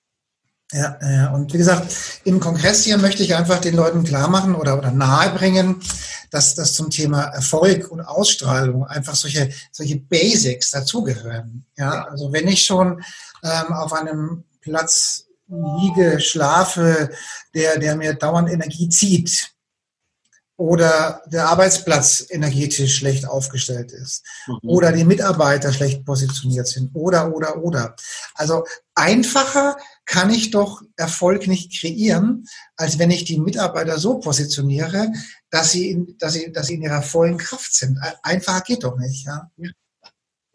Ja, 0.73 0.97
ja, 1.01 1.33
und 1.33 1.51
wie 1.51 1.57
gesagt, 1.57 1.93
im 2.23 2.39
Kongress 2.39 2.85
hier 2.85 2.97
möchte 2.97 3.23
ich 3.23 3.35
einfach 3.35 3.59
den 3.59 3.75
Leuten 3.75 4.05
klar 4.05 4.29
machen 4.29 4.55
oder, 4.55 4.77
oder 4.77 4.91
nahebringen, 4.91 5.81
dass 6.29 6.55
das 6.55 6.73
zum 6.73 6.89
Thema 6.89 7.23
Erfolg 7.23 7.91
und 7.91 7.99
Ausstrahlung 7.99 8.85
einfach 8.85 9.15
solche, 9.15 9.51
solche 9.73 9.97
Basics 9.97 10.71
dazugehören. 10.71 11.65
Ja, 11.77 12.05
also 12.05 12.31
wenn 12.31 12.47
ich 12.47 12.63
schon 12.63 13.03
ähm, 13.43 13.73
auf 13.73 13.91
einem 13.91 14.45
Platz 14.61 15.25
liege, 15.49 16.21
schlafe, 16.21 17.09
der, 17.53 17.77
der 17.77 17.97
mir 17.97 18.13
dauernd 18.13 18.49
Energie 18.49 18.87
zieht, 18.87 19.51
oder 20.61 21.23
der 21.25 21.47
Arbeitsplatz 21.47 22.23
energetisch 22.29 22.95
schlecht 22.95 23.27
aufgestellt 23.27 23.91
ist 23.91 24.23
mhm. 24.45 24.59
oder 24.61 24.91
die 24.91 25.05
Mitarbeiter 25.05 25.73
schlecht 25.73 26.05
positioniert 26.05 26.67
sind 26.67 26.91
oder, 26.93 27.33
oder, 27.33 27.57
oder. 27.63 27.95
Also 28.35 28.63
einfacher 28.93 29.75
kann 30.05 30.29
ich 30.29 30.51
doch 30.51 30.83
Erfolg 30.97 31.47
nicht 31.47 31.79
kreieren, 31.79 32.45
als 32.75 32.99
wenn 32.99 33.09
ich 33.09 33.23
die 33.23 33.39
Mitarbeiter 33.39 33.97
so 33.97 34.19
positioniere, 34.19 35.11
dass 35.49 35.71
sie 35.71 35.89
in, 35.89 36.15
dass 36.19 36.33
sie, 36.33 36.51
dass 36.51 36.67
sie 36.67 36.75
in 36.75 36.83
ihrer 36.83 37.01
vollen 37.01 37.39
Kraft 37.39 37.73
sind. 37.73 37.97
Einfacher 38.21 38.61
geht 38.61 38.83
doch 38.83 38.99
nicht. 38.99 39.25
Ja? 39.25 39.49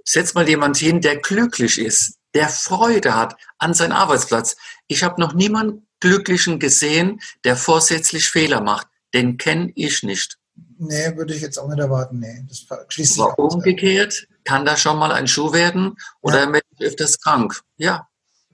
Setz 0.05 0.35
mal 0.35 0.49
jemand 0.49 0.77
hin, 0.77 1.01
der 1.01 1.17
glücklich 1.17 1.81
ist, 1.81 2.15
der 2.33 2.49
Freude 2.49 3.17
hat 3.17 3.35
an 3.59 3.75
seinem 3.75 3.97
Arbeitsplatz. 3.97 4.55
Ich 4.87 5.03
habe 5.03 5.21
noch 5.21 5.35
niemanden 5.35 5.89
Glücklichen 5.99 6.61
gesehen, 6.61 7.21
der 7.43 7.57
vorsätzlich 7.57 8.29
Fehler 8.29 8.61
macht 8.61 8.87
den 9.15 9.37
kenne 9.37 9.73
ich 9.75 10.03
nicht. 10.03 10.39
Nee, 10.79 11.17
würde 11.17 11.35
ich 11.35 11.43
jetzt 11.43 11.59
auch 11.59 11.69
nicht 11.69 11.79
erwarten. 11.79 12.19
Nee, 12.19 12.45
das 12.49 12.67
schließt 12.89 13.15
sich 13.15 13.23
Aber 13.23 13.39
umgekehrt 13.39 14.27
kann 14.47 14.65
da 14.65 14.77
schon 14.77 14.99
mal 14.99 15.13
ein 15.13 15.27
Schuh 15.27 15.53
werden 15.53 15.99
oder 16.23 16.41
ja. 16.41 16.47
Mensch 16.47 16.65
öfters 16.81 17.21
krank. 17.21 17.61
Ja. 17.77 18.09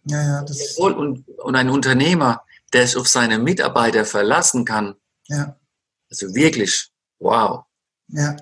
Ja, 0.04 0.20
ja, 0.20 0.42
das 0.42 0.76
und, 0.78 1.28
und 1.38 1.54
ein 1.54 1.70
Unternehmer, 1.70 2.42
der 2.72 2.86
sich 2.86 2.96
auf 2.96 3.06
seine 3.06 3.38
Mitarbeiter 3.38 4.04
verlassen 4.04 4.64
kann. 4.64 4.96
Ja. 5.28 5.56
Also 6.10 6.34
wirklich, 6.34 6.90
wow. 7.20 7.64
Ja. 8.08 8.36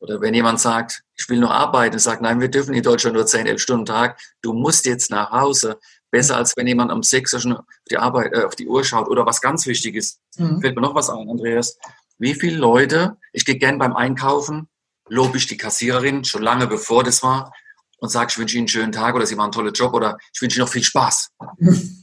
Oder 0.00 0.20
wenn 0.20 0.34
jemand 0.34 0.60
sagt, 0.60 1.04
ich 1.16 1.28
will 1.28 1.38
nur 1.38 1.52
arbeiten, 1.52 1.98
sagt, 1.98 2.22
nein, 2.22 2.40
wir 2.40 2.48
dürfen 2.48 2.74
in 2.74 2.82
Deutschland 2.82 3.14
nur 3.14 3.26
10, 3.26 3.46
11 3.46 3.62
Stunden 3.62 3.86
Tag, 3.86 4.20
du 4.42 4.52
musst 4.52 4.84
jetzt 4.84 5.10
nach 5.10 5.30
Hause. 5.30 5.78
Besser 6.16 6.36
als 6.38 6.56
wenn 6.56 6.66
jemand 6.66 6.90
um 6.92 7.02
sechs 7.02 7.34
Uhr 7.34 7.40
schon 7.40 7.52
auf 7.52 7.64
die, 7.90 7.98
Arbeit, 7.98 8.32
äh, 8.32 8.44
auf 8.44 8.56
die 8.56 8.66
Uhr 8.66 8.84
schaut. 8.84 9.08
Oder 9.08 9.26
was 9.26 9.42
ganz 9.42 9.66
wichtig 9.66 9.96
ist, 9.96 10.18
mhm. 10.38 10.62
fällt 10.62 10.74
mir 10.74 10.80
noch 10.80 10.94
was 10.94 11.10
ein, 11.10 11.28
Andreas. 11.28 11.78
Wie 12.18 12.34
viele 12.34 12.56
Leute, 12.56 13.18
ich 13.32 13.44
gehe 13.44 13.58
gern 13.58 13.78
beim 13.78 13.94
Einkaufen, 13.94 14.68
lobe 15.08 15.36
ich 15.36 15.46
die 15.46 15.58
Kassiererin 15.58 16.24
schon 16.24 16.42
lange 16.42 16.66
bevor 16.66 17.04
das 17.04 17.22
war 17.22 17.52
und 17.98 18.08
sage, 18.08 18.28
ich 18.30 18.38
wünsche 18.38 18.56
Ihnen 18.56 18.62
einen 18.62 18.68
schönen 18.68 18.92
Tag 18.92 19.14
oder 19.14 19.26
Sie 19.26 19.36
machen 19.36 19.46
einen 19.46 19.52
tollen 19.52 19.74
Job 19.74 19.92
oder 19.92 20.16
ich 20.32 20.40
wünsche 20.40 20.56
Ihnen 20.56 20.64
noch 20.64 20.72
viel 20.72 20.82
Spaß. 20.82 21.32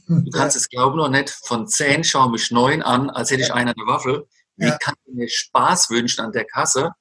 Du 0.06 0.30
kannst 0.30 0.56
es 0.56 0.68
glauben 0.68 1.00
oder 1.00 1.08
nicht, 1.08 1.30
von 1.30 1.66
zehn 1.66 2.04
schauen 2.04 2.30
mich 2.30 2.52
neun 2.52 2.82
an, 2.82 3.10
als 3.10 3.32
hätte 3.32 3.42
ich 3.42 3.52
einer 3.52 3.74
eine 3.76 3.86
Waffel. 3.86 4.28
Wie 4.56 4.66
ja. 4.66 4.78
kann 4.78 4.94
ich 5.06 5.14
mir 5.14 5.28
Spaß 5.28 5.90
wünschen 5.90 6.24
an 6.24 6.30
der 6.30 6.44
Kasse? 6.44 6.92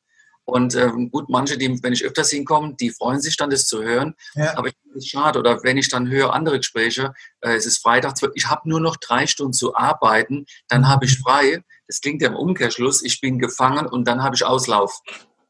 Und 0.46 0.76
ähm, 0.76 1.10
gut, 1.10 1.30
manche, 1.30 1.58
die, 1.58 1.82
wenn 1.82 1.94
ich 1.94 2.04
öfters 2.04 2.30
hinkomme, 2.30 2.76
die 2.80 2.89
freuen 2.89 3.22
sich 3.22 3.38
dann, 3.38 3.50
das 3.50 3.66
zu 3.66 3.82
hören. 3.82 4.14
Ja. 4.36 4.58
Aber 4.58 4.68
ich 4.68 4.76
finde 4.82 4.98
es 4.98 5.08
schade. 5.08 5.39
Oder 5.39 5.64
wenn 5.64 5.78
ich 5.78 5.89
dann 5.89 6.10
höre 6.10 6.34
andere 6.34 6.58
Gespräche, 6.58 7.14
äh, 7.41 7.54
es 7.56 7.66
ist 7.66 7.82
Freitag, 7.82 8.16
ich 8.34 8.48
habe 8.48 8.68
nur 8.68 8.82
noch 8.82 8.98
drei 8.98 9.26
Stunden 9.26 9.54
zu 9.54 9.76
arbeiten, 9.76 10.46
dann 10.68 10.82
mhm. 10.82 10.88
habe 10.88 11.06
ich 11.06 11.18
frei. 11.20 11.64
Das 11.88 12.02
klingt 12.02 12.22
ja 12.22 12.30
im 12.30 12.36
Umkehrschluss, 12.36 13.04
ich 13.04 13.22
bin 13.22 13.39
gefangen 13.39 13.86
und 13.86 14.06
dann 14.06 14.22
habe 14.22 14.36
ich 14.36 14.44
Auslauf. 14.46 15.00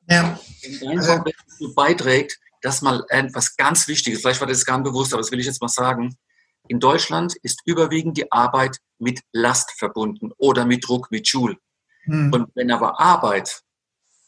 Ja. 0.10 0.40
Wenn 0.62 0.80
dein 0.80 1.00
also, 1.00 1.24
dazu 1.24 1.74
beiträgt, 1.74 2.40
dass 2.62 2.82
mal 2.82 3.04
etwas 3.10 3.56
ganz 3.58 3.88
Wichtiges, 3.88 4.22
vielleicht 4.22 4.42
war 4.42 4.48
das 4.48 4.66
gar 4.66 4.78
nicht 4.78 4.86
bewusst, 4.86 5.14
aber 5.14 5.22
das 5.22 5.32
will 5.32 5.40
ich 5.40 5.46
jetzt 5.46 5.62
mal 5.62 5.68
sagen. 5.68 6.16
In 6.68 6.80
Deutschland 6.80 7.36
ist 7.42 7.62
überwiegend 7.66 8.18
die 8.18 8.32
Arbeit 8.32 8.78
mit 9.00 9.22
Last 9.34 9.72
verbunden 9.78 10.32
oder 10.38 10.66
mit 10.66 10.88
Druck, 10.88 11.12
mit 11.12 11.28
Schul. 11.28 11.58
Mhm. 12.06 12.34
Und 12.34 12.50
wenn 12.56 12.72
aber 12.72 13.00
Arbeit 13.00 13.64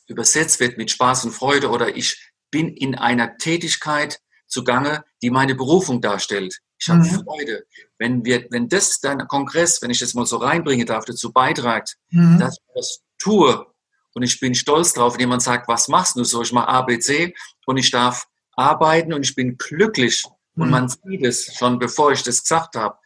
übersetzt 0.07 0.59
wird 0.59 0.77
mit 0.77 0.91
Spaß 0.91 1.25
und 1.25 1.31
Freude 1.31 1.69
oder 1.69 1.95
ich 1.95 2.31
bin 2.51 2.69
in 2.69 2.95
einer 2.95 3.37
Tätigkeit 3.37 4.19
zugange, 4.47 5.03
die 5.21 5.29
meine 5.29 5.55
Berufung 5.55 6.01
darstellt. 6.01 6.59
Ich 6.77 6.89
habe 6.89 6.99
mhm. 6.99 7.23
Freude. 7.23 7.65
Wenn 7.97 8.25
wir, 8.25 8.45
wenn 8.51 8.69
das 8.69 8.99
dein 8.99 9.27
Kongress, 9.27 9.81
wenn 9.81 9.89
ich 9.89 9.99
das 9.99 10.13
mal 10.13 10.25
so 10.25 10.37
reinbringen 10.37 10.85
darf, 10.85 11.05
dazu 11.05 11.31
beiträgt, 11.31 11.97
mhm. 12.09 12.39
dass 12.39 12.57
ich 12.57 12.73
das 12.75 12.99
tue 13.17 13.65
und 14.13 14.23
ich 14.23 14.39
bin 14.39 14.55
stolz 14.55 14.93
drauf, 14.93 15.13
wenn 15.13 15.21
jemand 15.21 15.41
sagt, 15.41 15.67
was 15.67 15.87
machst 15.87 16.15
du 16.15 16.23
so? 16.23 16.41
Ich 16.41 16.53
mache 16.53 16.67
ABC 16.67 17.33
und 17.65 17.77
ich 17.77 17.91
darf 17.91 18.27
arbeiten 18.53 19.13
und 19.13 19.23
ich 19.23 19.35
bin 19.35 19.57
glücklich 19.57 20.25
mhm. 20.55 20.63
und 20.63 20.69
man 20.69 20.89
sieht 20.89 21.23
es 21.23 21.55
schon, 21.55 21.79
bevor 21.79 22.11
ich 22.11 22.23
das 22.23 22.43
gesagt 22.43 22.75
habe, 22.75 22.97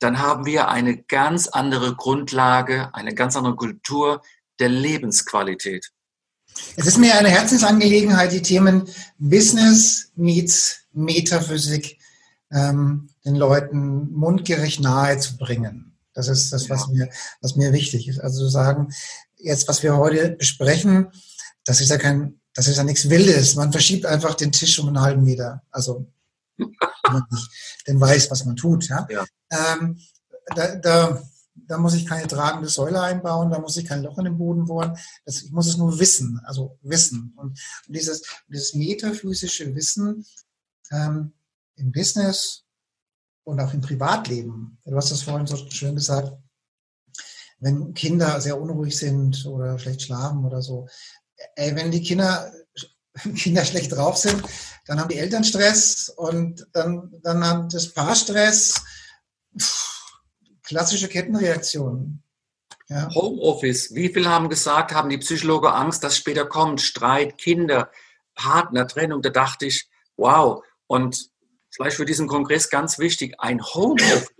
dann 0.00 0.18
haben 0.18 0.46
wir 0.46 0.68
eine 0.68 1.02
ganz 1.02 1.46
andere 1.48 1.94
Grundlage, 1.94 2.94
eine 2.94 3.14
ganz 3.14 3.36
andere 3.36 3.54
Kultur, 3.54 4.22
der 4.60 4.68
Lebensqualität. 4.68 5.90
Es 6.76 6.86
ist 6.86 6.98
mir 6.98 7.16
eine 7.16 7.28
Herzensangelegenheit, 7.28 8.32
die 8.32 8.42
Themen 8.42 8.88
Business 9.18 10.10
meets 10.14 10.80
Metaphysik 10.92 11.98
ähm, 12.50 13.08
den 13.24 13.36
Leuten 13.36 14.12
mundgerecht 14.12 14.80
nahe 14.80 15.18
zu 15.18 15.36
bringen. 15.36 15.96
Das 16.12 16.28
ist 16.28 16.52
das, 16.52 16.68
was, 16.68 16.86
ja. 16.88 16.92
mir, 16.92 17.10
was 17.40 17.56
mir 17.56 17.72
wichtig 17.72 18.08
ist. 18.08 18.18
Also 18.18 18.44
zu 18.44 18.48
sagen, 18.48 18.92
jetzt, 19.36 19.68
was 19.68 19.82
wir 19.82 19.96
heute 19.96 20.30
besprechen, 20.30 21.08
das 21.64 21.80
ist 21.80 21.90
ja 21.90 21.98
kein, 21.98 22.40
das 22.54 22.66
ist 22.66 22.76
ja 22.76 22.84
nichts 22.84 23.08
Wildes. 23.08 23.54
Man 23.54 23.72
verschiebt 23.72 24.06
einfach 24.06 24.34
den 24.34 24.52
Tisch 24.52 24.78
um 24.78 24.88
einen 24.88 25.00
halben 25.00 25.22
Meter. 25.22 25.62
Also, 25.70 26.06
wenn 26.56 26.74
man 27.12 27.24
nicht 27.30 27.48
denn 27.86 28.00
weiß, 28.00 28.30
was 28.30 28.44
man 28.44 28.56
tut. 28.56 28.88
Ja? 28.88 29.06
ja. 29.08 29.24
Ähm, 29.50 29.98
da, 30.54 30.74
da 30.76 31.22
da 31.54 31.78
muss 31.78 31.94
ich 31.94 32.06
keine 32.06 32.26
tragende 32.26 32.68
Säule 32.68 33.00
einbauen, 33.00 33.50
da 33.50 33.58
muss 33.58 33.76
ich 33.76 33.84
kein 33.84 34.02
Loch 34.02 34.18
in 34.18 34.24
den 34.24 34.38
Boden 34.38 34.66
bohren. 34.66 34.96
Das, 35.24 35.42
ich 35.42 35.50
muss 35.50 35.66
es 35.66 35.76
nur 35.76 35.98
wissen, 35.98 36.40
also 36.44 36.78
wissen. 36.82 37.32
Und, 37.36 37.58
und 37.86 37.94
dieses, 37.94 38.22
dieses 38.48 38.74
metaphysische 38.74 39.74
Wissen 39.74 40.24
ähm, 40.90 41.32
im 41.76 41.92
Business 41.92 42.64
und 43.44 43.60
auch 43.60 43.72
im 43.72 43.80
Privatleben, 43.80 44.78
du 44.84 44.96
hast 44.96 45.10
das 45.10 45.22
vorhin 45.22 45.46
so 45.46 45.56
schön 45.70 45.94
gesagt, 45.94 46.32
wenn 47.58 47.94
Kinder 47.94 48.40
sehr 48.40 48.60
unruhig 48.60 48.96
sind 48.96 49.44
oder 49.46 49.78
schlecht 49.78 50.02
schlafen 50.02 50.44
oder 50.44 50.62
so, 50.62 50.88
ey, 51.56 51.74
wenn 51.76 51.90
die 51.90 52.02
Kinder, 52.02 52.52
Kinder 53.36 53.64
schlecht 53.64 53.92
drauf 53.92 54.16
sind, 54.16 54.42
dann 54.86 54.98
haben 54.98 55.08
die 55.08 55.18
Eltern 55.18 55.44
Stress 55.44 56.08
und 56.08 56.66
dann, 56.72 57.14
dann 57.22 57.46
hat 57.46 57.74
das 57.74 57.92
Paar 57.92 58.16
Stress. 58.16 58.82
Puh, 59.56 59.89
klassische 60.70 61.08
Kettenreaktion. 61.08 62.22
Ja. 62.88 63.08
Homeoffice. 63.12 63.92
Wie 63.92 64.08
viele 64.08 64.28
haben 64.28 64.48
gesagt, 64.48 64.94
haben 64.94 65.08
die 65.08 65.18
Psychologen 65.18 65.66
Angst, 65.66 66.04
dass 66.04 66.16
später 66.16 66.46
kommt? 66.46 66.80
Streit, 66.80 67.38
Kinder, 67.38 67.90
Partner, 68.36 68.86
Trennung. 68.86 69.20
Da 69.20 69.30
dachte 69.30 69.66
ich, 69.66 69.88
wow. 70.16 70.62
Und 70.86 71.28
vielleicht 71.70 71.96
für 71.96 72.04
diesen 72.04 72.28
Kongress 72.28 72.70
ganz 72.70 73.00
wichtig, 73.00 73.34
ein 73.38 73.60
Homeoffice 73.60 74.30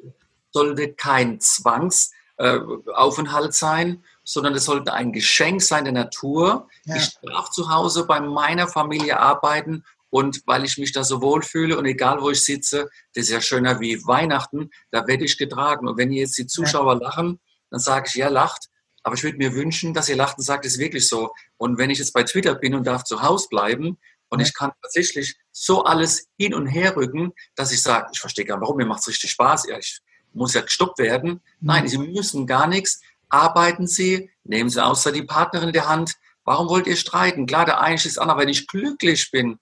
sollte 0.53 0.93
kein 0.93 1.41
Zwangsaufenthalt 1.41 3.51
äh, 3.51 3.53
sein, 3.53 4.05
sondern 4.23 4.55
es 4.55 4.67
sollte 4.67 4.93
ein 4.93 5.13
Geschenk 5.13 5.63
sein 5.63 5.83
der 5.83 5.93
Natur. 5.93 6.69
Ja. 6.85 6.95
Ich 6.95 7.19
darf 7.23 7.51
zu 7.51 7.75
Hause 7.75 8.07
bei 8.07 8.21
meiner 8.21 8.69
Familie 8.69 9.19
arbeiten 9.19 9.85
und 10.11 10.43
weil 10.47 10.65
ich 10.65 10.77
mich 10.77 10.93
da 10.93 11.05
so 11.05 11.23
wohlfühle 11.23 11.79
und 11.79 11.87
egal 11.87 12.21
wo 12.21 12.31
ich 12.31 12.43
sitze, 12.43 12.89
das 13.15 13.25
ist 13.25 13.31
ja 13.31 13.41
schöner 13.41 13.81
wie 13.81 14.05
Weihnachten, 14.05 14.71
da 14.91 15.07
werde 15.07 15.25
ich 15.25 15.39
getragen. 15.39 15.89
Und 15.89 15.97
wenn 15.97 16.13
jetzt 16.13 16.37
die 16.37 16.47
Zuschauer 16.47 16.99
lachen, 17.01 17.41
dann 17.71 17.81
sage 17.81 18.07
ich, 18.09 18.15
ja, 18.17 18.29
lacht. 18.29 18.67
Aber 19.03 19.15
ich 19.15 19.23
würde 19.23 19.39
mir 19.39 19.55
wünschen, 19.55 19.95
dass 19.95 20.09
ihr 20.09 20.17
lacht 20.17 20.37
und 20.37 20.45
sagt, 20.45 20.67
es 20.67 20.75
ist 20.75 20.79
wirklich 20.79 21.09
so. 21.09 21.33
Und 21.57 21.79
wenn 21.79 21.91
ich 21.91 21.99
jetzt 21.99 22.13
bei 22.13 22.25
Twitter 22.25 22.55
bin 22.55 22.75
und 22.75 22.87
darf 22.87 23.05
zu 23.05 23.23
Hause 23.23 23.47
bleiben 23.49 23.99
und 24.29 24.41
ich 24.41 24.53
kann 24.53 24.73
tatsächlich 24.83 25.37
so 25.53 25.85
alles 25.85 26.29
hin 26.37 26.55
und 26.55 26.67
her 26.67 26.97
rücken, 26.97 27.33
dass 27.55 27.73
ich 27.73 27.81
sage, 27.81 28.09
ich 28.13 28.21
verstehe 28.21 28.45
gar 28.45 28.57
nicht, 28.57 28.63
warum, 28.63 28.77
mir 28.77 28.87
macht 28.87 29.01
es 29.01 29.09
richtig 29.09 29.31
Spaß. 29.31 29.69
Ja, 29.69 29.79
ich 29.79 30.01
muss 30.33 30.55
ja 30.55 30.61
gestoppt 30.61 30.99
werden. 30.99 31.31
Mhm. 31.31 31.41
Nein, 31.61 31.89
sie 31.89 31.99
müssen 31.99 32.47
gar 32.47 32.67
nichts. 32.67 33.01
Arbeiten 33.29 33.87
Sie, 33.87 34.31
nehmen 34.43 34.71
Sie 34.71 34.85
außer 34.85 35.13
die 35.13 35.23
Partnerin 35.23 35.69
in 35.69 35.73
der 35.73 35.89
Hand. 35.89 36.15
Warum 36.45 36.69
wollt 36.69 36.89
ihr 36.89 36.97
streiten? 36.97 37.47
Klar, 37.47 37.65
der 37.65 37.81
eine 37.81 37.95
ist 37.95 38.19
an, 38.19 38.37
wenn 38.37 38.49
ich 38.49 38.67
glücklich 38.67 39.31
bin 39.31 39.59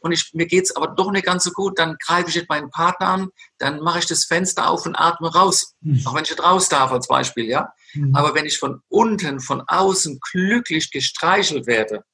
und 0.00 0.12
ich, 0.12 0.30
mir 0.34 0.46
geht 0.46 0.64
es 0.64 0.76
aber 0.76 0.88
doch 0.88 1.10
nicht 1.12 1.26
ganz 1.26 1.44
so 1.44 1.50
gut, 1.52 1.78
dann 1.78 1.96
greife 2.04 2.28
ich 2.28 2.34
jetzt 2.34 2.48
meinen 2.48 2.70
Partner 2.70 3.08
an, 3.08 3.28
dann 3.58 3.80
mache 3.80 4.00
ich 4.00 4.06
das 4.06 4.24
Fenster 4.24 4.68
auf 4.68 4.86
und 4.86 4.96
atme 4.96 5.32
raus. 5.32 5.74
Mhm. 5.80 6.02
Auch 6.06 6.14
wenn 6.14 6.24
ich 6.24 6.30
nicht 6.30 6.42
raus 6.42 6.68
darf 6.68 6.90
als 6.90 7.06
Beispiel, 7.06 7.46
ja. 7.46 7.72
Mhm. 7.94 8.14
Aber 8.14 8.34
wenn 8.34 8.46
ich 8.46 8.58
von 8.58 8.82
unten, 8.88 9.40
von 9.40 9.62
außen 9.66 10.20
glücklich 10.20 10.90
gestreichelt 10.90 11.66
werde, 11.66 12.04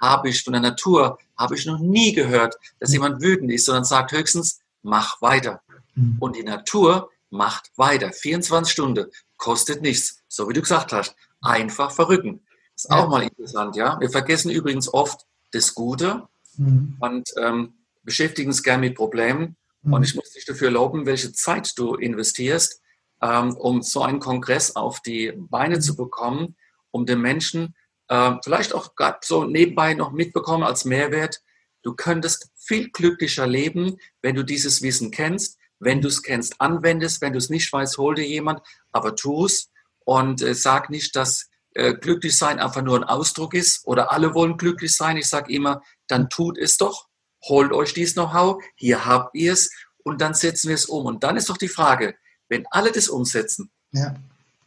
habe 0.00 0.28
ich 0.28 0.42
von 0.42 0.52
der 0.52 0.62
Natur, 0.62 1.18
habe 1.38 1.54
ich 1.54 1.66
noch 1.66 1.78
nie 1.78 2.12
gehört, 2.12 2.56
dass 2.80 2.90
mhm. 2.90 2.94
jemand 2.94 3.22
wütend 3.22 3.52
ist, 3.52 3.66
sondern 3.66 3.84
sagt 3.84 4.12
höchstens, 4.12 4.60
mach 4.82 5.20
weiter. 5.22 5.62
Mhm. 5.94 6.16
Und 6.20 6.36
die 6.36 6.42
Natur 6.42 7.10
macht 7.30 7.70
weiter. 7.76 8.12
24 8.12 8.72
Stunden, 8.72 9.06
kostet 9.36 9.82
nichts. 9.82 10.22
So 10.28 10.48
wie 10.48 10.52
du 10.52 10.60
gesagt 10.60 10.92
hast, 10.92 11.14
einfach 11.40 11.92
verrücken. 11.92 12.44
Das 12.74 12.84
ist 12.84 12.90
ja. 12.90 12.96
auch 12.96 13.08
mal 13.08 13.22
interessant, 13.22 13.76
ja. 13.76 13.98
Wir 14.00 14.10
vergessen 14.10 14.50
übrigens 14.50 14.92
oft 14.92 15.26
das 15.52 15.74
Gute 15.74 16.28
mhm. 16.58 16.96
und 17.00 17.28
ähm, 17.40 17.74
beschäftigen 18.02 18.48
uns 18.48 18.62
gern 18.62 18.80
mit 18.80 18.94
Problemen. 18.94 19.56
Mhm. 19.82 19.92
Und 19.92 20.02
ich 20.02 20.14
muss 20.14 20.32
dich 20.32 20.44
dafür 20.44 20.70
loben, 20.70 21.06
welche 21.06 21.32
Zeit 21.32 21.72
du 21.76 21.94
investierst, 21.94 22.80
ähm, 23.22 23.56
um 23.56 23.82
so 23.82 24.02
einen 24.02 24.20
Kongress 24.20 24.76
auf 24.76 25.00
die 25.00 25.32
Beine 25.36 25.80
zu 25.80 25.96
bekommen, 25.96 26.56
um 26.90 27.06
den 27.06 27.20
Menschen 27.20 27.74
äh, 28.08 28.32
vielleicht 28.42 28.74
auch 28.74 28.94
gerade 28.94 29.18
so 29.22 29.44
nebenbei 29.44 29.94
noch 29.94 30.12
mitbekommen 30.12 30.64
als 30.64 30.84
Mehrwert. 30.84 31.40
Du 31.82 31.94
könntest 31.94 32.50
viel 32.54 32.90
glücklicher 32.90 33.46
leben, 33.46 33.96
wenn 34.22 34.34
du 34.34 34.44
dieses 34.44 34.82
Wissen 34.82 35.10
kennst, 35.10 35.58
wenn 35.78 36.00
du 36.00 36.08
es 36.08 36.22
kennst, 36.22 36.60
anwendest, 36.60 37.20
wenn 37.20 37.32
du 37.32 37.38
es 37.38 37.50
nicht 37.50 37.72
weißt, 37.72 37.98
hol 37.98 38.14
dir 38.14 38.26
jemand, 38.26 38.60
aber 38.92 39.14
tu 39.14 39.44
es 39.44 39.70
und 40.04 40.42
äh, 40.42 40.54
sag 40.54 40.90
nicht, 40.90 41.16
dass 41.16 41.48
äh, 41.74 41.94
glücklich 41.94 42.36
sein 42.36 42.58
einfach 42.58 42.82
nur 42.82 42.96
ein 42.96 43.04
Ausdruck 43.04 43.54
ist 43.54 43.86
oder 43.86 44.10
alle 44.10 44.34
wollen 44.34 44.56
glücklich 44.56 44.96
sein. 44.96 45.16
Ich 45.16 45.28
sage 45.28 45.52
immer, 45.52 45.82
dann 46.08 46.28
tut 46.28 46.58
es 46.58 46.76
doch, 46.76 47.08
holt 47.44 47.72
euch 47.72 47.94
dies 47.94 48.14
Know-how, 48.14 48.62
hier 48.74 49.06
habt 49.06 49.34
ihr 49.34 49.52
es 49.52 49.70
und 50.04 50.20
dann 50.20 50.34
setzen 50.34 50.68
wir 50.68 50.74
es 50.74 50.86
um. 50.86 51.06
Und 51.06 51.24
dann 51.24 51.36
ist 51.36 51.48
doch 51.48 51.56
die 51.56 51.68
Frage, 51.68 52.16
wenn 52.48 52.64
alle 52.70 52.92
das 52.92 53.08
umsetzen, 53.08 53.70
ja. 53.92 54.14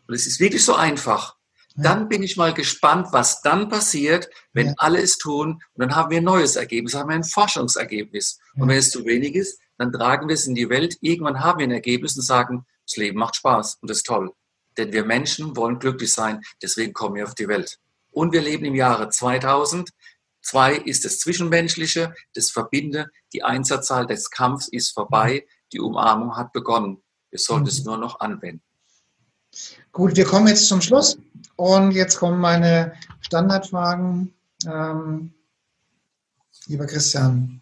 und 0.08 0.14
es 0.14 0.28
ist 0.28 0.40
wirklich 0.40 0.64
so 0.64 0.76
einfach, 0.76 1.36
ja. 1.76 1.84
dann 1.84 2.10
bin 2.10 2.24
ich 2.24 2.38
mal 2.38 2.54
gespannt, 2.54 3.08
was 3.12 3.42
dann 3.42 3.70
passiert, 3.70 4.30
wenn 4.54 4.68
ja. 4.68 4.74
alle 4.78 5.02
es 5.02 5.18
tun. 5.18 5.62
Und 5.74 5.82
dann 5.82 5.96
haben 5.96 6.10
wir 6.10 6.18
ein 6.18 6.26
neues 6.26 6.56
Ergebnis, 6.56 6.94
haben 6.96 7.10
wir 7.10 7.16
ein 7.16 7.24
Forschungsergebnis. 7.24 8.40
Und 8.56 8.68
wenn 8.68 8.78
es 8.78 8.92
zu 8.92 9.06
wenig 9.06 9.36
ist, 9.36 9.60
dann 9.78 9.94
tragen 9.94 10.28
wir 10.28 10.34
es 10.34 10.46
in 10.46 10.56
die 10.56 10.70
Welt. 10.70 10.98
Irgendwann 11.02 11.40
haben 11.40 11.60
wir 11.60 11.68
ein 11.68 11.72
Ergebnis 11.72 12.16
und 12.18 12.24
sagen, 12.24 12.66
das 12.86 12.98
Leben 12.98 13.20
macht 13.20 13.36
Spaß 13.38 13.78
und 13.82 13.90
das 13.90 13.98
ist 13.98 14.08
toll. 14.08 14.34
Denn 14.78 14.92
wir 14.92 15.06
Menschen 15.06 15.56
wollen 15.56 15.80
glücklich 15.80 16.12
sein, 16.12 16.42
deswegen 16.62 16.94
kommen 16.94 17.16
wir 17.16 17.24
auf 17.24 17.36
die 17.36 17.48
Welt. 17.48 17.80
Und 18.12 18.34
wir 18.34 18.42
leben 18.42 18.66
im 18.66 18.76
Jahre 18.76 19.10
2000. 19.10 19.90
Zwei 20.42 20.76
ist 20.76 21.06
das 21.06 21.20
Zwischenmenschliche, 21.20 22.14
das 22.34 22.50
Verbinde, 22.50 23.08
die 23.34 23.44
Einsatzzahl 23.44 24.08
des 24.08 24.32
Kampfs 24.32 24.68
ist 24.68 24.92
vorbei, 24.92 25.46
die 25.74 25.80
Umarmung 25.80 26.38
hat 26.38 26.54
begonnen. 26.54 27.02
Wir 27.30 27.40
sollten 27.40 27.68
es 27.68 27.80
mhm. 27.80 27.86
nur 27.86 27.98
noch 27.98 28.20
anwenden. 28.20 28.64
Gut, 29.92 30.16
wir 30.16 30.26
kommen 30.26 30.48
jetzt 30.48 30.68
zum 30.68 30.82
Schluss 30.82 31.18
und 31.56 31.92
jetzt 31.92 32.18
kommen 32.18 32.40
meine 32.40 32.94
Standardfragen. 33.22 34.34
Ähm, 34.66 35.34
lieber 36.68 36.86
Christian, 36.86 37.62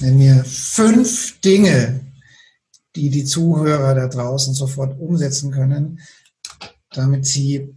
nenn 0.00 0.18
mir 0.18 0.44
fünf 0.44 1.40
Dinge, 1.40 2.12
die 2.96 3.10
die 3.10 3.24
Zuhörer 3.24 3.94
da 3.94 4.08
draußen 4.08 4.54
sofort 4.54 4.98
umsetzen 4.98 5.52
können, 5.52 6.00
damit 6.90 7.26
sie 7.26 7.76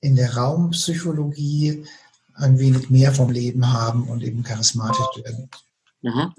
in 0.00 0.16
der 0.16 0.36
Raumpsychologie 0.36 1.84
ein 2.36 2.58
wenig 2.58 2.90
mehr 2.90 3.12
vom 3.12 3.30
Leben 3.30 3.72
haben 3.72 4.04
und 4.04 4.22
eben 4.22 4.42
charismatisch 4.42 5.24
werden. 5.24 5.50
Mhm. 6.02 6.34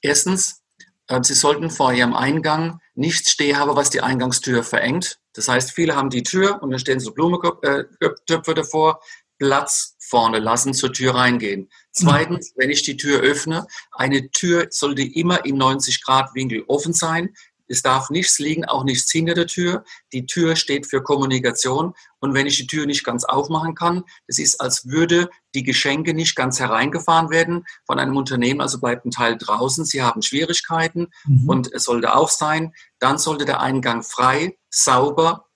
Erstens, 0.00 0.62
äh, 1.08 1.22
Sie 1.22 1.34
sollten 1.34 1.70
vor 1.70 1.92
Ihrem 1.92 2.14
Eingang 2.14 2.80
nichts 2.94 3.30
stehen 3.30 3.58
haben, 3.58 3.76
was 3.76 3.90
die 3.90 4.00
Eingangstür 4.00 4.62
verengt. 4.62 5.18
Das 5.32 5.48
heißt, 5.48 5.72
viele 5.72 5.96
haben 5.96 6.10
die 6.10 6.22
Tür 6.22 6.62
und 6.62 6.70
dann 6.70 6.80
stehen 6.80 7.00
so 7.00 7.12
Blumentöpfe 7.12 8.54
davor. 8.54 9.00
Platz 9.38 9.96
vorne 9.98 10.38
lassen, 10.38 10.72
zur 10.72 10.92
Tür 10.92 11.14
reingehen. 11.14 11.68
Zweitens, 11.92 12.52
wenn 12.56 12.70
ich 12.70 12.82
die 12.82 12.96
Tür 12.96 13.20
öffne, 13.20 13.66
eine 13.92 14.30
Tür 14.30 14.68
sollte 14.70 15.02
immer 15.02 15.44
in 15.44 15.56
90 15.56 16.02
Grad 16.02 16.34
Winkel 16.34 16.64
offen 16.68 16.92
sein. 16.92 17.34
Es 17.68 17.82
darf 17.82 18.10
nichts 18.10 18.38
liegen, 18.38 18.64
auch 18.64 18.84
nichts 18.84 19.10
hinter 19.10 19.34
der 19.34 19.46
Tür. 19.46 19.84
Die 20.12 20.26
Tür 20.26 20.56
steht 20.56 20.86
für 20.86 21.02
Kommunikation. 21.02 21.94
Und 22.18 22.34
wenn 22.34 22.46
ich 22.46 22.56
die 22.56 22.66
Tür 22.66 22.86
nicht 22.86 23.04
ganz 23.04 23.24
aufmachen 23.24 23.74
kann, 23.74 24.04
es 24.26 24.38
ist, 24.38 24.60
als 24.60 24.86
würde 24.88 25.30
die 25.54 25.62
Geschenke 25.62 26.14
nicht 26.14 26.36
ganz 26.36 26.60
hereingefahren 26.60 27.30
werden 27.30 27.64
von 27.86 27.98
einem 27.98 28.16
Unternehmen, 28.16 28.60
also 28.60 28.80
bleibt 28.80 29.04
ein 29.04 29.10
Teil 29.10 29.36
draußen. 29.36 29.84
Sie 29.84 30.02
haben 30.02 30.22
Schwierigkeiten 30.22 31.08
mhm. 31.24 31.48
und 31.48 31.72
es 31.72 31.84
sollte 31.84 32.14
auch 32.14 32.30
sein, 32.30 32.72
dann 32.98 33.18
sollte 33.18 33.44
der 33.44 33.60
Eingang 33.60 34.02
frei, 34.02 34.56
sauber, 34.70 35.46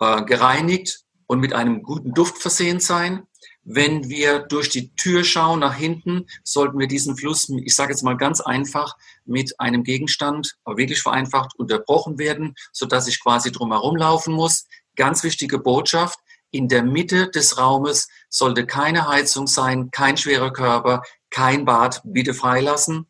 äh, 0.00 0.24
gereinigt 0.24 1.04
und 1.26 1.40
mit 1.40 1.52
einem 1.52 1.82
guten 1.82 2.12
Duft 2.12 2.38
versehen 2.38 2.80
sein. 2.80 3.26
Wenn 3.72 4.08
wir 4.08 4.40
durch 4.40 4.68
die 4.68 4.92
Tür 4.96 5.22
schauen 5.22 5.60
nach 5.60 5.76
hinten, 5.76 6.26
sollten 6.42 6.76
wir 6.80 6.88
diesen 6.88 7.16
Fluss, 7.16 7.48
ich 7.48 7.76
sage 7.76 7.92
jetzt 7.92 8.02
mal 8.02 8.16
ganz 8.16 8.40
einfach, 8.40 8.96
mit 9.24 9.60
einem 9.60 9.84
Gegenstand, 9.84 10.56
aber 10.64 10.76
wirklich 10.76 11.00
vereinfacht, 11.00 11.54
unterbrochen 11.56 12.18
werden, 12.18 12.56
sodass 12.72 13.06
ich 13.06 13.22
quasi 13.22 13.52
drumherum 13.52 13.94
laufen 13.96 14.34
muss. 14.34 14.66
Ganz 14.96 15.22
wichtige 15.22 15.60
Botschaft. 15.60 16.18
In 16.50 16.66
der 16.66 16.82
Mitte 16.82 17.30
des 17.30 17.58
Raumes 17.58 18.08
sollte 18.28 18.66
keine 18.66 19.06
Heizung 19.06 19.46
sein, 19.46 19.92
kein 19.92 20.16
schwerer 20.16 20.52
Körper, 20.52 21.04
kein 21.30 21.64
Bad, 21.64 22.00
bitte 22.02 22.34
freilassen. 22.34 23.06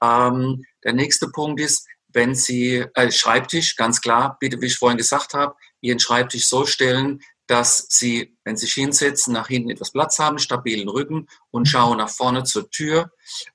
Ähm, 0.00 0.64
der 0.84 0.92
nächste 0.92 1.26
Punkt 1.26 1.60
ist, 1.60 1.88
wenn 2.06 2.36
Sie, 2.36 2.84
äh, 2.94 3.10
Schreibtisch, 3.10 3.74
ganz 3.74 4.00
klar, 4.00 4.36
bitte, 4.38 4.60
wie 4.60 4.66
ich 4.66 4.78
vorhin 4.78 4.98
gesagt 4.98 5.34
habe, 5.34 5.56
Ihren 5.80 5.98
Schreibtisch 5.98 6.46
so 6.46 6.66
stellen, 6.66 7.20
dass 7.46 7.86
sie, 7.90 8.36
wenn 8.44 8.56
sie 8.56 8.66
sich 8.66 8.74
hinsetzen, 8.74 9.32
nach 9.32 9.48
hinten 9.48 9.70
etwas 9.70 9.92
Platz 9.92 10.18
haben, 10.18 10.38
stabilen 10.38 10.88
Rücken 10.88 11.28
und 11.50 11.66
schauen 11.66 11.98
nach 11.98 12.08
vorne 12.08 12.44
zur 12.44 12.70
Tür. 12.70 13.10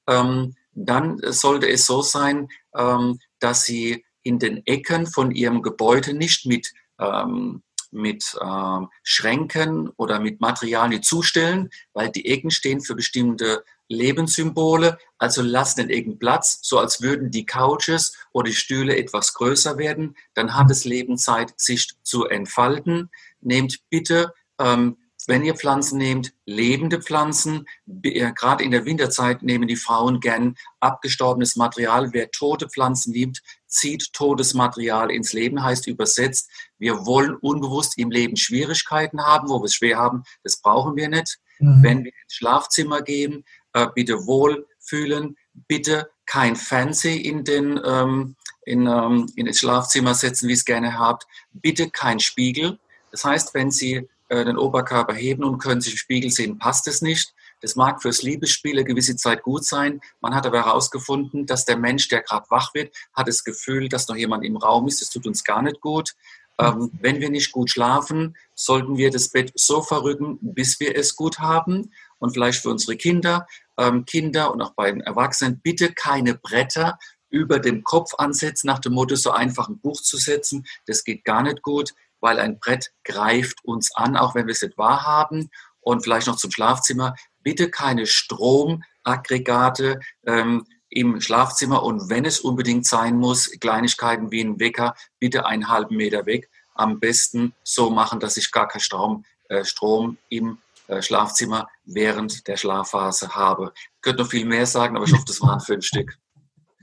Ähm, 0.08 0.56
dann 0.74 1.20
sollte 1.32 1.68
es 1.68 1.86
so 1.86 2.02
sein, 2.02 2.50
ähm, 2.76 3.20
dass 3.40 3.66
sie 3.66 4.06
in 4.24 4.40
den 4.40 4.66
Ecken 4.66 5.08
von 5.08 5.32
ihrem 5.32 5.62
Gebäude 5.62 6.14
nicht 6.14 6.46
mit, 6.46 6.72
ähm, 7.00 7.64
mit 7.92 8.38
ähm, 8.42 8.90
Schränken 9.02 9.90
oder 9.98 10.20
mit 10.20 10.40
Materialien 10.40 11.02
zustellen, 11.02 11.70
weil 11.94 12.10
die 12.10 12.28
Ecken 12.28 12.52
stehen 12.52 12.82
für 12.82 12.96
bestimmte 12.96 13.64
Lebenssymbole. 13.88 15.00
Also 15.18 15.42
lassen 15.42 15.82
den 15.82 15.90
Ecken 15.90 16.20
Platz, 16.20 16.60
so 16.62 16.78
als 16.78 17.02
würden 17.02 17.32
die 17.32 17.48
Couches 17.48 18.16
oder 18.32 18.50
die 18.50 18.56
Stühle 18.56 18.96
etwas 18.96 19.34
größer 19.34 19.78
werden. 19.78 20.16
Dann 20.36 20.56
hat 20.56 20.70
es 20.70 20.86
Leben 20.86 21.18
Zeit, 21.18 21.54
sich 21.58 21.90
zu 22.04 22.26
entfalten 22.26 23.10
nehmt 23.42 23.80
bitte, 23.90 24.34
ähm, 24.60 24.98
wenn 25.28 25.44
ihr 25.44 25.56
Pflanzen 25.56 25.98
nehmt, 25.98 26.34
lebende 26.46 27.02
Pflanzen. 27.02 27.68
Äh, 28.04 28.32
Gerade 28.34 28.64
in 28.64 28.72
der 28.72 28.86
Winterzeit 28.86 29.44
nehmen 29.44 29.68
die 29.68 29.76
Frauen 29.76 30.20
gern 30.22 30.56
abgestorbenes 30.80 31.56
Material. 31.56 32.14
Wer 32.14 32.32
tote 32.32 32.70
Pflanzen 32.70 33.14
liebt, 33.14 33.42
zieht 33.68 34.14
totes 34.14 34.54
Material 34.54 35.12
ins 35.12 35.34
Leben, 35.34 35.62
heißt 35.62 35.88
übersetzt, 35.88 36.50
wir 36.78 37.06
wollen 37.06 37.36
unbewusst 37.36 37.98
im 37.98 38.12
Leben 38.12 38.38
Schwierigkeiten 38.38 39.22
haben, 39.22 39.50
wo 39.50 39.60
wir 39.60 39.66
es 39.66 39.76
schwer 39.76 39.98
haben. 39.98 40.24
Das 40.44 40.62
brauchen 40.62 40.96
wir 40.96 41.10
nicht. 41.10 41.38
Mhm. 41.60 41.84
Wenn 41.84 42.04
wir 42.06 42.12
ins 42.24 42.34
Schlafzimmer 42.34 43.02
gehen, 43.02 43.44
äh, 43.74 43.88
bitte 43.94 44.26
wohlfühlen, 44.26 45.38
bitte 45.68 46.10
kein 46.26 46.56
Fancy 46.56 47.18
in 47.18 47.44
den 47.44 47.80
ähm, 47.86 48.36
in, 48.66 48.88
ähm, 48.88 49.28
in 49.36 49.48
das 49.48 49.58
Schlafzimmer 49.58 50.14
setzen, 50.14 50.48
wie 50.48 50.54
es 50.54 50.64
gerne 50.64 50.98
habt. 50.98 51.26
Bitte 51.52 51.90
kein 51.90 52.20
Spiegel 52.20 52.80
das 53.12 53.24
heißt, 53.24 53.53
wenn 53.53 53.72
Sie 53.72 54.07
äh, 54.30 54.45
den 54.45 54.57
Oberkörper 54.57 55.14
heben 55.14 55.43
und 55.43 55.57
können 55.57 55.82
sich 55.82 55.93
im 55.93 55.97
Spiegel 55.97 56.32
sehen, 56.32 56.60
passt 56.60 56.88
es 56.88 57.01
nicht. 57.01 57.34
Das 57.62 57.76
mag 57.76 58.01
fürs 58.01 58.22
Liebesspiel 58.22 58.78
eine 58.78 58.86
gewisse 58.86 59.16
Zeit 59.16 59.43
gut 59.43 59.66
sein. 59.66 59.99
Man 60.22 60.34
hat 60.34 60.45
aber 60.45 60.66
herausgefunden, 60.66 61.45
dass 61.45 61.66
der 61.66 61.78
Mensch, 61.78 62.07
der 62.07 62.22
gerade 62.22 62.45
wach 62.49 62.74
wird, 62.74 62.95
hat 63.14 63.28
das 63.28 63.43
Gefühl, 63.43 63.89
dass 63.89 64.07
noch 64.07 64.16
jemand 64.16 64.45
im 64.45 64.55
Raum 64.55 64.88
ist. 64.88 65.01
Das 65.01 65.10
tut 65.10 65.28
uns 65.28 65.43
gar 65.43 65.62
nicht 65.62 65.82
gut. 65.82 66.16
Ähm, 66.60 66.91
wenn 67.01 67.20
wir 67.22 67.30
nicht 67.30 67.51
gut 67.51 67.70
schlafen, 67.70 68.36
sollten 68.53 68.97
wir 68.97 69.12
das 69.12 69.30
Bett 69.30 69.51
so 69.55 69.82
verrücken, 69.82 70.38
bis 70.41 70.80
wir 70.80 70.95
es 70.95 71.16
gut 71.16 71.39
haben. 71.39 71.91
Und 72.20 72.34
vielleicht 72.34 72.62
für 72.62 72.70
unsere 72.70 72.97
Kinder, 72.97 73.47
ähm, 73.78 74.05
Kinder 74.05 74.53
und 74.53 74.62
auch 74.62 74.74
bei 74.74 74.91
den 74.91 75.01
Erwachsenen, 75.01 75.60
bitte 75.62 75.93
keine 75.93 76.36
Bretter 76.36 76.99
über 77.30 77.60
dem 77.60 77.84
Kopf 77.84 78.14
ansetzen, 78.18 78.68
nach 78.68 78.80
dem 78.80 78.93
Motto, 78.93 79.16
so 79.16 79.32
einfach 79.32 79.70
ein 79.70 79.80
Buch 79.80 80.01
zu 80.01 80.18
setzen. 80.18 80.66
Das 80.86 81.03
geht 81.03 81.24
gar 81.24 81.43
nicht 81.43 81.62
gut, 81.62 81.93
weil 82.22 82.39
ein 82.39 82.59
Brett 82.59 82.91
greift 83.03 83.63
uns 83.63 83.95
an, 83.95 84.17
auch 84.17 84.36
wenn 84.36 84.47
wir 84.47 84.53
es 84.53 84.61
nicht 84.61 84.78
wahrhaben. 84.78 85.49
Und 85.82 86.03
vielleicht 86.03 86.28
noch 86.28 86.36
zum 86.36 86.51
Schlafzimmer. 86.51 87.15
Bitte 87.41 87.70
keine 87.70 88.05
Stromaggregate 88.05 89.99
ähm, 90.26 90.65
im 90.89 91.22
Schlafzimmer 91.22 91.84
und 91.84 92.09
wenn 92.09 92.26
es 92.26 92.39
unbedingt 92.39 92.86
sein 92.86 93.15
muss, 93.15 93.51
Kleinigkeiten 93.59 94.32
wie 94.32 94.41
ein 94.41 94.59
Wecker, 94.59 94.95
bitte 95.20 95.45
einen 95.45 95.70
halben 95.70 95.95
Meter 95.95 96.26
weg. 96.26 96.49
Am 96.74 96.99
besten 96.99 97.53
so 97.63 97.89
machen, 97.89 98.20
dass 98.20 98.38
ich 98.38 98.51
gar 98.51 98.67
keinen 98.67 98.82
Strom, 98.82 99.26
äh, 99.49 99.63
Strom 99.63 100.17
im 100.30 100.57
äh, 100.88 101.01
Schlafzimmer 101.01 101.67
während 101.86 102.47
der 102.47 102.57
Schlafphase 102.57 103.36
habe. 103.36 103.74
Ich 103.76 104.01
könnte 104.01 104.24
noch 104.24 104.30
viel 104.30 104.45
mehr 104.45 104.65
sagen, 104.65 104.95
aber 104.95 105.05
ich 105.05 105.13
hoffe, 105.13 105.26
das 105.28 105.41
waren 105.41 105.59
fünf 105.59 105.86
Stück. 105.86 106.17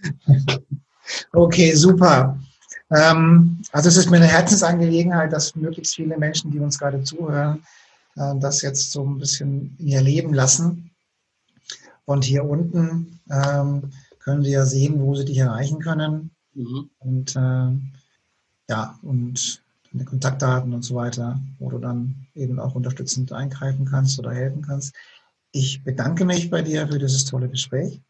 Okay, 1.32 1.72
super. 1.72 2.36
Ähm, 2.90 3.62
also 3.72 3.88
es 3.88 3.96
ist 3.96 4.10
mir 4.10 4.18
eine 4.18 4.26
Herzensangelegenheit, 4.26 5.32
dass 5.32 5.56
möglichst 5.56 5.96
viele 5.96 6.16
Menschen, 6.16 6.50
die 6.50 6.60
uns 6.60 6.78
gerade 6.78 7.02
zuhören, 7.02 7.64
äh, 8.16 8.34
das 8.38 8.62
jetzt 8.62 8.92
so 8.92 9.04
ein 9.04 9.18
bisschen 9.18 9.76
in 9.78 9.88
ihr 9.88 10.02
Leben 10.02 10.32
lassen. 10.32 10.90
Und 12.04 12.24
hier 12.24 12.44
unten 12.44 13.20
ähm, 13.30 13.90
können 14.20 14.44
Sie 14.44 14.52
ja 14.52 14.64
sehen, 14.64 15.00
wo 15.00 15.14
Sie 15.14 15.24
dich 15.24 15.38
erreichen 15.38 15.80
können. 15.80 16.30
Mhm. 16.54 16.90
Und 16.98 17.36
äh, 17.36 17.70
ja, 18.68 18.98
und 19.02 19.62
deine 19.92 20.04
Kontaktdaten 20.04 20.72
und 20.72 20.82
so 20.82 20.94
weiter, 20.94 21.40
wo 21.58 21.70
du 21.70 21.78
dann 21.78 22.26
eben 22.34 22.60
auch 22.60 22.74
unterstützend 22.74 23.32
eingreifen 23.32 23.86
kannst 23.86 24.18
oder 24.18 24.32
helfen 24.32 24.62
kannst. 24.62 24.94
Ich 25.52 25.82
bedanke 25.84 26.24
mich 26.24 26.50
bei 26.50 26.62
dir 26.62 26.86
für 26.86 26.98
dieses 26.98 27.24
tolle 27.24 27.48
Gespräch. 27.48 28.00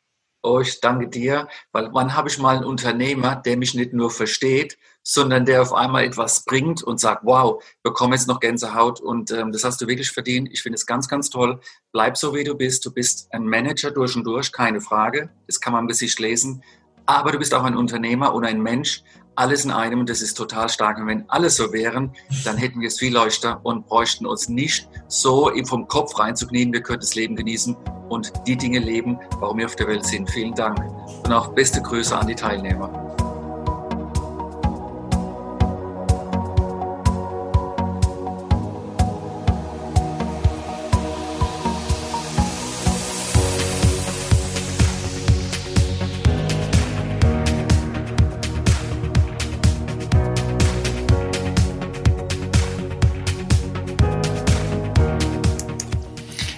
Oh, 0.47 0.61
ich 0.61 0.81
danke 0.81 1.09
dir, 1.09 1.49
weil 1.73 1.89
wann 1.93 2.15
habe 2.15 2.29
ich 2.29 2.39
mal 2.39 2.55
einen 2.55 2.65
Unternehmer, 2.65 3.35
der 3.35 3.57
mich 3.57 3.75
nicht 3.75 3.93
nur 3.93 4.13
versteht, 4.13 4.79
sondern 5.03 5.45
der 5.45 5.61
auf 5.61 5.73
einmal 5.73 6.05
etwas 6.05 6.45
bringt 6.45 6.85
und 6.85 7.01
sagt, 7.01 7.23
wow, 7.25 7.61
bekomme 7.83 8.15
jetzt 8.15 8.29
noch 8.29 8.39
Gänsehaut 8.39 9.01
und 9.01 9.33
ähm, 9.33 9.51
das 9.51 9.65
hast 9.65 9.81
du 9.81 9.89
wirklich 9.89 10.13
verdient. 10.13 10.49
Ich 10.53 10.63
finde 10.63 10.77
es 10.77 10.87
ganz, 10.87 11.09
ganz 11.09 11.31
toll. 11.31 11.59
Bleib 11.91 12.17
so, 12.17 12.33
wie 12.33 12.45
du 12.45 12.55
bist. 12.55 12.87
Du 12.87 12.93
bist 12.93 13.27
ein 13.33 13.45
Manager 13.49 13.91
durch 13.91 14.15
und 14.15 14.23
durch, 14.23 14.53
keine 14.53 14.81
Frage. 14.81 15.31
Das 15.49 15.61
kann 15.61 15.73
man 15.73 15.83
im 15.83 15.89
Gesicht 15.89 16.21
lesen. 16.21 16.63
Aber 17.07 17.33
du 17.33 17.39
bist 17.39 17.53
auch 17.53 17.65
ein 17.65 17.77
Unternehmer 17.77 18.33
und 18.33 18.45
ein 18.45 18.63
Mensch 18.63 19.03
alles 19.37 19.65
in 19.65 19.71
einem 19.71 20.01
und 20.01 20.11
das 20.11 20.23
ist 20.23 20.35
total 20.35 20.69
stark. 20.69 20.99
Und 20.99 21.07
wenn 21.07 21.29
alle 21.29 21.51
so 21.51 21.73
wären, 21.73 22.11
dann 22.45 22.57
hätten 22.57 22.81
wir 22.81 22.89
es 22.89 22.99
viel 22.99 23.13
leichter 23.13 23.61
und 23.63 23.87
bräuchten 23.87 24.27
uns 24.27 24.49
nicht 24.49 24.89
so 25.09 25.51
vom 25.65 25.87
Kopf 25.87 26.19
reinzuknien. 26.19 26.73
Wir 26.73 26.83
könnten 26.83 27.03
das 27.03 27.15
Leben 27.15 27.37
genießen 27.37 27.77
und 28.09 28.33
die 28.47 28.57
Dinge 28.57 28.79
leben, 28.79 29.19
warum 29.39 29.59
wir 29.59 29.67
auf 29.67 29.77
der 29.77 29.89
Welt 29.89 30.05
sind. 30.05 30.31
Vielen 30.31 30.55
Dank 30.55 30.79
und 31.25 31.33
auch 31.33 31.49
beste 31.49 31.81
Grüße 31.81 32.17
an 32.17 32.27
die 32.27 32.35
Teilnehmer. 32.35 33.06